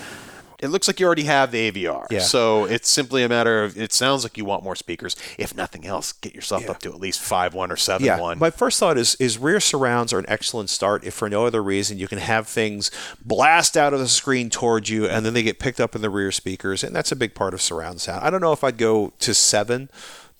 it 0.60 0.70
looks 0.70 0.88
like 0.88 0.98
you 0.98 1.06
already 1.06 1.22
have 1.22 1.52
the 1.52 1.58
AVR. 1.70 2.06
Yeah. 2.10 2.18
So 2.18 2.64
it's 2.64 2.88
simply 2.90 3.22
a 3.22 3.28
matter 3.28 3.62
of 3.62 3.76
it 3.76 3.92
sounds 3.92 4.24
like 4.24 4.36
you 4.36 4.44
want 4.44 4.64
more 4.64 4.74
speakers. 4.74 5.14
If 5.38 5.54
nothing 5.54 5.86
else, 5.86 6.12
get 6.12 6.34
yourself 6.34 6.68
up 6.68 6.80
to 6.80 6.88
at 6.88 6.98
least 6.98 7.20
five 7.20 7.54
one 7.54 7.70
or 7.70 7.76
seven 7.76 8.04
Yeah, 8.04 8.18
one. 8.20 8.40
my 8.40 8.50
first 8.50 8.78
thought 8.80 8.98
is 8.98 9.14
is 9.20 9.38
rear 9.38 9.60
surrounds 9.60 10.12
are 10.12 10.18
an 10.18 10.24
excellent 10.28 10.68
start 10.70 11.04
if 11.04 11.14
for 11.14 11.28
no 11.28 11.46
other 11.46 11.62
reason 11.62 11.98
you 11.98 12.08
can 12.08 12.18
have 12.18 12.48
things 12.48 12.90
blast 13.24 13.76
out 13.76 13.94
of 13.94 14.00
the 14.00 14.08
screen 14.08 14.50
towards 14.50 14.90
you 14.90 15.06
and 15.06 15.24
then 15.24 15.32
they 15.34 15.44
get 15.44 15.60
picked 15.60 15.78
up 15.80 15.94
in 15.94 16.02
the 16.02 16.10
rear 16.10 16.32
speakers 16.32 16.82
and 16.82 16.94
that's 16.94 17.12
a 17.12 17.16
big 17.16 17.34
part 17.36 17.54
of 17.54 17.62
surround 17.62 18.00
sound. 18.00 18.24
I 18.24 18.30
don't 18.30 18.40
know 18.40 18.52
if 18.52 18.64
I'd 18.64 18.78
go 18.78 19.12
to 19.20 19.34
seven 19.34 19.88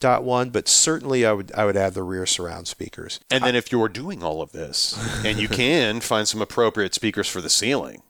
dot 0.01 0.25
one, 0.25 0.51
but 0.51 0.69
certainly 0.69 1.25
I 1.27 1.33
would 1.33 1.53
I 1.55 1.65
would 1.65 1.77
add 1.77 1.95
the 1.95 2.03
rear 2.03 2.27
surround 2.27 2.69
speakers. 2.69 3.21
And 3.31 3.45
then 3.45 3.55
if 3.57 3.73
you're 3.73 3.89
doing 3.89 4.23
all 4.23 4.41
of 4.43 4.53
this, 4.53 4.99
and 5.25 5.39
you 5.39 5.49
can 5.49 6.01
find 6.01 6.27
some 6.27 6.43
appropriate 6.43 6.95
speakers 6.95 7.29
for 7.29 7.41
the 7.41 7.51
ceiling, 7.51 8.03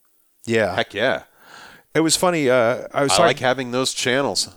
Yeah, 0.44 0.74
heck 0.74 0.94
yeah. 0.94 1.24
it 1.94 2.00
was 2.00 2.16
funny. 2.16 2.48
Uh, 2.50 2.86
I 2.92 3.02
was 3.02 3.12
I 3.12 3.26
like 3.26 3.38
having 3.40 3.70
those 3.70 3.92
channels 3.94 4.48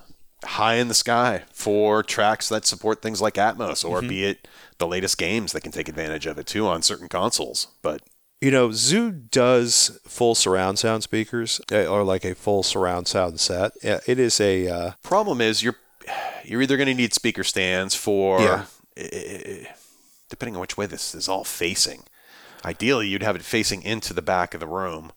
high 0.43 0.75
in 0.75 0.87
the 0.87 0.93
sky 0.93 1.43
for 1.53 2.01
tracks 2.01 2.49
that 2.49 2.65
support 2.65 3.01
things 3.01 3.21
like 3.21 3.35
Atmos, 3.35 3.87
or 3.87 4.01
be 4.01 4.25
it 4.25 4.47
the 4.79 4.87
latest 4.87 5.17
games 5.17 5.51
that 5.51 5.61
can 5.61 5.71
take 5.71 5.87
advantage 5.87 6.25
of 6.25 6.37
it 6.39 6.47
too 6.47 6.67
on 6.67 6.81
certain 6.81 7.07
consoles. 7.07 7.67
But 7.81 8.01
you 8.41 8.49
know, 8.49 8.71
Zu 8.71 9.11
does 9.11 9.99
full 10.07 10.33
surround 10.33 10.79
sound 10.79 11.03
speakers 11.03 11.61
uh, 11.71 11.85
or 11.85 12.03
like 12.03 12.25
a 12.25 12.33
full 12.33 12.63
surround 12.63 13.07
sound 13.07 13.39
set. 13.39 13.73
It 13.83 14.17
is 14.17 14.41
a 14.41 14.67
uh, 14.67 14.91
problem 15.03 15.41
is 15.41 15.61
you're 15.61 15.75
you're 16.43 16.61
either 16.61 16.77
going 16.77 16.87
to 16.87 16.93
need 16.93 17.13
speaker 17.13 17.43
stands 17.43 17.95
for 17.95 18.39
Yeah. 18.41 18.65
depending 20.29 20.55
on 20.55 20.61
which 20.61 20.77
way 20.77 20.85
this 20.85 21.13
is 21.15 21.27
all 21.27 21.43
facing. 21.43 22.03
Ideally, 22.63 23.07
you'd 23.07 23.23
have 23.23 23.35
it 23.35 23.41
facing 23.43 23.81
into 23.83 24.13
the 24.13 24.21
back 24.21 24.53
of 24.53 24.59
the 24.59 24.67
room, 24.67 25.11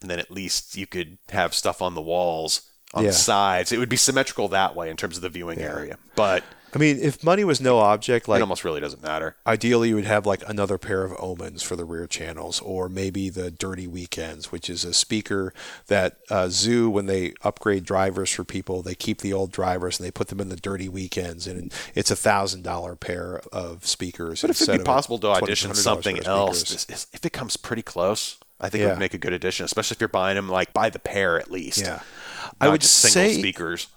and 0.00 0.10
then 0.10 0.18
at 0.18 0.30
least 0.30 0.76
you 0.76 0.86
could 0.86 1.18
have 1.30 1.54
stuff 1.54 1.80
on 1.82 1.94
the 1.94 2.02
walls 2.02 2.62
on 2.92 3.04
Yeah. 3.04 3.10
the 3.10 3.16
sides. 3.16 3.72
It 3.72 3.78
would 3.78 3.88
be 3.88 3.96
symmetrical 3.96 4.48
that 4.48 4.74
way 4.74 4.90
in 4.90 4.96
terms 4.96 5.16
of 5.16 5.22
the 5.22 5.28
viewing 5.28 5.60
area. 5.60 5.98
But 6.16 6.44
I 6.74 6.78
mean, 6.78 6.98
if 7.00 7.24
money 7.24 7.42
was 7.44 7.60
no 7.60 7.78
object, 7.78 8.28
like 8.28 8.38
it 8.38 8.42
almost 8.42 8.64
really 8.64 8.80
doesn't 8.80 9.02
matter. 9.02 9.36
ideally 9.46 9.88
you 9.88 9.96
would 9.96 10.04
have 10.04 10.24
like 10.26 10.42
another 10.48 10.78
pair 10.78 11.02
of 11.04 11.12
omens 11.18 11.62
for 11.62 11.74
the 11.76 11.84
rear 11.84 12.06
channels 12.06 12.60
or 12.60 12.88
maybe 12.88 13.28
the 13.28 13.50
dirty 13.50 13.86
weekends 13.86 14.52
which 14.52 14.70
is 14.70 14.84
a 14.84 14.92
speaker 14.94 15.52
that 15.88 16.18
uh, 16.30 16.48
Zu 16.48 16.88
when 16.90 17.06
they 17.06 17.34
upgrade 17.42 17.84
drivers 17.84 18.30
for 18.30 18.44
people 18.44 18.82
they 18.82 18.94
keep 18.94 19.20
the 19.20 19.32
old 19.32 19.50
drivers 19.52 19.98
and 19.98 20.06
they 20.06 20.10
put 20.12 20.28
them 20.28 20.40
in 20.40 20.48
the 20.48 20.56
dirty 20.56 20.88
weekends 20.88 21.46
and 21.46 21.72
it's 21.94 22.10
a 22.10 22.16
thousand 22.16 22.62
dollar 22.62 22.94
pair 22.94 23.40
of 23.52 23.84
speakers 23.86 24.42
But 24.42 24.50
if 24.50 24.62
it'd 24.62 24.78
be 24.80 24.84
possible 24.84 25.18
to 25.18 25.28
audition 25.28 25.74
something 25.74 26.24
else, 26.24 26.86
if 26.88 27.24
it 27.24 27.32
comes 27.32 27.56
pretty 27.56 27.82
close, 27.82 28.38
I 28.60 28.68
think 28.68 28.84
it 28.84 28.88
would 28.88 28.98
make 28.98 29.14
a 29.14 29.18
good 29.18 29.32
addition, 29.32 29.64
especially 29.64 29.96
if 29.96 30.00
you're 30.00 30.08
buying 30.08 30.36
them 30.36 30.48
like 30.48 30.72
by 30.72 30.90
the 30.90 30.98
pair 30.98 31.38
at 31.38 31.50
least. 31.50 31.80
Yeah. 31.80 32.00
I 32.60 32.66
I 32.66 32.68
would 32.68 32.80
just 32.82 32.94
single 32.94 33.32
say- 33.32 33.38
speakers 33.38 33.88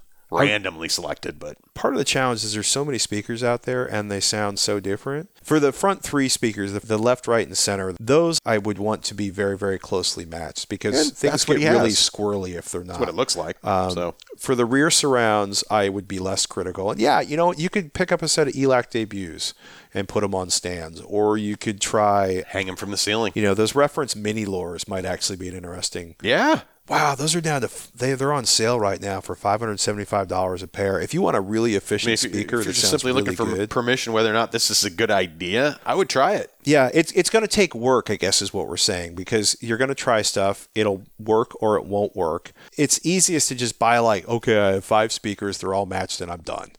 randomly 0.42 0.90
selected, 0.90 1.40
but 1.40 1.58
part 1.74 1.94
of 1.94 1.98
the 1.98 2.04
challenge 2.06 2.44
is 2.44 2.54
there's 2.54 2.68
so 2.68 2.84
many 2.86 2.98
speakers 2.98 3.44
out 3.44 3.64
there 3.64 3.86
and 3.86 4.12
they 4.12 4.20
sound 4.20 4.60
so 4.60 4.80
different. 4.80 5.30
For 5.44 5.60
the 5.60 5.72
front 5.72 6.04
three 6.04 6.30
speakers, 6.30 6.74
the, 6.74 6.80
the 6.80 6.98
left, 6.98 7.28
right, 7.28 7.46
and 7.46 7.58
center, 7.58 7.94
those 8.00 8.40
I 8.46 8.58
would 8.58 8.78
want 8.78 9.04
to 9.04 9.14
be 9.14 9.30
very, 9.30 9.58
very 9.58 9.78
closely 9.80 10.26
matched 10.26 10.70
because 10.70 11.08
And 11.10 11.18
things 11.18 11.46
get 11.46 11.58
really 11.58 11.90
squirrely 11.90 12.56
if 12.56 12.72
they're 12.72 12.82
not. 12.84 12.94
that's 12.94 13.00
what 13.00 13.10
it 13.10 13.16
looks 13.16 13.36
like. 13.36 13.58
Um, 13.66 13.92
so 13.92 14.16
for 14.38 14.56
the 14.56 14.66
rear 14.66 14.90
surrounds, 14.90 15.64
I 15.70 15.90
would 15.90 16.08
be 16.08 16.20
less 16.20 16.46
critical. 16.46 16.92
And 16.92 17.00
yeah, 17.00 17.20
you 17.22 17.38
know, 17.38 17.54
you 17.54 17.70
could 17.70 17.94
pick 17.94 18.12
up 18.12 18.22
a 18.22 18.28
set 18.28 18.48
of 18.48 18.54
ELAC 18.54 18.90
debuts 18.90 19.54
and 19.94 20.08
put 20.08 20.22
them 20.22 20.34
on 20.34 20.50
stands, 20.50 21.02
or 21.02 21.38
you 21.38 21.56
could 21.58 21.80
try, 21.80 22.44
hang 22.48 22.66
them 22.68 22.76
from 22.76 22.92
the 22.92 22.98
ceiling. 22.98 23.32
you 23.36 23.44
know, 23.44 23.54
those 23.54 23.76
reference 23.76 24.16
mini 24.16 24.46
lures 24.46 24.88
might 24.88 25.06
actually 25.06 25.36
be 25.36 25.48
an 25.50 25.56
interesting. 25.56 26.16
Yeah. 26.22 26.62
Wow, 26.90 27.16
those 27.16 27.34
are 27.34 27.40
down 27.40 27.62
to 27.62 27.70
they 27.96 28.14
they're 28.14 28.34
on 28.34 28.44
sale 28.46 28.78
right 28.78 29.02
now 29.02 29.22
for 29.22 29.36
five 29.36 29.62
hundred 29.62 29.80
seventy 29.80 30.04
five 30.04 30.28
dollars 30.28 30.62
a 30.62 30.68
pair. 30.68 31.00
If 31.00 31.14
you 31.14 31.22
want 31.22 31.38
a 31.38 31.42
really 31.42 31.76
efficient 31.76 32.10
I 32.10 32.10
mean, 32.10 32.14
if, 32.14 32.20
speaker 32.20 32.60
if 32.60 32.66
you're 32.66 32.74
just 32.74 32.90
simply 32.90 33.12
really 33.12 33.22
looking 33.22 33.38
for 33.38 33.46
good, 33.46 33.70
permission 33.70 34.12
whether 34.12 34.30
or 34.30 34.34
not 34.34 34.52
this 34.52 34.70
is 34.70 34.84
a 34.84 34.90
good 34.90 35.10
idea, 35.10 35.80
I 35.86 35.96
would 35.96 36.10
try 36.10 36.34
it. 36.34 36.52
Yeah, 36.66 36.90
it's 36.94 37.14
it's 37.14 37.30
going 37.30 37.44
to 37.44 37.48
take 37.48 37.74
work, 37.74 38.10
I 38.10 38.18
guess, 38.18 38.42
is 38.42 38.54
what 38.54 38.68
we're 38.68 38.76
saying, 38.76 39.16
because 39.16 39.56
you're 39.62 39.78
going 39.78 39.90
to 39.90 39.96
try 39.96 40.22
stuff. 40.24 40.68
It'll 40.76 41.04
work 41.18 41.52
or 41.62 41.78
it 41.78 41.86
won't 41.86 42.18
work. 42.18 42.52
It's 42.78 43.00
easiest 43.06 43.48
to 43.48 43.56
just 43.56 43.80
buy 43.80 44.00
like, 44.00 44.28
okay, 44.28 44.60
I 44.60 44.72
have 44.74 44.86
five 44.86 45.14
speakers, 45.14 45.60
they're 45.60 45.74
all 45.74 45.86
matched, 45.86 46.20
and 46.20 46.30
I'm 46.30 46.42
done. 46.42 46.72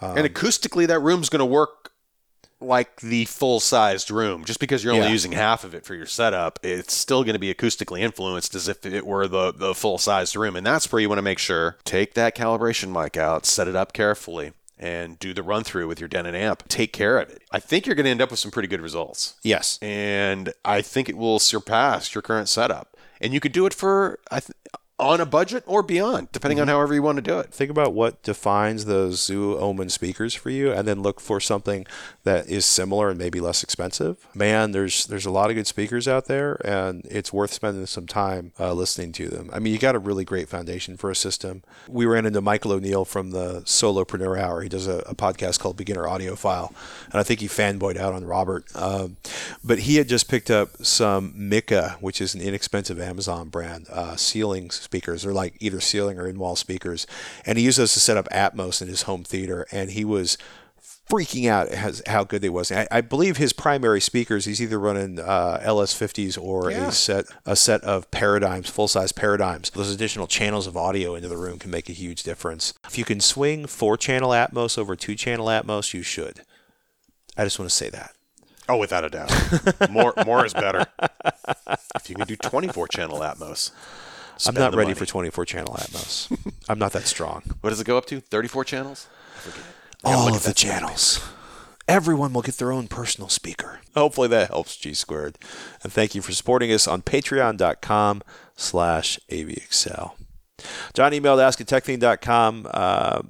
Um, 0.00 0.16
and 0.16 0.26
acoustically, 0.26 0.86
that 0.86 1.00
room's 1.00 1.28
going 1.28 1.40
to 1.40 1.46
work 1.46 1.91
like 2.62 3.00
the 3.00 3.24
full 3.26 3.60
sized 3.60 4.10
room. 4.10 4.44
Just 4.44 4.60
because 4.60 4.82
you're 4.84 4.92
only 4.92 5.06
Yeah. 5.06 5.12
using 5.12 5.32
half 5.32 5.64
of 5.64 5.74
it 5.74 5.84
for 5.84 5.94
your 5.94 6.06
setup, 6.06 6.58
it's 6.62 6.94
still 6.94 7.22
going 7.24 7.34
to 7.34 7.38
be 7.38 7.52
acoustically 7.52 8.00
influenced 8.00 8.54
as 8.54 8.68
if 8.68 8.84
it 8.86 9.06
were 9.06 9.26
the, 9.28 9.52
the 9.52 9.74
full 9.74 9.98
sized 9.98 10.36
room. 10.36 10.56
And 10.56 10.66
that's 10.66 10.90
where 10.92 11.00
you 11.00 11.08
want 11.08 11.18
to 11.18 11.22
make 11.22 11.38
sure 11.38 11.76
take 11.84 12.14
that 12.14 12.36
calibration 12.36 12.90
mic 12.92 13.16
out, 13.16 13.46
set 13.46 13.68
it 13.68 13.76
up 13.76 13.92
carefully. 13.92 14.52
And 14.78 15.16
do 15.20 15.32
the 15.32 15.44
run 15.44 15.62
through 15.62 15.86
with 15.86 16.00
your 16.00 16.08
Denon 16.08 16.34
amp. 16.34 16.66
Take 16.66 16.92
care 16.92 17.20
of 17.20 17.30
it. 17.30 17.42
I 17.52 17.60
think 17.60 17.86
you're 17.86 17.94
going 17.94 18.02
to 18.06 18.10
end 18.10 18.20
up 18.20 18.30
with 18.32 18.40
some 18.40 18.50
pretty 18.50 18.66
good 18.66 18.80
results. 18.80 19.34
Yes, 19.44 19.78
and 19.80 20.52
I 20.64 20.82
think 20.82 21.08
it 21.08 21.16
will 21.16 21.38
surpass 21.38 22.16
your 22.16 22.22
current 22.22 22.48
setup. 22.48 22.96
And 23.20 23.32
you 23.32 23.38
could 23.38 23.52
do 23.52 23.64
it 23.66 23.74
for 23.74 24.18
I 24.28 24.40
th- 24.40 24.56
on 25.02 25.20
a 25.20 25.26
budget 25.26 25.64
or 25.66 25.82
beyond, 25.82 26.30
depending 26.32 26.60
on 26.60 26.68
however 26.68 26.94
you 26.94 27.02
want 27.02 27.16
to 27.16 27.22
do 27.22 27.38
it. 27.40 27.52
think 27.52 27.70
about 27.70 27.92
what 27.92 28.22
defines 28.22 28.84
those 28.84 29.22
Zu 29.22 29.58
Omen 29.58 29.88
speakers 29.88 30.34
for 30.34 30.50
you, 30.50 30.72
and 30.72 30.86
then 30.86 31.02
look 31.02 31.20
for 31.20 31.40
something 31.40 31.86
that 32.24 32.48
is 32.48 32.64
similar 32.64 33.10
and 33.10 33.18
maybe 33.18 33.40
less 33.40 33.62
expensive. 33.62 34.26
Man, 34.34 34.70
there's 34.70 35.06
there's 35.06 35.26
a 35.26 35.30
lot 35.30 35.50
of 35.50 35.56
good 35.56 35.66
speakers 35.66 36.06
out 36.06 36.26
there, 36.26 36.60
and 36.64 37.04
it's 37.10 37.32
worth 37.32 37.52
spending 37.52 37.86
some 37.86 38.06
time 38.06 38.52
uh, 38.60 38.72
listening 38.72 39.12
to 39.12 39.28
them. 39.28 39.50
I 39.52 39.58
mean, 39.58 39.72
you 39.72 39.78
got 39.78 39.96
a 39.96 39.98
really 39.98 40.24
great 40.24 40.48
foundation 40.48 40.96
for 40.96 41.10
a 41.10 41.16
system. 41.16 41.62
We 41.88 42.06
ran 42.06 42.24
into 42.24 42.40
Michael 42.40 42.72
O'Neal 42.72 43.04
from 43.04 43.32
the 43.32 43.62
Solopreneur 43.62 44.38
Hour. 44.38 44.62
He 44.62 44.68
does 44.68 44.86
a, 44.86 44.98
a 45.00 45.14
podcast 45.14 45.58
called 45.58 45.76
Beginner 45.76 46.04
Audiophile, 46.04 46.72
and 47.06 47.14
I 47.14 47.24
think 47.24 47.40
he 47.40 47.48
fanboyed 47.48 47.96
out 47.96 48.14
on 48.14 48.24
Robert. 48.24 48.64
Um, 48.76 49.16
but 49.64 49.80
he 49.80 49.96
had 49.96 50.08
just 50.08 50.28
picked 50.28 50.50
up 50.50 50.84
some 50.84 51.32
Micca, 51.34 51.96
which 52.00 52.20
is 52.20 52.34
an 52.34 52.40
inexpensive 52.40 53.00
Amazon 53.00 53.48
brand, 53.48 53.88
uh, 53.90 54.16
ceiling 54.16 54.70
speakers. 54.92 55.22
They're 55.22 55.32
like 55.32 55.54
either 55.60 55.80
ceiling 55.80 56.18
or 56.18 56.26
in-wall 56.28 56.54
speakers, 56.56 57.06
and 57.46 57.56
he 57.56 57.64
used 57.64 57.78
those 57.78 57.94
to 57.94 58.00
set 58.00 58.18
up 58.18 58.28
Atmos 58.30 58.82
in 58.82 58.88
his 58.88 59.02
home 59.02 59.24
theater, 59.24 59.66
and 59.72 59.90
he 59.90 60.04
was 60.04 60.36
freaking 61.10 61.48
out 61.48 61.68
as 61.68 62.02
how 62.06 62.24
good 62.24 62.42
they 62.42 62.48
was. 62.50 62.70
I, 62.70 62.86
I 62.90 63.00
believe 63.00 63.36
his 63.38 63.52
primary 63.54 64.00
speakers, 64.00 64.44
he's 64.44 64.60
either 64.60 64.78
running 64.78 65.18
uh, 65.18 65.60
LS50s 65.64 66.36
or 66.40 66.70
Yeah. 66.70 66.88
a 66.88 66.92
set 66.92 67.24
a 67.46 67.56
set 67.56 67.82
of 67.84 68.10
paradigms, 68.10 68.68
full 68.68 68.86
size 68.88 69.12
paradigms. 69.12 69.70
Those 69.70 69.92
additional 69.94 70.26
channels 70.26 70.66
of 70.66 70.76
audio 70.76 71.14
into 71.14 71.28
the 71.28 71.36
room 71.38 71.58
can 71.58 71.70
make 71.70 71.88
a 71.88 71.92
huge 71.92 72.22
difference. 72.22 72.74
If 72.86 72.98
you 72.98 73.04
can 73.04 73.20
swing 73.20 73.66
four 73.66 73.96
channel 73.96 74.30
Atmos 74.30 74.76
over 74.78 74.94
two 74.94 75.14
channel 75.14 75.46
Atmos, 75.46 75.94
you 75.94 76.02
should. 76.02 76.42
I 77.36 77.44
just 77.44 77.58
want 77.58 77.70
to 77.70 77.74
say 77.76 77.88
that. 77.90 78.12
Oh, 78.68 78.76
without 78.76 79.04
a 79.04 79.10
doubt, 79.10 79.32
more 79.90 80.14
more 80.24 80.46
is 80.46 80.54
better. 80.54 80.86
If 81.96 82.08
you 82.08 82.14
can 82.14 82.26
do 82.28 82.36
24 82.36 82.88
channel 82.88 83.18
Atmos, 83.18 83.72
I'm 84.46 84.54
not 84.54 84.74
ready 84.74 84.88
money. 84.88 84.94
for 84.94 85.06
24 85.06 85.44
channel 85.44 85.74
Atmos. 85.74 86.52
I'm 86.68 86.78
not 86.78 86.92
that 86.92 87.06
strong. 87.06 87.42
What 87.60 87.70
does 87.70 87.80
it 87.80 87.86
go 87.86 87.96
up 87.98 88.06
to? 88.06 88.20
34 88.20 88.64
channels? 88.64 89.06
All 90.04 90.34
of 90.34 90.42
the 90.44 90.52
channels. 90.54 91.20
Everyone 91.88 92.32
will 92.32 92.42
get 92.42 92.56
their 92.56 92.72
own 92.72 92.88
personal 92.88 93.28
speaker. 93.28 93.80
Hopefully 93.94 94.28
that 94.28 94.48
helps 94.48 94.76
G 94.76 94.94
squared. 94.94 95.36
And 95.82 95.92
thank 95.92 96.14
you 96.14 96.22
for 96.22 96.32
supporting 96.32 96.72
us 96.72 96.86
on 96.88 97.02
patreon.com 97.02 98.22
slash 98.56 99.18
AVXL. 99.30 100.12
John 100.94 101.12
emailed 101.12 101.38
askatekthing.com. 101.38 102.68
Uh, 102.70 103.22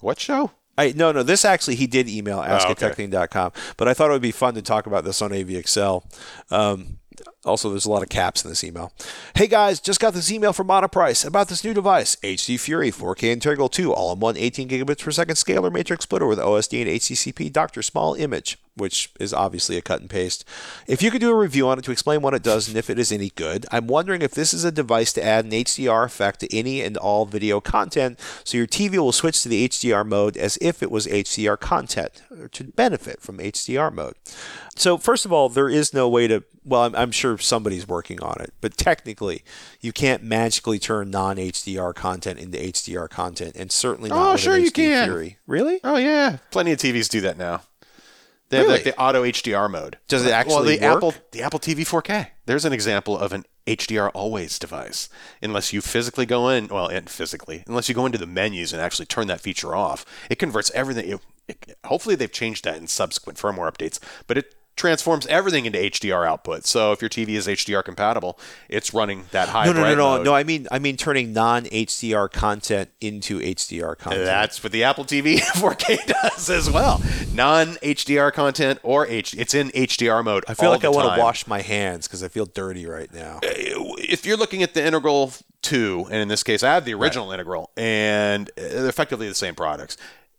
What 0.00 0.18
show? 0.20 0.50
I, 0.76 0.92
no, 0.96 1.12
no, 1.12 1.22
this 1.22 1.44
actually, 1.44 1.76
he 1.76 1.86
did 1.86 2.08
email 2.08 2.38
Oh, 2.38 2.42
okay. 2.72 3.06
but 3.76 3.88
I 3.88 3.94
thought 3.94 4.08
it 4.08 4.12
would 4.14 4.22
be 4.22 4.32
fun 4.32 4.54
to 4.54 4.62
talk 4.62 4.86
about 4.86 5.04
this 5.04 5.20
on 5.22 5.30
AVXL. 5.30 6.02
Um, 6.50 6.98
also, 7.44 7.70
there's 7.70 7.86
a 7.86 7.90
lot 7.90 8.02
of 8.02 8.08
caps 8.08 8.44
in 8.44 8.50
this 8.50 8.62
email. 8.62 8.92
Hey 9.34 9.48
guys, 9.48 9.80
just 9.80 9.98
got 9.98 10.14
this 10.14 10.30
email 10.30 10.52
from 10.52 10.68
Monoprice 10.68 11.26
about 11.26 11.48
this 11.48 11.64
new 11.64 11.74
device, 11.74 12.14
HD 12.16 12.58
Fury 12.58 12.92
4K 12.92 13.24
Integral 13.24 13.68
2, 13.68 13.92
all 13.92 14.12
in 14.12 14.20
one 14.20 14.36
18 14.36 14.68
gigabits 14.68 15.02
per 15.02 15.10
second 15.10 15.34
scaler 15.34 15.70
matrix 15.70 16.04
splitter 16.04 16.26
with 16.26 16.38
OSD 16.38 16.82
and 16.82 16.90
HDCP 16.90 17.52
Dr. 17.52 17.82
Small 17.82 18.14
image, 18.14 18.58
which 18.76 19.10
is 19.18 19.34
obviously 19.34 19.76
a 19.76 19.82
cut 19.82 20.00
and 20.00 20.08
paste. 20.08 20.44
If 20.86 21.02
you 21.02 21.10
could 21.10 21.20
do 21.20 21.30
a 21.30 21.36
review 21.36 21.66
on 21.68 21.80
it 21.80 21.84
to 21.86 21.90
explain 21.90 22.22
what 22.22 22.32
it 22.32 22.44
does 22.44 22.68
and 22.68 22.76
if 22.76 22.88
it 22.88 22.98
is 22.98 23.10
any 23.10 23.30
good, 23.30 23.66
I'm 23.72 23.88
wondering 23.88 24.22
if 24.22 24.32
this 24.32 24.54
is 24.54 24.64
a 24.64 24.70
device 24.70 25.12
to 25.14 25.24
add 25.24 25.44
an 25.44 25.50
HDR 25.50 26.04
effect 26.04 26.40
to 26.40 26.56
any 26.56 26.80
and 26.80 26.96
all 26.96 27.26
video 27.26 27.60
content, 27.60 28.20
so 28.44 28.56
your 28.56 28.68
TV 28.68 28.98
will 28.98 29.10
switch 29.10 29.42
to 29.42 29.48
the 29.48 29.68
HDR 29.68 30.06
mode 30.06 30.36
as 30.36 30.58
if 30.60 30.80
it 30.80 30.92
was 30.92 31.08
HDR 31.08 31.58
content, 31.58 32.22
or 32.30 32.46
to 32.46 32.64
benefit 32.64 33.20
from 33.20 33.38
HDR 33.38 33.92
mode. 33.92 34.14
So, 34.76 34.96
first 34.96 35.26
of 35.26 35.32
all, 35.32 35.48
there 35.48 35.68
is 35.68 35.92
no 35.92 36.08
way 36.08 36.28
to, 36.28 36.44
well, 36.64 36.84
I'm, 36.84 36.94
I'm 36.94 37.10
sure 37.10 37.31
somebody's 37.38 37.86
working 37.86 38.22
on 38.22 38.40
it, 38.40 38.52
but 38.60 38.76
technically, 38.76 39.44
you 39.80 39.92
can't 39.92 40.22
magically 40.22 40.78
turn 40.78 41.10
non 41.10 41.36
HDR 41.36 41.94
content 41.94 42.38
into 42.38 42.58
HDR 42.58 43.08
content, 43.08 43.56
and 43.56 43.70
certainly 43.70 44.10
not 44.10 44.28
Oh, 44.28 44.32
with 44.32 44.40
sure 44.40 44.54
an 44.54 44.62
you 44.62 44.70
HD 44.70 44.74
can. 44.74 45.08
Fury. 45.08 45.38
Really? 45.46 45.80
Oh 45.84 45.96
yeah, 45.96 46.38
plenty 46.50 46.72
of 46.72 46.78
TVs 46.78 47.08
do 47.08 47.20
that 47.22 47.38
now. 47.38 47.62
They 48.52 48.58
have 48.58 48.68
like 48.68 48.84
the 48.84 48.94
auto 48.98 49.22
HDR 49.22 49.70
mode. 49.70 49.96
Does 50.08 50.26
it 50.26 50.30
actually 50.30 50.54
well, 50.54 50.64
the 50.64 50.86
work? 50.86 50.96
Apple 50.96 51.14
the 51.30 51.42
Apple 51.42 51.58
TV 51.58 51.78
4K. 51.78 52.28
There's 52.44 52.66
an 52.66 52.72
example 52.74 53.16
of 53.16 53.32
an 53.32 53.46
HDR 53.66 54.10
always 54.12 54.58
device. 54.58 55.08
Unless 55.40 55.72
you 55.72 55.80
physically 55.80 56.26
go 56.26 56.50
in, 56.50 56.68
well, 56.68 56.86
and 56.86 57.08
physically, 57.08 57.64
unless 57.66 57.88
you 57.88 57.94
go 57.94 58.04
into 58.04 58.18
the 58.18 58.26
menus 58.26 58.74
and 58.74 58.82
actually 58.82 59.06
turn 59.06 59.26
that 59.28 59.40
feature 59.40 59.74
off, 59.74 60.04
it 60.28 60.38
converts 60.38 60.70
everything. 60.74 61.08
It, 61.08 61.20
it, 61.48 61.78
hopefully, 61.84 62.14
they've 62.14 62.30
changed 62.30 62.64
that 62.64 62.76
in 62.76 62.88
subsequent 62.88 63.38
firmware 63.38 63.72
updates, 63.72 63.98
but 64.26 64.36
it 64.36 64.54
transforms 64.74 65.26
everything 65.26 65.66
into 65.66 65.78
HDR 65.78 66.26
output. 66.26 66.64
So 66.64 66.92
if 66.92 67.00
your 67.02 67.10
TV 67.10 67.30
is 67.30 67.46
HDR 67.46 67.84
compatible, 67.84 68.38
it's 68.68 68.94
running 68.94 69.24
that 69.30 69.48
high. 69.50 69.66
No, 69.66 69.72
no, 69.72 69.82
no, 69.82 69.94
no, 69.94 69.96
mode. 70.16 70.24
no. 70.24 70.34
I 70.34 70.44
mean, 70.44 70.66
I 70.70 70.78
mean, 70.78 70.96
turning 70.96 71.32
non 71.32 71.64
HDR 71.64 72.30
content 72.32 72.90
into 73.00 73.38
HDR 73.38 73.96
content. 73.98 74.24
That's 74.24 74.62
what 74.62 74.72
the 74.72 74.84
Apple 74.84 75.04
TV 75.04 75.38
4K 75.38 76.06
does 76.22 76.48
as 76.50 76.70
well. 76.70 77.02
Non 77.34 77.74
HDR 77.76 78.32
content 78.32 78.80
or 78.82 79.06
H. 79.06 79.34
It's 79.34 79.54
in 79.54 79.68
HDR 79.70 80.24
mode. 80.24 80.44
I 80.48 80.54
feel 80.54 80.70
like 80.70 80.84
I 80.84 80.88
want 80.88 81.14
to 81.14 81.20
wash 81.20 81.46
my 81.46 81.60
hands 81.60 82.08
because 82.08 82.22
I 82.22 82.28
feel 82.28 82.46
dirty 82.46 82.86
right 82.86 83.12
now. 83.12 83.40
If 83.42 84.24
you're 84.26 84.36
looking 84.36 84.62
at 84.62 84.74
the 84.74 84.84
Integral 84.84 85.32
2, 85.62 86.06
and 86.10 86.20
in 86.20 86.28
this 86.28 86.42
case, 86.42 86.62
I 86.62 86.72
have 86.74 86.84
the 86.84 86.94
original 86.94 87.30
Integral, 87.30 87.70
and 87.76 88.50
they're 88.56 88.88
effectively 88.88 89.28
the 89.28 89.34
same 89.34 89.54
products. 89.54 89.96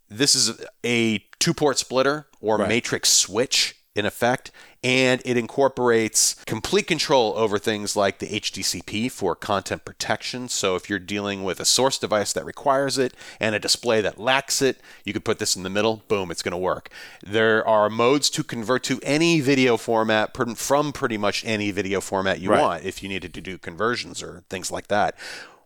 This 0.09 0.35
is 0.35 0.59
a 0.83 1.19
two 1.39 1.53
port 1.53 1.77
splitter 1.79 2.27
or 2.41 2.57
Right. 2.57 2.67
matrix 2.69 3.09
switch 3.11 3.75
in 3.95 4.05
effect, 4.05 4.51
and 4.83 5.21
it 5.23 5.37
incorporates 5.37 6.35
complete 6.45 6.87
control 6.87 7.33
over 7.37 7.59
things 7.59 7.95
like 7.95 8.19
the 8.19 8.27
HDCP 8.39 9.11
for 9.11 9.35
content 9.35 9.85
protection. 9.85 10.49
So 10.49 10.75
if 10.75 10.89
you're 10.89 10.99
dealing 10.99 11.43
with 11.43 11.59
a 11.59 11.65
source 11.65 11.97
device 11.99 12.33
that 12.33 12.43
requires 12.43 12.97
it 12.97 13.13
and 13.39 13.53
a 13.55 13.59
display 13.59 14.01
that 14.01 14.19
lacks 14.19 14.61
it, 14.61 14.79
you 15.05 15.13
could 15.13 15.23
put 15.23 15.39
this 15.39 15.55
in 15.55 15.63
the 15.63 15.69
middle, 15.69 16.03
boom, 16.07 16.31
it's 16.31 16.41
going 16.41 16.53
to 16.53 16.57
work. 16.57 16.89
There 17.25 17.65
are 17.67 17.89
modes 17.89 18.29
to 18.31 18.43
convert 18.43 18.83
to 18.85 18.99
any 19.03 19.39
video 19.39 19.77
format 19.77 20.35
from 20.57 20.91
pretty 20.91 21.17
much 21.17 21.45
any 21.45 21.71
video 21.71 22.01
format 22.01 22.39
you 22.39 22.49
Right. 22.49 22.61
want 22.61 22.83
if 22.83 23.03
you 23.03 23.09
needed 23.09 23.33
to 23.35 23.41
do 23.41 23.57
conversions 23.57 24.21
or 24.23 24.43
things 24.49 24.71
like 24.71 24.87
that. 24.87 25.15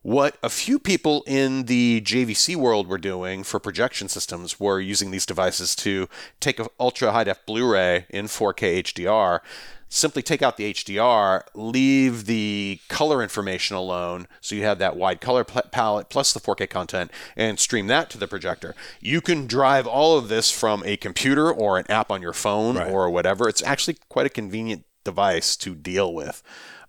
What 0.08 0.38
a 0.42 0.48
few 0.48 0.80
people 0.80 1.26
in 1.28 1.64
the 1.64 2.00
JVC 2.00 2.56
world 2.56 2.88
were 2.88 2.98
doing 2.98 3.44
for 3.44 3.60
projection 3.60 4.08
systems 4.08 4.58
were 4.58 4.80
using 4.80 5.12
these 5.12 5.26
devices 5.26 5.76
to 5.76 6.08
take 6.40 6.62
an 6.62 6.68
ultra 6.80 7.12
high 7.12 7.26
def 7.26 7.46
Blu 7.46 7.70
ray 7.70 8.06
in 8.10 8.28
4K 8.28 8.84
HDR, 8.84 9.42
simply 9.90 10.22
take 10.22 10.42
out 10.42 10.56
the 10.56 10.74
HDR, 10.74 11.42
leave 11.54 12.26
the 12.26 12.80
color 12.88 13.22
information 13.22 13.76
alone, 13.76 14.30
so 14.40 14.56
you 14.56 14.64
have 14.64 14.80
that 14.80 14.96
wide 14.96 15.20
color 15.20 15.44
palette 15.44 16.08
plus 16.08 16.32
the 16.32 16.40
4K 16.40 16.70
content, 16.70 17.12
and 17.36 17.60
stream 17.60 17.88
that 17.88 18.10
to 18.12 18.18
the 18.18 18.30
projector. 18.30 18.76
You 19.02 19.20
can 19.20 19.46
drive 19.46 19.86
all 19.86 20.18
of 20.18 20.30
this 20.30 20.50
from 20.50 20.84
a 20.86 20.96
computer 20.96 21.52
or 21.52 21.78
an 21.78 21.92
app 21.92 22.12
on 22.12 22.22
your 22.22 22.32
phone 22.32 22.78
Right. 22.78 22.90
or 22.90 23.10
whatever. 23.10 23.50
It's 23.50 23.62
actually 23.62 23.98
quite 24.08 24.26
a 24.26 24.30
convenient 24.30 24.86
device 25.04 25.58
to 25.58 25.76
deal 25.76 26.14
with. 26.14 26.42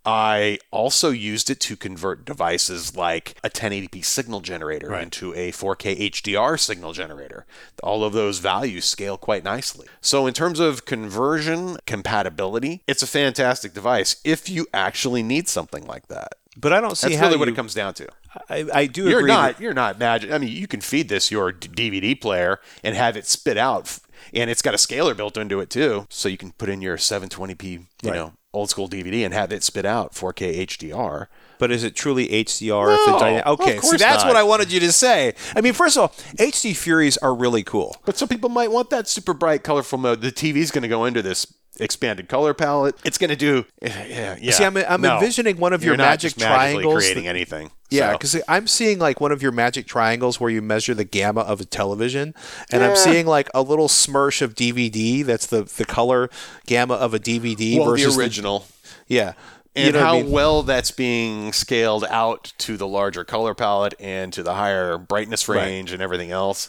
I 0.07 0.59
also 0.71 1.11
used 1.11 1.51
it 1.51 1.61
to 1.61 1.77
convert 1.77 2.25
devices 2.25 2.97
like 2.97 3.37
a 3.45 3.51
1080p 3.51 4.03
signal 4.05 4.41
generator 4.41 4.89
Right. 4.89 5.03
into 5.03 5.35
a 5.35 5.51
4K 5.53 6.11
HDR 6.11 6.57
signal 6.59 6.93
generator. 6.93 7.45
All 7.83 8.03
of 8.05 8.13
those 8.13 8.39
values 8.39 8.85
scale 8.87 9.19
quite 9.19 9.45
nicely. 9.45 9.87
So, 10.01 10.27
in 10.27 10.35
terms 10.35 10.61
of 10.61 10.85
conversion 10.85 11.77
compatibility, 11.87 12.83
it's 12.87 13.03
a 13.03 13.07
fantastic 13.07 13.75
device 13.75 14.17
if 14.25 14.49
you 14.49 14.67
actually 14.73 15.23
need 15.23 15.49
something 15.49 15.87
like 15.87 16.09
that. 16.09 16.35
But 16.57 16.73
I 16.73 16.81
don't 16.81 16.97
see 16.97 17.11
That's 17.11 17.21
really 17.21 17.37
what 17.37 17.49
it 17.49 17.55
comes 17.55 17.75
down 17.75 17.95
to. 17.95 18.09
I, 18.51 18.67
I 18.75 18.87
do 18.87 19.09
You're 19.09 19.21
agree. 19.21 19.29
not 19.31 19.57
that- 19.57 19.63
you're 19.63 19.75
not 19.75 19.99
magic. 19.99 20.33
I 20.33 20.39
mean, 20.39 20.51
you 20.51 20.67
can 20.67 20.81
feed 20.81 21.09
this 21.09 21.31
your 21.31 21.53
DVD 21.53 22.15
player 22.21 22.61
and 22.83 22.97
have 22.97 23.17
it 23.17 23.27
spit 23.27 23.57
out, 23.57 23.99
and 24.35 24.51
it's 24.51 24.63
got 24.63 24.75
a 24.75 24.79
scaler 24.79 25.15
built 25.15 25.37
into 25.37 25.61
it 25.61 25.71
too, 25.71 26.07
so 26.11 26.29
you 26.29 26.37
can 26.37 26.53
put 26.53 26.69
in 26.69 26.81
your 26.83 26.97
720p, 26.97 27.65
you 28.03 28.11
Right. 28.11 28.15
know, 28.17 28.33
old 28.55 28.71
school 28.71 28.89
DVD 28.89 29.25
and 29.25 29.35
have 29.35 29.53
it 29.53 29.63
spit 29.63 29.85
out 29.85 30.15
4K 30.15 30.59
HDR. 30.67 31.29
But 31.59 31.71
is 31.73 31.83
it 31.85 31.95
truly 31.97 32.29
HDR? 32.33 32.95
if 32.95 33.05
the 33.07 33.13
No, 33.13 33.19
dyna- 33.19 33.43
okay, 33.47 33.79
course 33.79 33.99
that's 33.99 34.23
not. 34.23 34.29
what 34.29 34.37
I 34.37 34.43
wanted 34.45 34.71
you 34.73 34.79
to 34.81 34.93
say. 34.93 35.35
I 35.57 35.61
mean, 35.61 35.73
first 35.73 35.97
of 35.97 36.03
all, 36.03 36.15
HD 36.39 36.73
Furies 36.75 37.17
are 37.19 37.35
really 37.35 37.63
cool. 37.65 37.97
But 38.05 38.17
some 38.17 38.29
people 38.29 38.49
might 38.49 38.71
want 38.71 38.91
that 38.91 39.09
super 39.09 39.35
bright, 39.35 39.65
colorful 39.65 39.99
mode. 39.99 40.21
The 40.21 40.31
TV's 40.33 40.71
going 40.71 40.83
to 40.83 40.89
go 40.89 41.05
into 41.05 41.21
this 41.21 41.47
expanded 41.81 42.29
color 42.29 42.55
palette. 42.55 42.97
It's 43.05 43.19
going 43.19 43.31
to 43.31 43.37
do. 43.37 43.65
Yeah, 43.83 44.37
yeah. 44.41 44.53
See, 44.53 44.65
I'm- 44.65 44.77
I'm 44.77 45.01
No. 45.01 45.15
envisioning 45.17 45.59
one 45.59 45.73
of 45.73 45.83
your 45.85 45.97
magic 45.97 46.37
triangles 46.37 46.95
creating 47.03 47.27
anything. 47.29 47.71
Yeah, 47.91 48.13
So- 48.13 48.19
because 48.19 48.37
I'm 48.49 48.67
seeing 48.67 48.99
like 48.99 49.21
one 49.21 49.33
of 49.33 49.43
your 49.43 49.53
magic 49.53 49.87
triangles 49.87 50.39
where 50.39 50.51
you 50.51 50.61
measure 50.61 50.95
the 50.95 51.05
gamma 51.05 51.41
of 51.41 51.61
a 51.61 51.65
television, 51.65 52.35
and 52.71 52.85
I'm 52.85 52.97
seeing 52.97 53.27
like 53.27 53.49
a 53.55 53.63
little 53.63 53.89
smirch 53.89 54.43
of 54.43 54.55
DVD. 54.55 55.25
That's 55.25 55.47
the 55.47 55.63
the 55.63 55.85
color 55.85 56.29
gamut 56.67 56.99
of 57.01 57.15
a 57.15 57.19
DVD 57.19 57.79
well, 57.79 57.91
versus 57.91 58.15
the 58.17 58.21
original. 58.23 58.67
yeah. 59.07 59.33
and 59.77 59.87
you 59.87 59.93
know 59.93 60.01
how 60.01 60.17
I 60.19 60.23
mean? 60.23 60.33
well 60.33 60.63
that's 60.65 60.91
being 60.91 61.53
scaled 61.53 62.05
out 62.11 62.53
to 62.59 62.77
the 62.77 62.87
larger 62.87 63.23
color 63.25 63.55
palette 63.55 63.95
and 64.01 64.33
to 64.33 64.43
the 64.43 64.55
higher 64.55 64.99
brightness 64.99 65.49
Right. 65.49 65.63
range 65.65 65.93
and 65.93 66.03
everything 66.03 66.31
else. 66.33 66.69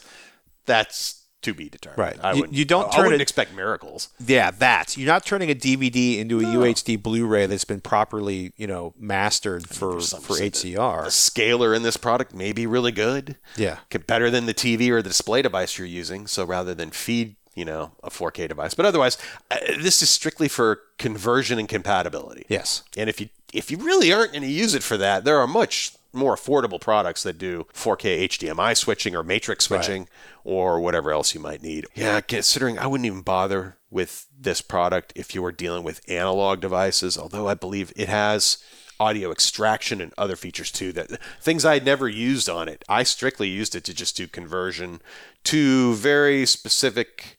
That's 0.67 1.18
to 1.41 1.53
be 1.53 1.69
determined. 1.69 1.97
Right. 1.99 2.17
I 2.23 2.33
You- 2.33 2.39
wouldn't, 2.41 2.57
you 2.57 2.65
don't 2.65 2.89
I 2.89 2.95
turn 2.95 3.03
wouldn't 3.05 3.21
it- 3.21 3.23
expect 3.23 3.53
miracles. 3.55 4.09
Yeah, 4.25 4.51
that 4.51 4.97
you're 4.97 5.07
not 5.07 5.25
turning 5.25 5.49
a 5.49 5.55
DVD 5.55 6.19
into 6.19 6.39
a 6.39 6.43
UHD 6.43 7.01
Blu-ray 7.01 7.45
that's 7.45 7.63
been 7.63 7.79
properly, 7.81 8.51
you 8.57 8.67
know, 8.67 8.93
mastered 8.99 9.67
for 9.69 9.99
for 10.01 10.35
HDR. 10.37 11.05
The 11.05 11.11
scaler 11.11 11.73
in 11.73 11.83
this 11.83 11.97
product 11.97 12.33
may 12.33 12.51
be 12.51 12.67
really 12.67 12.91
good. 12.91 13.37
Yeah. 13.55 13.77
Better 14.07 14.29
than 14.29 14.45
the 14.47 14.53
TV 14.53 14.89
or 14.89 15.01
the 15.01 15.09
display 15.09 15.41
device 15.41 15.77
you're 15.77 15.87
using. 15.87 16.27
So 16.27 16.43
rather 16.43 16.73
than 16.73 16.91
feed, 16.91 17.35
you 17.55 17.65
know, 17.65 17.91
a 18.03 18.09
4K 18.09 18.47
device, 18.47 18.73
but 18.73 18.85
otherwise, 18.85 19.17
uh, 19.51 19.57
this 19.79 20.01
is 20.01 20.09
strictly 20.09 20.47
for 20.47 20.81
conversion 20.97 21.59
and 21.59 21.67
compatibility. 21.69 22.45
Yes. 22.49 22.83
And 22.97 23.09
if 23.09 23.19
you 23.21 23.29
if 23.53 23.71
you 23.71 23.77
really 23.77 24.13
aren't 24.13 24.31
going 24.33 24.43
to 24.43 24.47
use 24.49 24.75
it 24.75 24.83
for 24.83 24.95
that, 24.97 25.23
there 25.25 25.39
are 25.39 25.47
much 25.47 25.93
more 26.13 26.35
affordable 26.35 26.81
products 26.81 27.23
that 27.23 27.37
do 27.37 27.67
4K 27.73 28.25
HDMI 28.25 28.75
switching 28.75 29.15
or 29.15 29.23
matrix 29.23 29.65
switching 29.65 30.07
or 30.43 30.79
whatever 30.79 31.11
else 31.11 31.33
you 31.33 31.39
might 31.39 31.61
need. 31.61 31.85
Yeah, 31.95 32.21
considering 32.21 32.79
I 32.79 32.87
wouldn't 32.87 33.05
even 33.05 33.21
bother 33.21 33.77
with 33.89 34.27
this 34.37 34.61
product 34.61 35.13
if 35.15 35.35
you 35.35 35.41
were 35.41 35.51
dealing 35.51 35.83
with 35.83 36.01
analog 36.07 36.59
devices, 36.61 37.17
although 37.17 37.47
I 37.47 37.53
believe 37.53 37.93
it 37.95 38.09
has 38.09 38.57
audio 38.99 39.31
extraction 39.31 40.01
and 40.01 40.13
other 40.17 40.35
features 40.35 40.71
too 40.71 40.91
that 40.91 41.09
things 41.39 41.63
I'd 41.63 41.85
never 41.85 42.09
used 42.09 42.49
on 42.49 42.67
it. 42.67 42.83
I 42.89 43.03
strictly 43.03 43.47
used 43.47 43.73
it 43.75 43.83
to 43.85 43.93
just 43.93 44.17
do 44.17 44.27
conversion 44.27 45.01
to 45.45 45.95
very 45.95 46.45
specific 46.45 47.38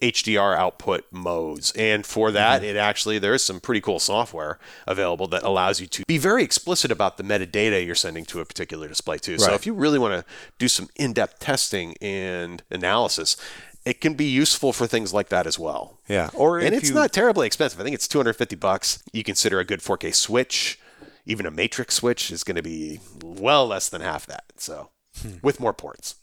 HDR 0.00 0.56
output 0.56 1.04
modes. 1.10 1.72
And 1.72 2.06
for 2.06 2.30
that, 2.30 2.62
it 2.62 2.76
actually, 2.76 3.18
there 3.18 3.34
is 3.34 3.42
some 3.44 3.60
pretty 3.60 3.80
cool 3.80 3.98
software 3.98 4.58
available 4.86 5.26
that 5.28 5.42
allows 5.42 5.80
you 5.80 5.86
to 5.88 6.04
be 6.06 6.18
very 6.18 6.42
explicit 6.44 6.90
about 6.92 7.16
the 7.16 7.22
metadata 7.24 7.84
you're 7.84 7.94
sending 7.94 8.24
to 8.26 8.40
a 8.40 8.44
particular 8.44 8.86
display, 8.88 9.18
too. 9.18 9.38
So 9.38 9.54
if 9.54 9.66
you 9.66 9.74
really 9.74 9.98
want 9.98 10.14
to 10.14 10.24
do 10.58 10.68
some 10.68 10.88
in 10.96 11.12
depth 11.12 11.40
testing 11.40 11.94
and 12.00 12.62
analysis, 12.70 13.36
it 13.84 14.00
can 14.00 14.14
be 14.14 14.26
useful 14.26 14.72
for 14.72 14.86
things 14.86 15.12
like 15.14 15.30
that 15.30 15.46
as 15.46 15.58
well. 15.58 15.98
Yeah. 16.08 16.30
Or 16.34 16.58
And 16.58 16.74
it's 16.74 16.90
you- 16.90 16.94
not 16.94 17.12
terribly 17.12 17.46
expensive. 17.46 17.80
I 17.80 17.84
think 17.84 17.94
it's 17.94 18.06
250 18.08 18.54
bucks. 18.56 19.02
You 19.12 19.24
consider 19.24 19.58
a 19.60 19.64
good 19.64 19.80
4K 19.80 20.12
switch, 20.14 20.78
even 21.26 21.44
a 21.46 21.50
matrix 21.50 21.94
switch 21.96 22.30
is 22.30 22.44
going 22.44 22.56
to 22.56 22.62
be 22.62 23.00
well 23.22 23.66
less 23.66 23.88
than 23.88 24.00
half 24.02 24.26
that. 24.26 24.44
So, 24.58 24.90
Hmm. 25.22 25.36
with 25.42 25.58
more 25.58 25.72
ports. 25.72 26.16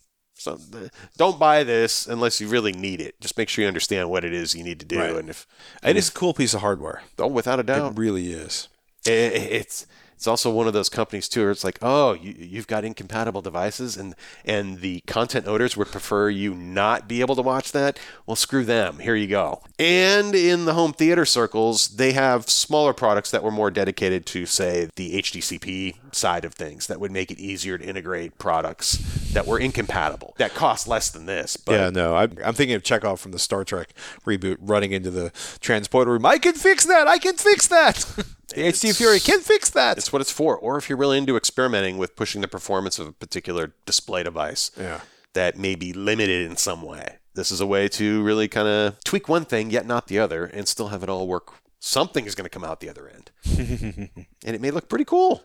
So, 0.45 0.55
the, 0.55 0.91
don't 1.17 1.39
buy 1.39 1.63
this 1.63 2.05
unless 2.07 2.39
you 2.39 2.47
really 2.47 2.71
need 2.71 3.01
it. 3.01 3.19
Just 3.19 3.35
make 3.37 3.49
sure 3.49 3.63
you 3.63 3.67
understand 3.67 4.09
what 4.11 4.23
it 4.23 4.31
is 4.31 4.53
you 4.53 4.63
need 4.63 4.79
to 4.79 4.85
do. 4.85 4.99
Right. 4.99 5.15
And 5.15 5.27
if, 5.29 5.47
It 5.83 5.97
is 5.97 6.09
a 6.09 6.11
cool 6.11 6.33
piece 6.35 6.53
of 6.53 6.61
hardware. 6.61 7.01
oh, 7.17 7.25
without 7.27 7.59
a 7.59 7.63
doubt, 7.63 7.93
It 7.93 7.97
really 7.97 8.31
is. 8.31 8.67
it, 9.07 9.33
it's 9.33 9.87
it's 10.16 10.28
also 10.28 10.51
one 10.51 10.68
of 10.68 10.74
those 10.74 10.89
companies 10.89 11.28
too 11.28 11.41
where 11.41 11.51
it's 11.51 11.63
like 11.63 11.80
oh 11.82 12.13
you, 12.13 12.36
you've 12.38 12.68
got 12.68 12.84
incompatible 12.86 13.41
devices 13.41 13.97
and 13.97 14.16
and 14.43 14.80
the 14.80 15.01
content 15.01 15.47
owners 15.47 15.76
would 15.76 15.88
prefer 15.88 16.30
you 16.30 16.53
not 16.53 17.07
be 17.07 17.22
able 17.22 17.36
to 17.36 17.41
watch 17.41 17.72
that 17.72 17.99
well 18.26 18.36
screw 18.36 18.63
them 18.63 18.99
here 18.99 19.16
you 19.16 19.28
go 19.28 19.61
and 19.78 20.34
in 20.34 20.66
the 20.66 20.74
home 20.74 20.93
theater 20.93 21.26
circles 21.26 21.95
they 21.95 22.13
have 22.13 22.49
smaller 22.49 22.93
products 22.93 23.32
that 23.32 23.43
were 23.43 23.51
more 23.51 23.72
dedicated 23.72 24.26
to 24.26 24.45
say 24.45 24.89
the 24.95 25.16
hdcp 25.16 25.95
side 26.13 26.45
of 26.45 26.53
things 26.53 26.88
that 26.88 26.99
would 26.99 27.11
make 27.11 27.32
it 27.32 27.39
easier 27.39 27.78
to 27.78 27.86
integrate 27.86 28.38
products 28.38 28.97
that 29.34 29.45
were 29.45 29.59
incompatible 29.59 30.34
that 30.38 30.53
cost 30.53 30.88
less 30.88 31.09
than 31.09 31.26
this 31.26 31.57
but 31.57 31.74
yeah, 31.74 31.89
no, 31.89 32.16
I'm, 32.16 32.38
I'm 32.43 32.53
thinking 32.53 32.76
of 32.76 32.84
Chekhov 32.84 33.20
from 33.20 33.32
the 33.32 33.39
Star 33.39 33.63
Trek 33.63 33.93
reboot 34.26 34.57
running 34.59 34.91
into 34.91 35.09
the 35.09 35.32
transporter 35.59 36.11
room. 36.11 36.26
I 36.26 36.38
can 36.38 36.53
fix 36.53 36.86
that. 36.86 37.07
I 37.07 37.18
can 37.18 37.36
fix 37.36 37.68
that. 37.68 37.95
HD 38.49 38.95
Fury 38.95 39.20
can 39.20 39.41
fix 39.41 39.70
that. 39.72 39.97
It's 40.06 40.14
what 40.14 40.22
it's 40.22 40.32
for 40.32 40.56
or 40.56 40.78
if 40.78 40.88
you're 40.88 40.97
really 40.99 41.18
into 41.18 41.36
experimenting 41.36 41.97
with 41.97 42.16
pushing 42.16 42.41
the 42.41 42.47
performance 42.47 42.99
of 42.99 43.08
a 43.08 43.12
particular 43.12 43.74
display 43.88 44.22
device 44.22 44.70
Yeah. 44.78 45.01
that 45.34 45.58
may 45.58 45.74
be 45.74 45.93
limited 45.93 46.49
in 46.49 46.58
some 46.58 46.84
way. 46.84 47.18
This 47.34 47.51
is 47.51 47.60
a 47.60 47.66
way 47.66 47.88
to 47.89 48.22
really 48.24 48.47
kind 48.47 48.68
of 48.68 49.03
tweak 49.03 49.28
one 49.28 49.45
thing 49.45 49.72
yet 49.72 49.86
not 49.88 50.06
the 50.08 50.20
other 50.20 50.45
and 50.45 50.68
still 50.68 50.89
have 50.89 51.01
it 51.01 51.10
all 51.10 51.28
work. 51.28 51.53
Something 51.80 52.26
is 52.26 52.36
going 52.36 52.45
to 52.45 52.49
come 52.49 52.64
out 52.64 52.80
the 52.82 52.89
other 52.89 53.08
end. 53.10 53.32
and 54.45 54.56
it 54.56 54.62
may 54.62 54.70
look 54.72 54.88
pretty 54.89 55.06
cool. 55.06 55.43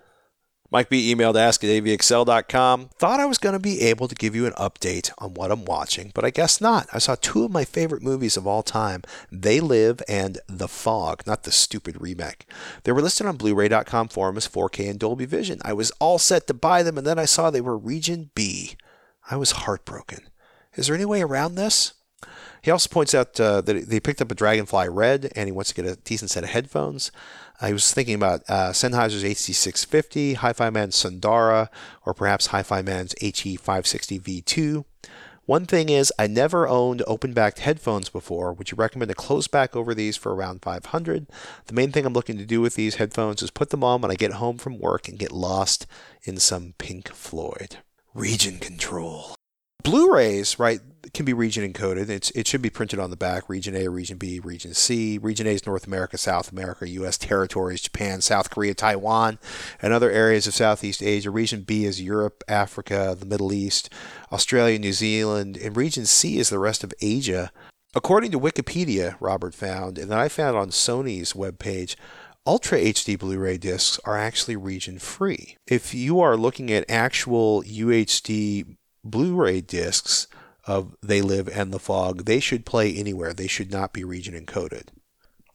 Mike 0.73 0.89
B 0.89 1.13
emailed 1.13 1.35
ask 1.35 1.65
at 1.65 1.71
avxl.com. 1.71 2.91
Thought 2.97 3.21
I 3.21 3.27
was 3.27 3.39
going 3.39 3.55
to 3.55 3.59
be 3.59 3.81
able 3.81 4.07
to 4.07 4.15
give 4.15 4.37
you 4.37 4.47
an 4.47 4.53
update 4.53 5.11
on 5.19 5.35
what 5.35 5.51
I'm 5.51 5.65
watching, 5.65 6.13
but 6.15 6.25
I 6.25 6.31
guess 6.31 6.61
not. 6.61 6.87
I 6.93 6.99
saw 6.99 7.17
two 7.21 7.45
of 7.45 7.51
my 7.51 7.65
favorite 7.65 8.03
movies 8.03 8.37
of 8.37 8.47
all 8.47 8.63
time 8.63 9.03
They 9.33 9.59
Live 9.59 10.01
and 10.09 10.39
The 10.47 10.69
Fog, 10.69 11.27
not 11.27 11.43
the 11.43 11.51
stupid 11.51 12.01
remake. 12.01 12.47
They 12.85 12.93
were 12.93 13.03
listed 13.03 13.27
on 13.27 13.37
Blu 13.37 13.55
ray.com 13.55 14.09
forum 14.09 14.37
as 14.37 14.47
4K 14.47 14.91
and 14.91 14.99
Dolby 15.01 15.27
Vision. 15.27 15.61
I 15.65 15.73
was 15.73 15.91
all 15.99 16.19
set 16.19 16.47
to 16.47 16.55
buy 16.55 16.85
them, 16.85 16.97
and 16.97 17.07
then 17.07 17.19
I 17.19 17.25
saw 17.25 17.51
they 17.51 17.61
were 17.61 17.77
Region 17.77 18.31
B. 18.37 18.77
I 19.29 19.37
was 19.37 19.51
heartbroken. 19.53 20.21
Is 20.75 20.87
there 20.87 20.95
any 20.95 21.05
way 21.05 21.21
around 21.21 21.57
this? 21.57 21.95
He 22.63 22.71
also 22.71 22.89
points 22.89 23.15
out 23.15 23.39
uh, 23.41 23.61
that 23.63 23.89
they 23.89 24.01
picked 24.01 24.21
up 24.21 24.31
a 24.31 24.35
Dragonfly 24.35 24.89
Red 24.89 25.33
and 25.35 25.47
he 25.47 25.53
wants 25.53 25.73
to 25.73 25.83
get 25.83 25.91
a 25.91 25.97
decent 25.97 26.31
set 26.31 26.45
of 26.45 26.51
headphones. 26.51 27.11
Uh, 27.61 27.69
he 27.69 27.73
was 27.73 27.93
thinking 27.93 28.15
about 28.15 28.43
uh, 28.49 28.71
Sennheiser's 28.71 29.25
HD650, 29.25 30.37
Hi-Fi 30.37 30.71
Man's 30.71 30.97
Sundara, 30.97 31.71
or 32.07 32.15
perhaps 32.15 32.49
HiFiMAN's 32.49 33.15
HE560V2. 33.17 34.85
One 35.47 35.67
thing 35.67 35.89
is, 35.89 36.13
I 36.19 36.27
never 36.27 36.69
owned 36.69 37.03
open-backed 37.07 37.59
headphones 37.59 38.09
before. 38.09 38.53
Would 38.53 38.71
you 38.71 38.77
recommend 38.77 39.11
a 39.11 39.15
close 39.15 39.49
back 39.49 39.75
over 39.75 39.95
these 39.95 40.17
for 40.17 40.35
around 40.35 40.63
500? 40.63 41.27
The 41.67 41.75
main 41.75 41.91
thing 41.91 42.07
I'm 42.07 42.13
looking 42.13 42.39
to 42.39 42.47
do 42.47 42.61
with 42.61 42.77
these 42.77 42.95
headphones 42.97 43.43
is 43.43 43.51
put 43.51 43.71
them 43.71 43.83
on 43.83 44.01
when 44.01 44.13
I 44.13 44.15
get 44.15 44.35
home 44.35 44.59
from 44.59 44.79
work 44.79 45.09
and 45.09 45.19
get 45.19 45.33
lost 45.33 45.87
in 46.23 46.37
some 46.37 46.75
Pink 46.79 47.09
Floyd. 47.09 47.79
Region 48.15 48.59
control. 48.59 49.35
Blu-rays, 49.83 50.59
right, 50.59 50.81
can 51.15 51.25
be 51.25 51.33
region 51.33 51.71
encoded. 51.71 52.09
It's 52.09 52.31
it 52.33 52.47
should 52.47 52.63
be 52.63 52.71
printed 52.71 52.99
on 52.99 53.11
the 53.11 53.17
back. 53.17 53.49
Region 53.49 53.75
A, 53.75 53.89
Region 53.89 54.19
B, 54.19 54.39
Region 54.41 54.75
C. 54.75 55.19
Region 55.19 55.47
A 55.47 55.51
is 55.51 55.67
North 55.67 55.87
America, 55.87 56.19
South 56.19 56.53
America, 56.53 56.89
U.S. 56.89 57.19
territories, 57.19 57.81
Japan, 57.81 58.21
South 58.21 58.51
Korea, 58.51 58.75
Taiwan, 58.75 59.39
and 59.81 59.93
other 59.93 60.11
areas 60.11 60.47
of 60.47 60.55
Southeast 60.55 61.03
Asia. 61.03 61.31
Region 61.31 61.63
B 61.63 61.85
is 61.85 62.03
Europe, 62.03 62.45
Africa, 62.49 63.17
the 63.19 63.27
Middle 63.27 63.53
East, 63.53 63.91
Australia, 64.33 64.79
New 64.79 64.93
Zealand, 64.93 65.57
and 65.57 65.77
Region 65.77 66.07
C 66.07 66.39
is 66.39 66.51
the 66.51 66.59
rest 66.59 66.85
of 66.85 66.95
Asia. 67.01 67.51
According 67.95 68.31
to 68.33 68.41
Wikipedia, 68.41 69.17
Robert 69.19 69.55
found, 69.55 69.99
and 69.99 70.15
I 70.15 70.29
found 70.29 70.57
on 70.57 70.71
Sony's 70.71 71.33
webpage, 71.33 71.97
Ultra 72.47 72.79
HD 72.79 73.19
Blu 73.19 73.39
ray 73.39 73.59
discs 73.59 74.01
are 74.05 74.17
actually 74.17 74.57
region 74.57 74.99
free. 74.99 75.57
If 75.67 75.93
you 75.93 76.21
are 76.21 76.37
looking 76.37 76.71
at 76.71 76.89
actual 76.89 77.63
UHD 77.65 78.77
Blu 79.05 79.35
ray 79.35 79.61
discs 79.61 80.27
of 80.67 80.97
They 81.03 81.23
Live 81.23 81.49
and 81.49 81.73
The 81.73 81.79
Fog, 81.79 82.25
they 82.25 82.41
should 82.41 82.67
play 82.67 82.95
anywhere. 82.95 83.33
They 83.33 83.47
should 83.47 83.73
not 83.73 83.93
be 83.93 84.05
region 84.05 84.35
encoded. 84.35 84.89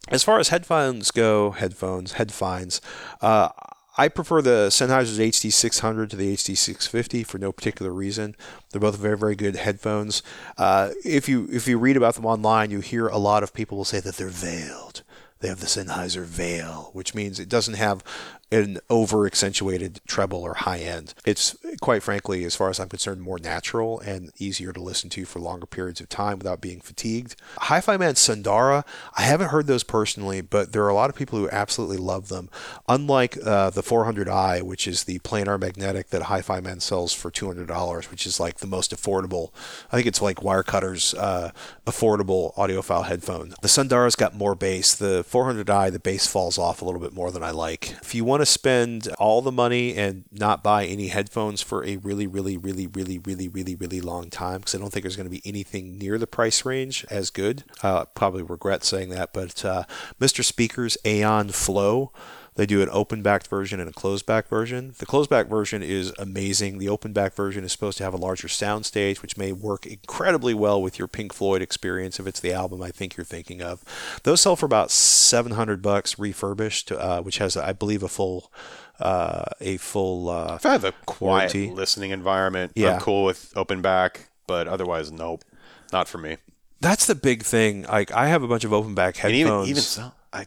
As 0.09 0.23
far 0.23 0.39
as 0.39 0.49
headphones 0.49 1.11
go, 1.11 1.51
headphones, 1.51 2.13
headphones, 2.13 2.79
uh, 3.21 3.49
I 3.97 4.09
prefer 4.09 4.41
the 4.41 4.67
Sennheiser's 4.69 5.19
HD600 5.19 6.09
to 6.09 6.15
the 6.15 6.33
HD650 6.35 7.25
for 7.25 7.37
no 7.37 7.51
particular 7.51 7.93
reason. 7.93 8.35
They're 8.71 8.81
both 8.81 8.97
very, 8.97 9.17
very 9.17 9.35
good 9.35 9.55
headphones. 9.55 10.21
Uh, 10.57 10.91
if 11.05 11.29
you 11.29 11.47
if 11.51 11.67
you 11.67 11.79
read 11.79 11.95
about 11.95 12.15
them 12.15 12.25
online, 12.25 12.71
you 12.71 12.81
hear 12.81 13.07
a 13.07 13.17
lot 13.17 13.41
of 13.41 13.53
people 13.53 13.77
will 13.77 13.85
say 13.85 14.01
that 14.01 14.17
they're 14.17 14.27
veiled. 14.27 15.03
They 15.39 15.47
have 15.47 15.59
the 15.59 15.67
Sennheiser 15.67 16.25
Veil, 16.25 16.89
which 16.93 17.13
means 17.13 17.39
it 17.39 17.49
doesn't 17.49 17.75
have 17.75 18.03
an 18.51 18.79
over 18.89 19.25
accentuated 19.25 19.99
treble 20.07 20.41
or 20.43 20.53
high 20.53 20.79
end. 20.79 21.13
It's 21.25 21.55
quite 21.81 22.03
frankly, 22.03 22.43
as 22.45 22.55
far 22.55 22.69
as 22.69 22.79
I'm 22.79 22.89
concerned, 22.89 23.21
more 23.21 23.39
natural 23.39 23.99
and 23.99 24.31
easier 24.37 24.71
to 24.73 24.81
listen 24.81 25.09
to 25.11 25.25
for 25.25 25.39
longer 25.39 25.65
periods 25.65 25.99
of 25.99 26.09
time 26.09 26.37
without 26.37 26.61
being 26.61 26.79
fatigued. 26.79 27.35
HiFiMAN 27.61 28.17
Sundara, 28.17 28.85
I 29.17 29.23
haven't 29.23 29.49
heard 29.49 29.67
those 29.67 29.83
personally, 29.83 30.41
but 30.41 30.71
there 30.71 30.83
are 30.83 30.89
a 30.89 30.93
lot 30.93 31.09
of 31.09 31.15
people 31.15 31.39
who 31.39 31.49
absolutely 31.49 31.97
love 31.97 32.29
them. 32.29 32.49
Unlike 32.87 33.37
uh, 33.43 33.71
the 33.71 33.83
400i, 33.83 34.61
which 34.61 34.87
is 34.87 35.03
the 35.03 35.19
planar 35.19 35.59
magnetic 35.59 36.09
that 36.09 36.23
HiFiMAN 36.23 36.81
sells 36.81 37.13
for 37.13 37.31
$200, 37.31 38.11
which 38.11 38.25
is 38.25 38.39
like 38.39 38.57
the 38.57 38.67
most 38.67 38.95
affordable, 38.95 39.51
I 39.91 39.95
think 39.95 40.07
it's 40.07 40.21
like 40.21 40.37
Wirecutter's 40.37 41.13
uh, 41.15 41.51
affordable 41.85 42.55
audiophile 42.55 43.05
headphone. 43.05 43.53
The 43.61 43.67
Sundara's 43.67 44.15
got 44.15 44.35
more 44.35 44.55
bass. 44.55 44.93
The 44.93 45.23
400i, 45.23 45.91
the 45.91 45.99
bass 45.99 46.27
falls 46.27 46.57
off 46.57 46.81
a 46.81 46.85
little 46.85 47.01
bit 47.01 47.13
more 47.13 47.31
than 47.31 47.43
I 47.43 47.51
like. 47.51 47.95
If 48.01 48.13
you 48.15 48.23
want 48.23 48.34
to 48.37 48.45
spend 48.45 49.07
all 49.19 49.41
the 49.41 49.51
money 49.51 49.95
and 49.95 50.25
not 50.31 50.63
buy 50.63 50.85
any 50.85 51.07
headphones 51.07 51.61
for 51.61 51.85
a 51.85 51.97
really, 51.97 52.27
really, 52.27 52.57
really, 52.57 52.87
really, 52.87 53.19
really, 53.19 53.47
really, 53.47 53.75
really 53.75 54.01
long 54.01 54.29
time, 54.29 54.59
because 54.59 54.75
I 54.75 54.77
don't 54.79 54.91
think 54.91 55.03
there's 55.03 55.15
going 55.15 55.29
to 55.29 55.31
be 55.31 55.41
anything 55.45 55.97
near 55.97 56.17
the 56.17 56.27
price 56.27 56.65
range 56.65 57.05
as 57.09 57.29
good. 57.29 57.63
Uh, 57.83 58.05
probably 58.05 58.43
regret 58.43 58.83
saying 58.83 59.09
that, 59.09 59.33
but 59.33 59.63
uh, 59.65 59.83
Mr. 60.19 60.43
Speaker's 60.43 60.97
Aeon 61.05 61.49
Flow 61.49 62.11
they 62.55 62.65
do 62.65 62.81
an 62.81 62.89
open 62.91 63.21
backed 63.21 63.47
version 63.47 63.79
and 63.79 63.89
a 63.89 63.93
closed 63.93 64.25
back 64.25 64.47
version. 64.47 64.93
The 64.97 65.05
closed 65.05 65.29
back 65.29 65.47
version 65.47 65.83
is 65.83 66.13
amazing. 66.17 66.77
The 66.77 66.87
open 66.89 67.11
back 67.13 67.33
version 67.33 67.63
is 67.63 67.71
supposed 67.71 67.97
to 67.99 68.03
have 68.05 68.13
a 68.13 68.17
larger 68.17 68.47
sound 68.47 68.85
stage, 68.85 69.21
which 69.21 69.37
may 69.37 69.51
work 69.51 69.85
incredibly 69.85 70.53
well 70.53 70.81
with 70.81 70.97
your 70.97 71.07
Pink 71.07 71.33
Floyd 71.33 71.61
experience 71.61 72.19
if 72.19 72.27
it's 72.27 72.39
the 72.39 72.53
album 72.53 72.81
I 72.81 72.91
think 72.91 73.17
you're 73.17 73.25
thinking 73.25 73.61
of. 73.61 73.83
Those 74.23 74.41
sell 74.41 74.55
for 74.55 74.65
about 74.65 74.89
700 74.91 75.81
bucks 75.81 76.17
refurbished, 76.17 76.91
uh, 76.91 77.21
which 77.21 77.39
has, 77.39 77.57
I 77.57 77.73
believe, 77.73 78.03
a 78.03 78.07
full. 78.09 78.51
Uh, 78.99 79.43
a 79.59 79.75
full. 79.77 80.29
Uh, 80.29 80.55
if 80.55 80.65
I 80.65 80.71
have 80.71 80.85
a 80.85 80.93
quiet 81.05 81.53
warranty. 81.53 81.69
listening 81.69 82.11
environment, 82.11 82.71
Yeah. 82.75 82.93
I'm 82.95 83.01
cool 83.01 83.25
with 83.25 83.51
open 83.57 83.81
back, 83.81 84.29
but 84.47 84.69
otherwise, 84.69 85.11
nope, 85.11 85.43
not 85.91 86.07
for 86.07 86.17
me. 86.17 86.37
That's 86.79 87.05
the 87.05 87.15
big 87.15 87.43
thing. 87.43 87.83
Like 87.83 88.13
I 88.13 88.27
have 88.27 88.41
a 88.43 88.47
bunch 88.47 88.63
of 88.63 88.71
open 88.71 88.95
back 88.95 89.21
And 89.21 89.33
headphones. 89.33 89.67
even 89.67 89.71
even 89.71 89.81
so, 89.81 90.11
I 90.35 90.45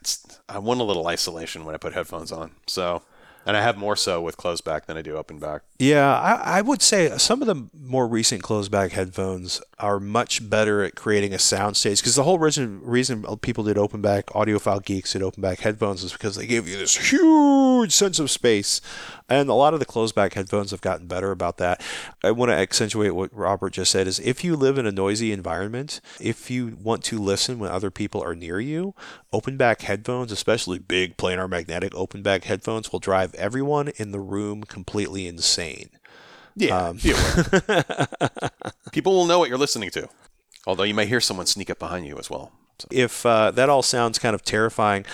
I 0.49 0.59
want 0.59 0.81
a 0.81 0.85
little 0.85 1.07
isolation 1.07 1.65
when 1.65 1.75
I 1.75 1.79
put 1.79 1.95
headphones 1.95 2.31
on. 2.31 2.53
So, 2.67 3.03
and 3.47 3.57
I 3.57 3.63
have 3.63 3.79
more 3.79 3.97
so 3.97 4.21
with 4.21 4.37
closed 4.37 4.63
back 4.63 4.87
than 4.87 4.99
I 4.99 5.03
do 5.03 5.17
open 5.17 5.39
back. 5.39 5.63
Yeah, 5.79 6.15
I, 6.19 6.59
I 6.59 6.61
would 6.61 6.83
say 6.83 7.17
some 7.17 7.41
of 7.41 7.49
the 7.49 7.69
more 7.73 8.07
recent 8.07 8.43
closed 8.43 8.71
back 8.71 8.93
headphones 8.93 9.63
are 9.79 9.99
much 9.99 10.49
better 10.51 10.83
at 10.83 10.95
creating 10.95 11.33
a 11.33 11.39
sound 11.39 11.79
stage 11.79 12.01
because 12.01 12.17
the 12.17 12.25
whole 12.25 12.39
reason 12.39 12.81
reason 12.83 13.25
people 13.41 13.65
did 13.65 13.79
open 13.79 14.03
back 14.03 14.27
audiophile 14.27 14.85
geeks 14.85 15.15
did 15.15 15.23
open 15.23 15.41
back 15.41 15.61
headphones 15.61 16.05
is 16.05 16.13
because 16.13 16.37
they 16.37 16.47
gave 16.47 16.69
you 16.69 16.77
this 16.77 17.11
huge 17.11 17.93
sense 17.93 18.19
of 18.19 18.31
space, 18.31 18.83
and 19.29 19.49
a 19.49 19.55
lot 19.55 19.75
of 19.75 19.81
the 19.81 19.87
closed 19.87 20.15
back 20.15 20.35
headphones 20.35 20.71
have 20.71 20.81
gotten 20.81 21.07
better 21.07 21.31
about 21.31 21.59
that. 21.59 21.83
I 22.23 22.31
want 22.31 22.51
to 22.51 22.57
accentuate 22.57 23.15
what 23.15 23.35
Robert 23.35 23.75
just 23.75 23.91
said: 23.91 24.07
is 24.07 24.19
if 24.21 24.43
you 24.43 24.57
live 24.57 24.79
in 24.79 24.87
a 24.87 24.93
noisy 24.93 25.33
environment, 25.33 26.01
if 26.21 26.51
you 26.51 26.77
want 26.83 27.05
to 27.05 27.19
listen 27.19 27.59
when 27.59 27.71
other 27.71 27.91
people 27.91 28.23
are 28.23 28.35
near 28.35 28.61
you, 28.61 28.95
open 29.33 29.57
back 29.57 29.83
headphones, 29.83 30.33
especially 30.33 30.79
big 30.79 31.17
planar 31.17 31.49
magnetic 31.49 31.95
open 31.95 32.23
back 32.23 32.45
headphones, 32.45 32.91
will 32.93 33.01
drive 33.01 33.35
everyone 33.35 33.89
in 33.97 34.13
the 34.13 34.21
room 34.21 34.65
completely 34.65 35.27
insane. 35.27 35.91
Yeah, 36.57 36.89
aware. 36.91 38.17
people 38.93 39.13
will 39.13 39.27
know 39.27 39.39
what 39.39 39.49
you're 39.49 39.59
listening 39.59 39.91
to. 39.91 40.09
Although 40.67 40.83
you 40.83 40.95
may 40.95 41.07
hear 41.07 41.21
someone 41.21 41.47
sneak 41.47 41.71
up 41.71 41.79
behind 41.79 42.07
you 42.07 42.19
as 42.19 42.29
well. 42.29 42.53
So, 42.79 42.89
if 42.91 43.25
uh, 43.25 43.51
that 43.53 43.69
all 43.69 43.83
sounds 43.83 44.19
kind 44.19 44.35
of 44.35 44.43
terrifying, 44.43 45.05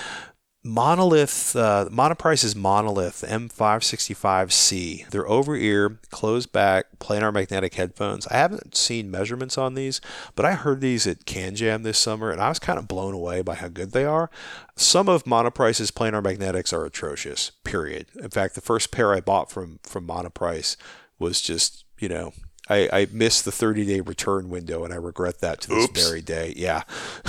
Monolith, 0.66 1.54
uh, 1.54 1.90
Monoprice's 1.90 2.56
Monolith 2.56 3.22
M565C, 3.28 5.06
they're 5.10 5.28
over 5.28 5.54
ear, 5.54 5.98
closed 6.10 6.52
back, 6.52 6.86
planar 6.98 7.30
magnetic 7.34 7.74
headphones. 7.74 8.26
I 8.28 8.38
haven't 8.38 8.74
seen 8.74 9.10
measurements 9.10 9.58
on 9.58 9.74
these, 9.74 10.00
but 10.34 10.46
I 10.46 10.52
heard 10.52 10.80
these 10.80 11.06
at 11.06 11.26
CanJam 11.26 11.82
this 11.82 11.98
summer 11.98 12.30
and 12.30 12.40
I 12.40 12.48
was 12.48 12.58
kind 12.58 12.78
of 12.78 12.88
blown 12.88 13.12
away 13.12 13.42
by 13.42 13.56
how 13.56 13.68
good 13.68 13.92
they 13.92 14.06
are. 14.06 14.30
Some 14.74 15.06
of 15.06 15.24
Monoprice's 15.24 15.90
planar 15.90 16.22
magnetics 16.22 16.72
are 16.72 16.86
atrocious, 16.86 17.52
period. 17.64 18.06
In 18.18 18.30
fact, 18.30 18.54
the 18.54 18.62
first 18.62 18.90
pair 18.90 19.12
I 19.12 19.20
bought 19.20 19.50
from, 19.50 19.80
from 19.82 20.06
Monoprice 20.06 20.78
was 21.18 21.42
just, 21.42 21.84
you 21.98 22.08
know, 22.08 22.32
I, 22.68 22.88
I 22.92 23.06
missed 23.12 23.44
the 23.44 23.52
30 23.52 23.84
day 23.84 24.00
return 24.00 24.48
window 24.48 24.84
and 24.84 24.92
I 24.92 24.96
regret 24.96 25.40
that 25.40 25.60
to 25.62 25.68
this 25.68 25.84
Oops. 25.84 26.08
very 26.08 26.22
day. 26.22 26.54
Yeah. 26.56 26.82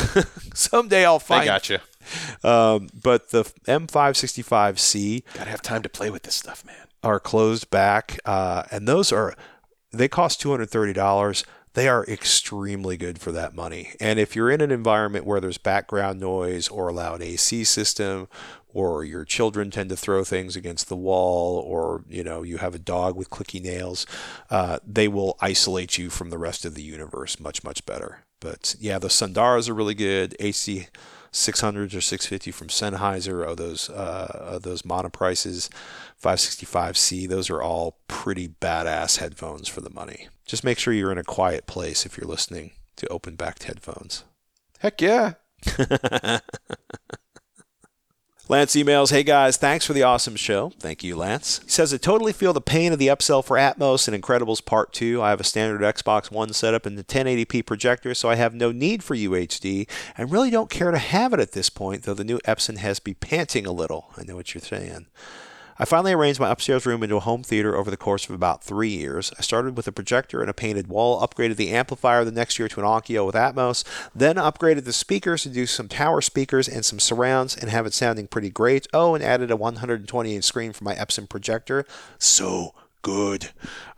Someday 0.53 1.05
I'll 1.05 1.19
find 1.19 1.45
got 1.45 1.69
you. 1.69 1.79
um, 2.43 2.89
but 2.93 3.31
the 3.31 3.43
M565C 3.67 5.23
Gotta 5.33 5.49
have 5.49 5.61
time 5.61 5.81
to 5.81 5.89
play 5.89 6.09
with 6.09 6.23
this 6.23 6.36
stuff, 6.36 6.65
man. 6.65 6.88
are 7.03 7.19
closed 7.19 7.69
back, 7.69 8.19
uh, 8.25 8.63
and 8.71 8.88
those 8.88 9.11
are 9.11 9.36
they 9.91 10.07
cost 10.07 10.39
two 10.41 10.51
hundred 10.51 10.69
thirty 10.69 10.93
dollars. 10.93 11.43
They 11.76 11.89
are 11.89 12.05
extremely 12.05 12.95
good 12.95 13.19
for 13.19 13.34
that 13.34 13.53
money. 13.53 13.91
And 13.99 14.17
if 14.17 14.34
you're 14.34 14.49
in 14.49 14.61
an 14.61 14.71
environment 14.71 15.26
where 15.26 15.41
there's 15.41 15.57
background 15.57 16.21
noise 16.21 16.69
or 16.69 16.88
a 16.88 16.93
loud 16.93 17.21
AC 17.21 17.65
system, 17.65 18.30
or 18.73 19.03
your 19.03 19.26
children 19.26 19.71
tend 19.71 19.89
to 19.89 19.97
throw 19.97 20.23
things 20.23 20.55
against 20.55 20.88
the 20.88 20.95
wall, 20.95 21.59
or 21.59 22.03
you 22.09 22.23
know 22.23 22.43
you 22.43 22.57
have 22.57 22.76
a 22.76 22.80
dog 22.80 23.15
with 23.15 23.30
clicky 23.30 23.61
nails, 23.61 24.05
uh, 24.49 24.80
they 24.86 25.07
will 25.07 25.38
isolate 25.41 25.97
you 25.97 26.09
from 26.09 26.30
the 26.30 26.38
rest 26.38 26.65
of 26.65 26.76
the 26.76 26.82
universe 26.82 27.39
much 27.41 27.63
much 27.63 27.86
better. 27.86 28.23
But 28.39 28.76
yeah, 28.80 28.97
the 28.97 29.09
Sundaras 29.09 29.69
are 29.69 29.73
really 29.73 29.95
good. 29.95 30.36
HD 30.39 30.88
600s 31.36 31.93
or 31.93 32.01
650 32.01 32.51
from 32.51 32.69
Sennheiser, 32.69 33.45
or 33.45 33.55
those 33.55 33.89
uh, 33.89 34.53
uh, 34.53 34.59
those 34.59 34.83
monoprices, 34.83 35.69
565C. 36.23 37.27
Those 37.27 37.49
are 37.49 37.61
all 37.61 37.99
pretty 38.07 38.47
badass 38.47 39.17
headphones 39.17 39.67
for 39.67 39.81
the 39.81 39.89
money. 39.89 40.29
Just 40.45 40.63
make 40.63 40.79
sure 40.79 40.93
you're 40.93 41.11
in 41.11 41.17
a 41.17 41.23
quiet 41.23 41.67
place 41.67 42.05
if 42.05 42.17
you're 42.17 42.27
listening 42.27 42.71
to 42.95 43.07
open 43.09 43.36
backed 43.36 43.63
headphones. 43.65 44.23
Heck 44.79 45.01
yeah. 45.01 45.33
Lance 48.47 48.75
emails, 48.75 49.09
hey 49.09 49.23
guys, 49.23 49.57
thanks 49.57 49.87
for 49.87 49.93
the 49.93 50.03
awesome 50.03 50.35
show. 50.35 50.71
Thank 50.79 51.03
you, 51.03 51.15
Lance. 51.15 51.61
He 51.63 51.69
says, 51.71 51.91
I 51.91 51.97
totally 51.97 52.31
feel 52.31 52.53
the 52.53 52.61
pain 52.61 52.93
of 52.93 52.99
the 52.99 53.07
upsell 53.07 53.43
for 53.43 53.57
Atmos 53.57 54.07
and 54.07 54.23
Incredibles 54.23 54.63
Part 54.63 54.93
2. 54.93 55.19
I 55.19 55.31
have 55.31 55.39
a 55.39 55.43
standard 55.43 55.81
Xbox 55.81 56.29
One 56.29 56.53
setup 56.53 56.85
and 56.85 56.95
the 56.95 57.03
1080p 57.03 57.65
projector, 57.65 58.13
so 58.13 58.29
I 58.29 58.35
have 58.35 58.53
no 58.53 58.71
need 58.71 59.03
for 59.03 59.15
UHD 59.15 59.89
and 60.15 60.31
really 60.31 60.51
don't 60.51 60.69
care 60.69 60.91
to 60.91 60.99
have 60.99 61.33
it 61.33 61.39
at 61.39 61.53
this 61.53 61.71
point, 61.71 62.03
though 62.03 62.13
the 62.13 62.23
new 62.23 62.37
Epson 62.45 62.77
has 62.77 63.03
me 63.03 63.15
panting 63.15 63.65
a 63.65 63.71
little. 63.71 64.11
I 64.15 64.21
know 64.21 64.35
what 64.35 64.53
you're 64.53 64.61
saying. 64.61 65.07
I 65.78 65.84
finally 65.84 66.13
arranged 66.13 66.39
my 66.39 66.49
upstairs 66.49 66.86
room 66.86 67.03
into 67.03 67.17
a 67.17 67.21
home 67.21 67.43
theater 67.43 67.76
over 67.76 67.91
the 67.91 67.97
course 67.97 68.23
of 68.30 68.34
about 68.34 68.63
three 68.63 68.89
years. 68.89 69.34
I 69.38 69.41
started 69.41 69.76
with 69.76 69.89
a 69.89 69.91
projector 69.91 70.39
and 70.39 70.49
a 70.49 70.53
painted 70.53 70.88
wall, 70.88 71.19
upgraded 71.19 71.57
the 71.57 71.71
amplifier 71.71 72.23
the 72.23 72.32
next 72.32 72.57
year 72.57 72.69
to 72.69 72.80
an 72.80 72.86
Onkyo 72.86 73.26
with 73.26 73.36
Atmos, 73.36 73.84
then 74.15 74.38
upgraded 74.38 74.86
the 74.86 74.93
speakers 74.93 75.43
to 75.43 75.49
do 75.49 75.65
some 75.65 75.89
tower 75.89 76.21
speakers 76.21 76.69
and 76.69 76.86
some 76.86 76.99
surrounds 76.99 77.57
and 77.57 77.69
have 77.69 77.86
it 77.86 77.93
sounding 77.93 78.28
pretty 78.28 78.49
great. 78.49 78.88
Oh, 78.93 79.15
and 79.15 79.23
added 79.23 79.51
a 79.51 79.57
120 79.57 80.36
inch 80.36 80.45
screen 80.45 80.71
for 80.71 80.86
my 80.86 80.95
Epson 80.95 81.28
projector. 81.28 81.86
So 82.17 82.73
good. 83.05 83.51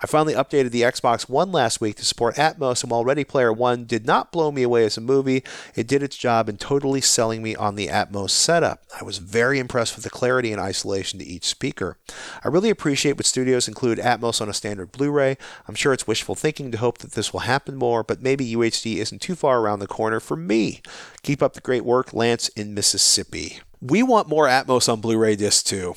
I 0.04 0.06
finally 0.06 0.34
updated 0.34 0.72
the 0.72 0.82
Xbox 0.82 1.30
One 1.30 1.50
last 1.50 1.80
week 1.80 1.96
to 1.96 2.04
support 2.04 2.36
Atmos, 2.36 2.84
and 2.84 2.92
while 2.92 3.06
Ready 3.06 3.24
Player 3.24 3.54
One 3.54 3.86
did 3.86 4.06
not 4.06 4.34
blow 4.34 4.52
me 4.52 4.64
away 4.64 4.84
as 4.84 4.98
a 4.98 5.02
movie, 5.02 5.46
it 5.76 5.88
did 5.88 6.04
its 6.04 6.18
job 6.18 6.50
in 6.50 6.58
totally 6.58 7.00
selling 7.00 7.42
me 7.42 7.56
on 7.56 7.76
the 7.76 7.88
Atmos 7.88 8.32
setup. 8.32 8.84
I 9.00 9.06
was 9.06 9.20
very 9.20 9.60
impressed 9.60 9.96
with 9.96 10.04
the 10.04 10.10
clarity 10.10 10.52
and 10.52 10.60
isolation 10.60 11.20
to 11.20 11.26
each 11.26 11.46
speaker. 11.46 11.98
I 12.44 12.50
really 12.50 12.70
appreciate 12.70 13.14
what 13.14 13.26
studios 13.26 13.70
include 13.70 13.98
Atmos 13.98 14.42
on 14.42 14.50
a 14.50 14.54
standard 14.54 14.92
Blu 14.92 15.10
ray. 15.10 15.38
I'm 15.70 15.76
sure 15.76 15.94
it's 15.94 16.06
wishful 16.06 16.36
thinking 16.36 16.70
to 16.74 16.78
hope 16.78 16.98
that 16.98 17.14
this 17.14 17.32
will 17.32 17.40
happen 17.40 17.78
more, 17.78 18.04
but 18.04 18.22
maybe 18.22 18.56
UHD 18.56 18.98
isn't 18.98 19.22
too 19.22 19.36
far 19.36 19.62
around 19.62 19.80
the 19.80 19.88
corner 19.88 20.20
for 20.20 20.36
me. 20.36 20.82
Keep 21.24 21.42
up 21.42 21.54
the 21.54 21.62
great 21.62 21.86
work, 21.86 22.14
Lance 22.14 22.50
in 22.50 22.74
Mississippi. 22.74 23.62
We 23.80 24.04
want 24.04 24.28
more 24.28 24.48
Atmos 24.48 24.92
on 24.92 25.00
Blu 25.00 25.18
ray 25.18 25.38
disc 25.38 25.66
too. 25.66 25.96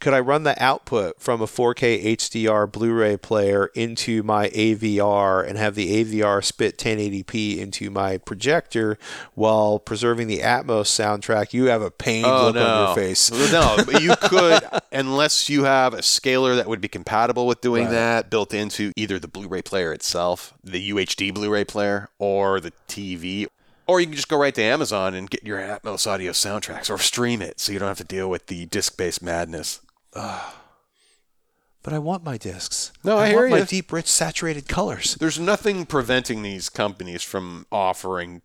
Could 0.00 0.14
I 0.14 0.20
run 0.20 0.44
the 0.44 0.60
output 0.62 1.20
from 1.20 1.40
a 1.42 1.46
4K 1.46 2.04
HDR 2.16 2.70
Blu-ray 2.70 3.16
player 3.16 3.66
into 3.74 4.22
my 4.22 4.48
AVR 4.50 5.46
and 5.46 5.58
have 5.58 5.74
the 5.74 6.04
AVR 6.04 6.42
spit 6.44 6.78
1080p 6.78 7.58
into 7.58 7.90
my 7.90 8.18
projector 8.18 8.96
while 9.34 9.80
preserving 9.80 10.28
the 10.28 10.38
Atmos 10.38 10.86
soundtrack? 10.86 11.52
You 11.52 11.64
have 11.64 11.82
a 11.82 11.90
pained 11.90 12.26
oh, 12.26 12.46
look 12.46 12.56
on 12.56 12.86
your 12.86 12.94
face. 12.94 13.30
no, 13.52 13.76
but 13.86 14.00
you 14.00 14.14
could, 14.22 14.62
unless 14.92 15.48
you 15.48 15.64
have 15.64 15.94
a 15.94 16.02
scaler 16.02 16.54
that 16.54 16.68
would 16.68 16.80
be 16.80 16.88
compatible 16.88 17.46
with 17.46 17.60
doing 17.60 17.86
Right. 17.86 17.92
that 17.92 18.30
built 18.30 18.54
into 18.54 18.92
either 18.96 19.18
the 19.18 19.28
Blu-ray 19.28 19.62
player 19.62 19.92
itself, 19.92 20.54
the 20.62 20.90
UHD 20.90 21.34
Blu-ray 21.34 21.64
player, 21.64 22.08
or 22.18 22.60
the 22.60 22.72
TV. 22.88 23.46
Or 23.86 24.00
you 24.00 24.06
can 24.06 24.14
just 24.14 24.28
go 24.28 24.38
right 24.38 24.54
to 24.54 24.62
Amazon 24.62 25.14
and 25.14 25.28
get 25.28 25.42
your 25.44 25.58
Atmos 25.58 26.06
audio 26.06 26.32
soundtracks, 26.32 26.88
or 26.88 26.98
stream 26.98 27.42
it, 27.42 27.58
so 27.58 27.72
you 27.72 27.78
don't 27.78 27.88
have 27.88 27.98
to 27.98 28.04
deal 28.04 28.28
with 28.30 28.46
the 28.46 28.66
disc-based 28.66 29.22
madness. 29.22 29.80
Ah. 30.14 30.54
But 31.82 31.92
I 31.92 31.98
want 31.98 32.24
my 32.24 32.36
discs. 32.36 32.92
No, 33.04 33.16
I 33.16 33.32
want 33.34 33.48
hear 33.48 33.48
my 33.60 33.64
deep, 33.64 33.92
rich, 33.92 34.06
saturated 34.08 34.68
colors. 34.68 35.14
There's 35.14 35.38
nothing 35.38 35.86
preventing 35.86 36.42
these 36.42 36.68
companies 36.68 37.22
from 37.22 37.66
offering 37.72 38.42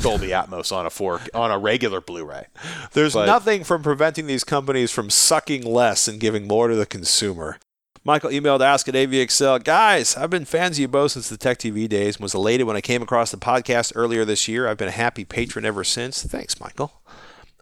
Dolby 0.00 0.28
Atmos 0.28 0.74
on 0.74 0.86
a 0.86 0.90
fork 0.90 1.28
on 1.34 1.50
a 1.50 1.58
regular 1.58 2.00
Blu-ray. 2.00 2.46
There's 2.92 3.14
But- 3.14 3.26
nothing 3.26 3.64
from 3.64 3.82
preventing 3.82 4.26
these 4.26 4.44
companies 4.44 4.90
from 4.90 5.10
sucking 5.10 5.62
less 5.62 6.08
and 6.08 6.20
giving 6.20 6.46
more 6.46 6.68
to 6.68 6.74
the 6.76 6.86
consumer. 6.86 7.58
Michael 8.04 8.30
emailed 8.30 8.60
ask 8.60 8.86
at 8.88 8.94
AVXL. 8.94 9.58
Guys, 9.64 10.16
I've 10.16 10.30
been 10.30 10.44
fans 10.44 10.76
of 10.76 10.80
you 10.82 10.88
both 10.88 11.12
since 11.12 11.28
the 11.28 11.36
Tech 11.36 11.58
TV 11.58 11.88
days 11.88 12.16
and 12.16 12.22
was 12.22 12.34
elated 12.34 12.64
when 12.66 12.76
I 12.76 12.80
came 12.80 13.02
across 13.02 13.32
the 13.32 13.36
podcast 13.36 13.92
earlier 13.96 14.24
this 14.24 14.46
year. 14.46 14.68
I've 14.68 14.76
been 14.76 14.86
a 14.88 14.92
happy 14.92 15.24
patron 15.24 15.64
ever 15.64 15.82
since. 15.82 16.22
Thanks, 16.22 16.60
Michael. 16.60 17.02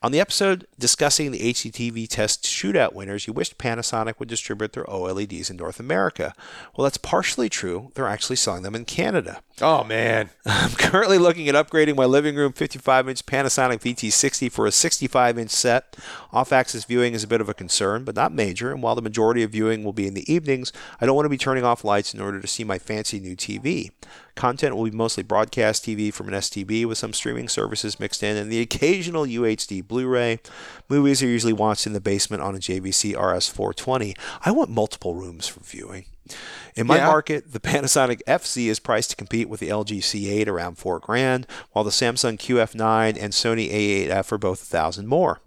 On 0.05 0.13
the 0.13 0.21
episode 0.21 0.67
discussing 0.79 1.31
the 1.31 1.55
HDTV 1.55 2.07
test 2.07 2.45
shootout 2.45 2.93
winners, 2.93 3.27
you 3.27 3.33
wished 3.33 3.57
Panasonic 3.57 4.19
would 4.19 4.29
distribute 4.29 4.75
their 4.75 4.85
OLEDs 4.85 5.49
in 5.49 5.57
North 5.57 5.81
America. 5.81 6.35
Well, 6.77 6.85
that's 6.85 6.99
partially 6.99 7.49
true. 7.49 7.91
They're 7.95 8.07
actually 8.07 8.37
selling 8.37 8.65
them 8.65 8.75
in 8.75 8.85
Canada. 8.85 9.41
Oh 9.63 9.83
man, 9.83 10.29
I'm 10.45 10.73
currently 10.73 11.17
looking 11.17 11.49
at 11.49 11.55
upgrading 11.55 11.97
my 11.97 12.05
living 12.05 12.37
room 12.37 12.53
55 12.53 13.09
inch 13.09 13.25
Panasonic 13.25 13.81
VT60 13.81 14.53
for 14.53 14.67
a 14.67 14.73
65 14.73 15.39
inch 15.39 15.51
set. 15.51 15.97
Off 16.35 16.53
axis 16.53 16.85
viewing 16.85 17.15
is 17.15 17.25
a 17.25 17.29
bit 17.29 17.41
of 17.41 17.49
a 17.49 17.55
concern, 17.55 18.05
but 18.05 18.15
not 18.15 18.31
major. 18.31 18.73
And 18.73 18.83
while 18.83 18.97
the 18.97 19.01
majority 19.01 19.43
of 19.43 19.53
viewing 19.53 19.85
will 19.85 19.95
be 19.95 20.07
in 20.07 20.13
the 20.13 20.31
evenings, 20.31 20.71
I 21.01 21.07
don't 21.07 21.17
want 21.17 21.25
to 21.25 21.31
be 21.31 21.39
turning 21.39 21.65
off 21.65 21.83
lights 21.83 22.13
in 22.13 22.21
order 22.21 22.43
to 22.43 22.47
see 22.47 22.63
my 22.63 22.79
fancy 22.79 23.21
new 23.21 23.37
TV. 23.37 23.91
Content 24.35 24.77
will 24.77 24.85
be 24.85 24.91
mostly 24.91 25.23
broadcast 25.23 25.85
TV 25.85 26.13
from 26.13 26.29
an 26.29 26.35
STB 26.35 26.87
with 26.87 26.99
some 26.99 27.13
streaming 27.13 27.49
services 27.49 28.01
mixed 28.01 28.23
in 28.23 28.37
and 28.37 28.51
the 28.51 28.61
occasional 28.61 29.25
UHD 29.25 29.87
Blu 29.87 30.07
ray. 30.09 30.41
Movies 30.89 31.23
are 31.23 31.27
usually 31.29 31.53
watched 31.53 31.87
in 31.87 31.93
the 31.93 32.01
basement 32.01 32.43
on 32.43 32.55
a 32.57 32.59
JVC 32.59 33.15
RS420. 33.15 34.17
I 34.45 34.51
want 34.51 34.71
multiple 34.71 35.15
rooms 35.15 35.47
for 35.47 35.61
viewing. 35.61 36.07
In 36.75 36.87
my 36.87 36.97
Yeah. 36.97 37.07
market, 37.07 37.53
the 37.53 37.61
Panasonic 37.61 38.23
FZ 38.27 38.69
is 38.69 38.81
priced 38.81 39.11
to 39.11 39.17
compete 39.17 39.49
with 39.49 39.61
the 39.61 39.69
LG 39.69 40.01
C8 40.01 40.49
around 40.49 40.79
four 40.79 40.99
grand, 40.99 41.47
while 41.73 41.85
the 41.85 41.91
Samsung 41.91 42.39
QF9 42.39 43.17
and 43.21 43.33
Sony 43.33 43.71
A8F 43.71 44.33
are 44.33 44.39
both 44.39 44.63
a 44.63 44.67
thousand 44.67 45.07
more. 45.07 45.41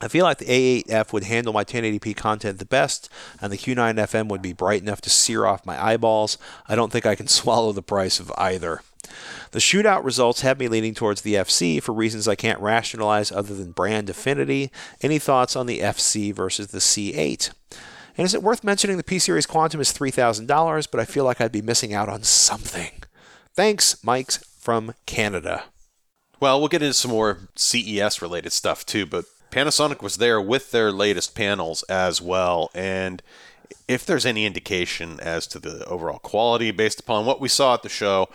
I 0.00 0.08
feel 0.08 0.24
like 0.24 0.38
the 0.38 0.82
A8F 0.82 1.12
would 1.12 1.24
handle 1.24 1.52
my 1.52 1.64
1080p 1.64 2.16
content 2.16 2.58
the 2.58 2.64
best, 2.64 3.10
and 3.40 3.52
the 3.52 3.58
Q9FN 3.58 4.28
would 4.28 4.40
be 4.40 4.52
bright 4.52 4.82
enough 4.82 5.00
to 5.02 5.10
sear 5.10 5.44
off 5.44 5.66
my 5.66 5.82
eyeballs. 5.82 6.38
I 6.68 6.74
don't 6.74 6.90
think 6.90 7.04
I 7.04 7.14
can 7.14 7.28
swallow 7.28 7.72
the 7.72 7.82
price 7.82 8.18
of 8.18 8.32
either. 8.38 8.82
The 9.50 9.58
shootout 9.58 10.04
results 10.04 10.42
have 10.42 10.58
me 10.58 10.68
leaning 10.68 10.94
towards 10.94 11.22
the 11.22 11.34
FZ 11.34 11.82
for 11.82 11.92
reasons 11.92 12.28
I 12.28 12.34
can't 12.34 12.60
rationalize 12.60 13.32
other 13.32 13.54
than 13.54 13.72
brand 13.72 14.08
affinity. 14.08 14.70
Any 15.02 15.18
thoughts 15.18 15.56
on 15.56 15.66
the 15.66 15.80
FZ 15.80 16.34
versus 16.34 16.68
the 16.68 16.78
C8? 16.78 17.52
And 18.16 18.24
is 18.24 18.34
it 18.34 18.42
worth 18.42 18.64
mentioning 18.64 18.96
the 18.96 19.04
P 19.04 19.18
Series 19.18 19.46
Quantum 19.46 19.80
is 19.80 19.92
$3,000, 19.92 20.88
but 20.90 21.00
I 21.00 21.04
feel 21.04 21.24
like 21.24 21.40
I'd 21.40 21.52
be 21.52 21.62
missing 21.62 21.92
out 21.92 22.08
on 22.08 22.22
something? 22.22 22.90
Thanks, 23.54 24.02
Mike's 24.04 24.38
from 24.58 24.94
Canada. 25.06 25.64
Well, 26.38 26.58
we'll 26.58 26.68
get 26.68 26.82
into 26.82 26.94
some 26.94 27.10
more 27.10 27.48
CES 27.56 28.22
related 28.22 28.52
stuff 28.52 28.86
too, 28.86 29.06
but 29.06 29.24
Panasonic 29.50 30.02
was 30.02 30.16
there 30.16 30.40
with 30.40 30.70
their 30.70 30.92
latest 30.92 31.34
panels 31.34 31.82
as 31.84 32.20
well. 32.22 32.70
And 32.74 33.22
if 33.88 34.06
there's 34.06 34.26
any 34.26 34.46
indication 34.46 35.18
as 35.20 35.46
to 35.48 35.58
the 35.58 35.84
overall 35.86 36.18
quality 36.18 36.70
based 36.70 37.00
upon 37.00 37.26
what 37.26 37.40
we 37.40 37.48
saw 37.48 37.74
at 37.74 37.82
the 37.82 37.88
show, 37.88 38.28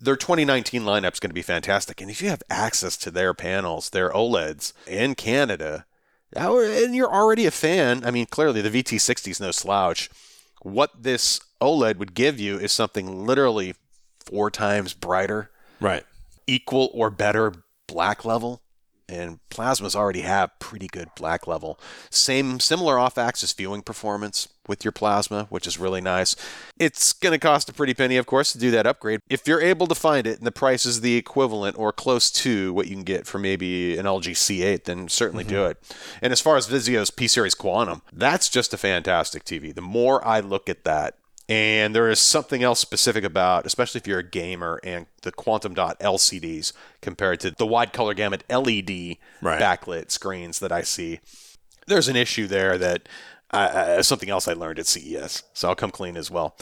their 0.00 0.16
2019 0.16 0.82
lineup 0.82 1.12
is 1.14 1.20
going 1.20 1.30
to 1.30 1.34
be 1.34 1.42
fantastic. 1.42 2.00
And 2.00 2.10
if 2.10 2.22
you 2.22 2.28
have 2.28 2.42
access 2.48 2.96
to 2.98 3.10
their 3.10 3.34
panels, 3.34 3.90
their 3.90 4.10
OLEDs 4.10 4.72
in 4.86 5.14
Canada, 5.14 5.84
and 6.32 6.94
you're 6.94 7.12
already 7.12 7.44
a 7.46 7.50
fan, 7.50 8.04
I 8.04 8.10
mean, 8.10 8.26
clearly 8.26 8.60
the 8.62 8.70
VT60 8.82 9.28
is 9.32 9.40
no 9.40 9.50
slouch. 9.50 10.08
What 10.62 11.02
this 11.02 11.40
OLED 11.60 11.96
would 11.96 12.14
give 12.14 12.38
you 12.38 12.56
is 12.58 12.72
something 12.72 13.26
literally 13.26 13.74
four 14.24 14.50
times 14.50 14.94
brighter 14.94 15.50
Right. 15.80 16.04
equal 16.46 16.90
or 16.94 17.10
better 17.10 17.52
black 17.86 18.24
level 18.24 18.62
and 19.10 19.40
plasmas 19.50 19.96
already 19.96 20.20
have 20.20 20.58
pretty 20.58 20.86
good 20.86 21.08
black 21.16 21.46
level. 21.46 21.78
Same 22.10 22.60
similar 22.60 22.98
off-axis 22.98 23.52
viewing 23.52 23.82
performance 23.82 24.48
with 24.68 24.84
your 24.84 24.92
plasma 24.92 25.46
which 25.50 25.66
is 25.66 25.78
really 25.78 26.00
nice. 26.00 26.36
It's 26.78 27.12
going 27.12 27.32
to 27.32 27.38
cost 27.38 27.68
a 27.68 27.72
pretty 27.72 27.92
penny 27.92 28.16
of 28.16 28.26
course 28.26 28.52
to 28.52 28.58
do 28.58 28.70
that 28.70 28.86
upgrade. 28.86 29.20
If 29.28 29.46
you're 29.48 29.60
able 29.60 29.88
to 29.88 29.94
find 29.94 30.26
it 30.26 30.38
and 30.38 30.46
the 30.46 30.52
price 30.52 30.86
is 30.86 31.00
the 31.00 31.16
equivalent 31.16 31.76
or 31.76 31.92
close 31.92 32.30
to 32.30 32.72
what 32.72 32.86
you 32.86 32.94
can 32.94 33.04
get 33.04 33.26
for 33.26 33.38
maybe 33.38 33.98
an 33.98 34.06
LG 34.06 34.32
C8 34.32 34.84
then 34.84 35.08
certainly 35.08 35.44
do 35.44 35.56
mm-hmm. 35.56 35.72
it. 35.72 35.96
And 36.22 36.32
as 36.32 36.40
far 36.40 36.56
as 36.56 36.68
Vizio's 36.68 37.10
P 37.10 37.26
series 37.26 37.54
Quantum 37.54 38.02
that's 38.12 38.48
just 38.48 38.72
a 38.72 38.78
fantastic 38.78 39.44
TV 39.44 39.74
the 39.74 39.82
more 39.82 40.26
I 40.26 40.40
look 40.40 40.68
at 40.68 40.84
that 40.84 41.16
and 41.50 41.94
there 41.94 42.08
is 42.08 42.20
something 42.20 42.62
else 42.62 42.78
specific 42.78 43.24
about, 43.24 43.66
especially 43.66 43.98
if 43.98 44.06
you're 44.06 44.20
a 44.20 44.22
gamer, 44.22 44.80
and 44.84 45.06
the 45.22 45.32
Quantum 45.32 45.74
Dot 45.74 45.98
LCDs 45.98 46.72
compared 47.02 47.40
to 47.40 47.50
the 47.50 47.66
wide 47.66 47.92
color 47.92 48.14
gamut 48.14 48.44
LED 48.48 49.16
Right. 49.42 49.60
backlit 49.60 50.10
screens 50.12 50.60
that 50.60 50.70
I 50.70 50.82
see. 50.82 51.18
There's 51.88 52.06
an 52.08 52.14
issue 52.16 52.46
there 52.46 52.78
that 52.78 53.08
uh, 53.50 54.00
something 54.02 54.30
else 54.30 54.46
I 54.46 54.52
learned 54.52 54.78
at 54.78 54.86
CES, 54.86 55.42
so 55.52 55.68
I'll 55.68 55.74
come 55.74 55.90
clean 55.90 56.16
as 56.16 56.30
well. 56.30 56.56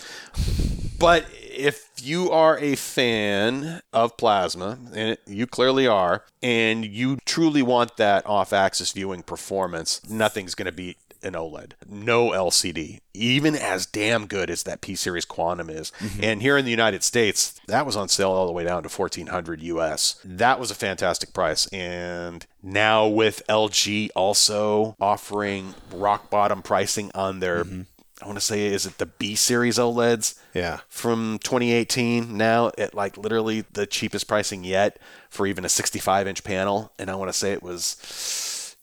But 0.98 1.26
if 1.32 1.90
you 2.02 2.30
are 2.30 2.58
a 2.58 2.74
fan 2.74 3.82
of 3.92 4.16
plasma, 4.16 4.78
and 4.94 5.18
you 5.26 5.46
clearly 5.46 5.86
are, 5.86 6.24
and 6.42 6.84
you 6.84 7.18
truly 7.26 7.60
want 7.62 7.98
that 7.98 8.26
off 8.26 8.52
axis 8.54 8.90
viewing 8.92 9.22
performance, 9.22 10.00
nothing's 10.08 10.54
going 10.54 10.66
to 10.66 10.72
beat 10.72 10.96
an 11.22 11.32
OLED. 11.32 11.72
No 11.86 12.30
LCD. 12.30 13.00
Even 13.14 13.54
as 13.56 13.86
damn 13.86 14.26
good 14.26 14.50
as 14.50 14.62
that 14.64 14.80
P 14.80 14.94
Series 14.94 15.24
Quantum 15.24 15.70
is. 15.70 15.92
Mm-hmm. 15.98 16.24
And 16.24 16.42
here 16.42 16.56
in 16.56 16.64
the 16.64 16.70
United 16.70 17.02
States, 17.02 17.60
that 17.66 17.86
was 17.86 17.96
on 17.96 18.08
sale 18.08 18.30
all 18.30 18.46
the 18.46 18.52
way 18.52 18.64
down 18.64 18.82
to 18.82 18.88
1400 18.88 19.62
US. 19.62 20.20
That 20.24 20.60
was 20.60 20.70
a 20.70 20.74
fantastic 20.74 21.32
price. 21.32 21.66
And 21.68 22.46
now 22.62 23.06
with 23.06 23.42
LG 23.48 24.10
also 24.14 24.96
offering 25.00 25.74
rock 25.92 26.30
bottom 26.30 26.62
pricing 26.62 27.10
on 27.14 27.40
their 27.40 27.64
mm-hmm. 27.64 27.82
I 28.20 28.26
want 28.26 28.36
to 28.36 28.44
say, 28.44 28.66
is 28.66 28.84
it 28.84 28.98
the 28.98 29.06
B 29.06 29.36
series 29.36 29.78
OLEDs? 29.78 30.36
Yeah. 30.52 30.80
From 30.88 31.38
2018 31.44 32.36
now 32.36 32.72
at 32.76 32.92
like 32.92 33.16
literally 33.16 33.64
the 33.72 33.86
cheapest 33.86 34.26
pricing 34.26 34.64
yet 34.64 34.98
for 35.30 35.46
even 35.46 35.64
a 35.64 35.68
65 35.68 36.26
inch 36.26 36.42
panel. 36.42 36.92
And 36.98 37.10
I 37.10 37.14
want 37.14 37.28
to 37.28 37.32
say 37.32 37.52
it 37.52 37.62
was 37.62 37.96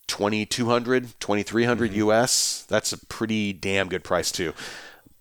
2200 0.08 1.20
2300 1.20 1.92
mm-hmm. 1.92 2.10
US. 2.10 2.66
That's 2.68 2.94
a 2.94 3.06
pretty 3.06 3.54
damn 3.54 3.90
good 3.90 4.04
price 4.04 4.32
too. 4.32 4.54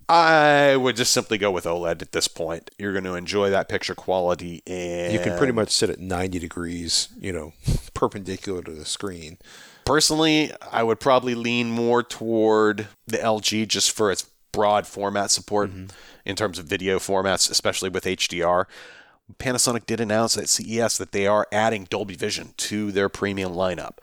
I 0.08 0.76
would 0.76 0.96
just 0.96 1.12
simply 1.12 1.38
go 1.38 1.50
with 1.50 1.64
OLED 1.64 2.02
at 2.02 2.12
this 2.12 2.28
point. 2.28 2.70
You're 2.78 2.92
going 2.92 3.04
to 3.04 3.14
enjoy 3.14 3.50
that 3.50 3.68
picture 3.68 3.94
quality 3.94 4.62
and 4.66 5.12
You 5.12 5.18
can 5.18 5.38
pretty 5.38 5.52
much 5.52 5.70
sit 5.70 5.88
at 5.88 5.98
90 5.98 6.38
degrees, 6.38 7.08
you 7.18 7.32
know, 7.32 7.54
perpendicular 7.94 8.62
to 8.62 8.72
the 8.72 8.84
screen. 8.84 9.38
Personally, 9.86 10.52
I 10.70 10.82
would 10.82 11.00
probably 11.00 11.34
lean 11.34 11.70
more 11.70 12.02
toward 12.02 12.88
the 13.06 13.18
LG 13.18 13.68
just 13.68 13.92
for 13.92 14.10
its 14.10 14.28
broad 14.52 14.86
format 14.86 15.30
support 15.30 15.70
mm-hmm. 15.70 15.86
in 16.24 16.36
terms 16.36 16.58
of 16.58 16.66
video 16.66 16.98
formats, 16.98 17.50
especially 17.50 17.88
with 17.88 18.04
HDR. 18.04 18.66
Panasonic 19.38 19.86
did 19.86 20.00
announce 20.00 20.36
at 20.36 20.48
CES 20.48 20.98
that 20.98 21.12
they 21.12 21.26
are 21.26 21.46
adding 21.50 21.84
Dolby 21.84 22.14
Vision 22.14 22.52
to 22.58 22.92
their 22.92 23.08
premium 23.08 23.52
lineup. 23.52 23.98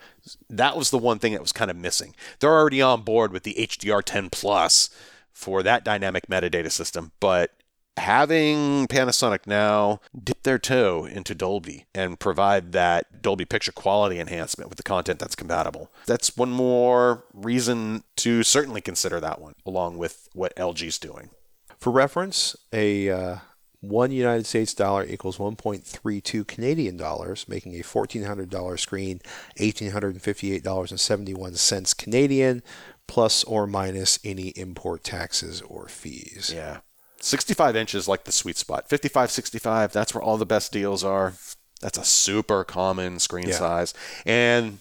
That 0.49 0.77
was 0.77 0.89
the 0.89 0.97
one 0.97 1.19
thing 1.19 1.33
that 1.33 1.41
was 1.41 1.51
kind 1.51 1.71
of 1.71 1.77
missing. 1.77 2.15
They're 2.39 2.53
already 2.53 2.81
on 2.81 3.01
board 3.01 3.31
with 3.31 3.43
the 3.43 3.55
HDR10 3.55 4.31
Plus 4.31 4.89
for 5.31 5.63
that 5.63 5.83
dynamic 5.83 6.27
metadata 6.27 6.71
system, 6.71 7.11
but 7.19 7.51
having 7.97 8.87
Panasonic 8.87 9.45
now 9.45 9.99
dip 10.23 10.43
their 10.43 10.59
toe 10.59 11.05
into 11.05 11.35
Dolby 11.35 11.85
and 11.93 12.19
provide 12.19 12.71
that 12.71 13.21
Dolby 13.21 13.45
picture 13.45 13.71
quality 13.71 14.19
enhancement 14.19 14.69
with 14.69 14.77
the 14.77 14.83
content 14.83 15.19
that's 15.19 15.35
compatible. 15.35 15.91
That's 16.05 16.35
one 16.37 16.51
more 16.51 17.25
reason 17.33 18.03
to 18.17 18.43
certainly 18.43 18.81
consider 18.81 19.19
that 19.19 19.41
one, 19.41 19.55
along 19.65 19.97
with 19.97 20.29
what 20.33 20.55
LG's 20.55 20.99
doing. 20.99 21.29
For 21.77 21.91
reference, 21.91 22.55
a 22.71 23.09
uh, 23.09 23.35
One 23.81 24.11
United 24.11 24.45
States 24.45 24.73
dollar 24.75 25.03
equals 25.05 25.37
1.32 25.37 26.45
Canadian 26.47 26.97
dollars, 26.97 27.45
making 27.49 27.73
a 27.75 27.79
$1,400 27.83 28.79
screen 28.79 29.19
$1,858.71 29.57 31.97
Canadian, 31.97 32.61
plus 33.07 33.43
or 33.43 33.65
minus 33.67 34.19
any 34.23 34.49
import 34.49 35.03
taxes 35.03 35.61
or 35.61 35.87
fees. 35.87 36.51
Yeah. 36.55 36.77
65 37.19 37.75
inches 37.75 38.07
like 38.07 38.23
the 38.25 38.31
sweet 38.31 38.57
spot. 38.57 38.87
55, 38.87 39.31
65, 39.31 39.91
that's 39.91 40.13
where 40.13 40.21
all 40.23 40.37
the 40.37 40.45
best 40.45 40.71
deals 40.71 41.03
are. 41.03 41.33
That's 41.81 41.97
a 41.97 42.03
super 42.03 42.63
common 42.63 43.17
screen 43.19 43.49
Yeah. 43.49 43.57
size. 43.57 43.93
And 44.25 44.79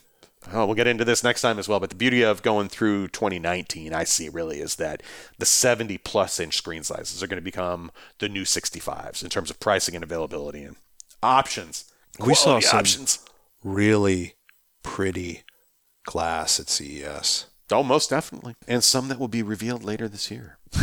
oh, 0.53 0.67
we'll 0.67 0.75
get 0.75 0.87
into 0.87 1.05
this 1.05 1.23
next 1.25 1.43
time 1.43 1.59
as 1.59 1.69
well. 1.69 1.81
But 1.81 1.91
the 1.91 1.97
beauty 1.97 2.23
of 2.23 2.43
going 2.43 2.69
through 2.69 3.09
2019, 3.09 3.93
I 3.93 4.05
see 4.05 4.29
really, 4.29 4.61
is 4.61 4.77
that 4.77 5.03
the 5.39 5.47
70 5.47 5.99
plus 5.99 6.41
inch 6.41 6.57
screen 6.57 6.83
sizes 6.83 7.23
are 7.23 7.27
going 7.27 7.37
to 7.39 7.43
become 7.43 7.91
the 8.19 8.29
new 8.29 8.43
65s 8.43 9.23
in 9.23 9.31
terms 9.31 9.51
of 9.51 9.61
pricing 9.61 9.95
and 9.95 10.05
availability 10.05 10.63
and 10.63 10.77
options. 11.23 11.85
We 12.19 12.35
saw 12.35 12.59
some- 12.61 12.79
options. 12.81 13.19
Really 13.63 14.35
pretty 14.83 15.43
glass 16.05 16.59
at 16.59 16.69
CES. 16.69 17.47
Oh, 17.71 17.83
most 17.83 18.11
definitely. 18.11 18.55
And 18.67 18.83
some 18.83 19.09
that 19.09 19.19
will 19.19 19.29
be 19.29 19.43
revealed 19.43 19.85
later 19.85 20.09
this 20.09 20.31
year. 20.31 20.59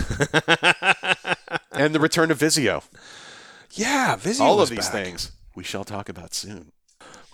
and 1.72 1.94
the 1.94 2.00
return 2.00 2.32
of 2.32 2.40
Vizio. 2.40 2.84
Yeah, 3.72 4.16
Vizio 4.16 4.42
All 4.42 4.62
of 4.62 4.70
these 4.70 4.88
back. 4.90 4.92
things 5.06 5.32
we 5.56 5.64
shall 5.64 5.84
talk 5.84 6.08
about 6.08 6.34
soon. 6.34 6.72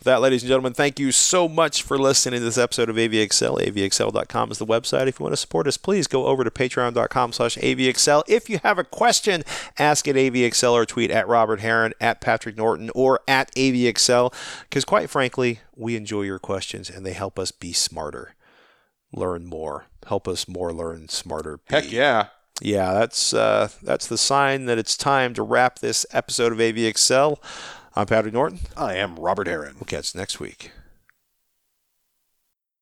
With 0.04 0.12
that, 0.12 0.20
ladies 0.20 0.44
and 0.44 0.50
gentlemen, 0.50 0.74
thank 0.74 1.00
you 1.00 1.14
so 1.14 1.48
much 1.48 1.82
for 1.82 1.98
listening 1.98 2.42
to 2.42 2.44
this 2.44 2.58
episode 2.58 2.90
of 2.90 2.98
AVXL. 2.98 3.66
AVXL.com 3.68 4.52
is 4.52 4.58
the 4.58 4.66
website. 4.66 5.08
If 5.08 5.18
you 5.18 5.24
want 5.24 5.32
to 5.32 5.38
support 5.38 5.66
us, 5.66 5.78
please 5.78 6.08
go 6.08 6.26
over 6.26 6.44
to 6.44 6.52
patreon.com 6.52 7.32
slash 7.32 7.56
AVXL. 7.56 8.24
If 8.28 8.50
you 8.50 8.60
have 8.64 8.78
a 8.78 8.84
question, 8.84 9.44
ask 9.80 10.06
at 10.10 10.16
AVXL 10.16 10.74
or 10.74 10.86
tweet 10.86 11.10
at 11.10 11.26
Robert 11.26 11.62
Heron, 11.62 11.94
at 12.02 12.20
Patrick 12.20 12.58
Norton, 12.58 12.92
or 12.94 13.22
at 13.30 13.56
AVXL. 13.56 14.34
Because 14.64 14.84
quite 14.84 15.10
frankly, 15.10 15.62
we 15.74 15.96
enjoy 15.96 16.24
your 16.24 16.38
questions 16.38 16.90
and 16.90 17.06
they 17.06 17.14
help 17.14 17.40
us 17.40 17.52
be 17.52 17.72
smarter, 17.72 18.36
learn 19.14 19.46
more, 19.46 19.86
help 20.06 20.28
us 20.28 20.50
more 20.50 20.74
learn 20.74 21.08
smarter. 21.08 21.60
Be. 21.70 21.76
Heck 21.76 21.90
yeah. 21.90 22.28
Yeah, 22.62 22.94
that's 22.94 23.34
uh, 23.34 23.70
that's 23.82 24.08
the 24.08 24.18
sign 24.18 24.66
that 24.66 24.78
it's 24.78 24.98
time 24.98 25.34
to 25.36 25.44
wrap 25.44 25.80
this 25.80 26.06
episode 26.12 26.52
of 26.52 26.58
AVXL. 26.58 27.38
I'm 27.96 28.08
Patrick 28.08 28.34
Norton. 28.34 28.60
I 28.76 28.96
am 28.96 29.18
Robert 29.18 29.46
Heron. 29.46 29.76
We'll 29.76 29.86
catch 29.86 30.16
next 30.16 30.40
week. 30.40 30.72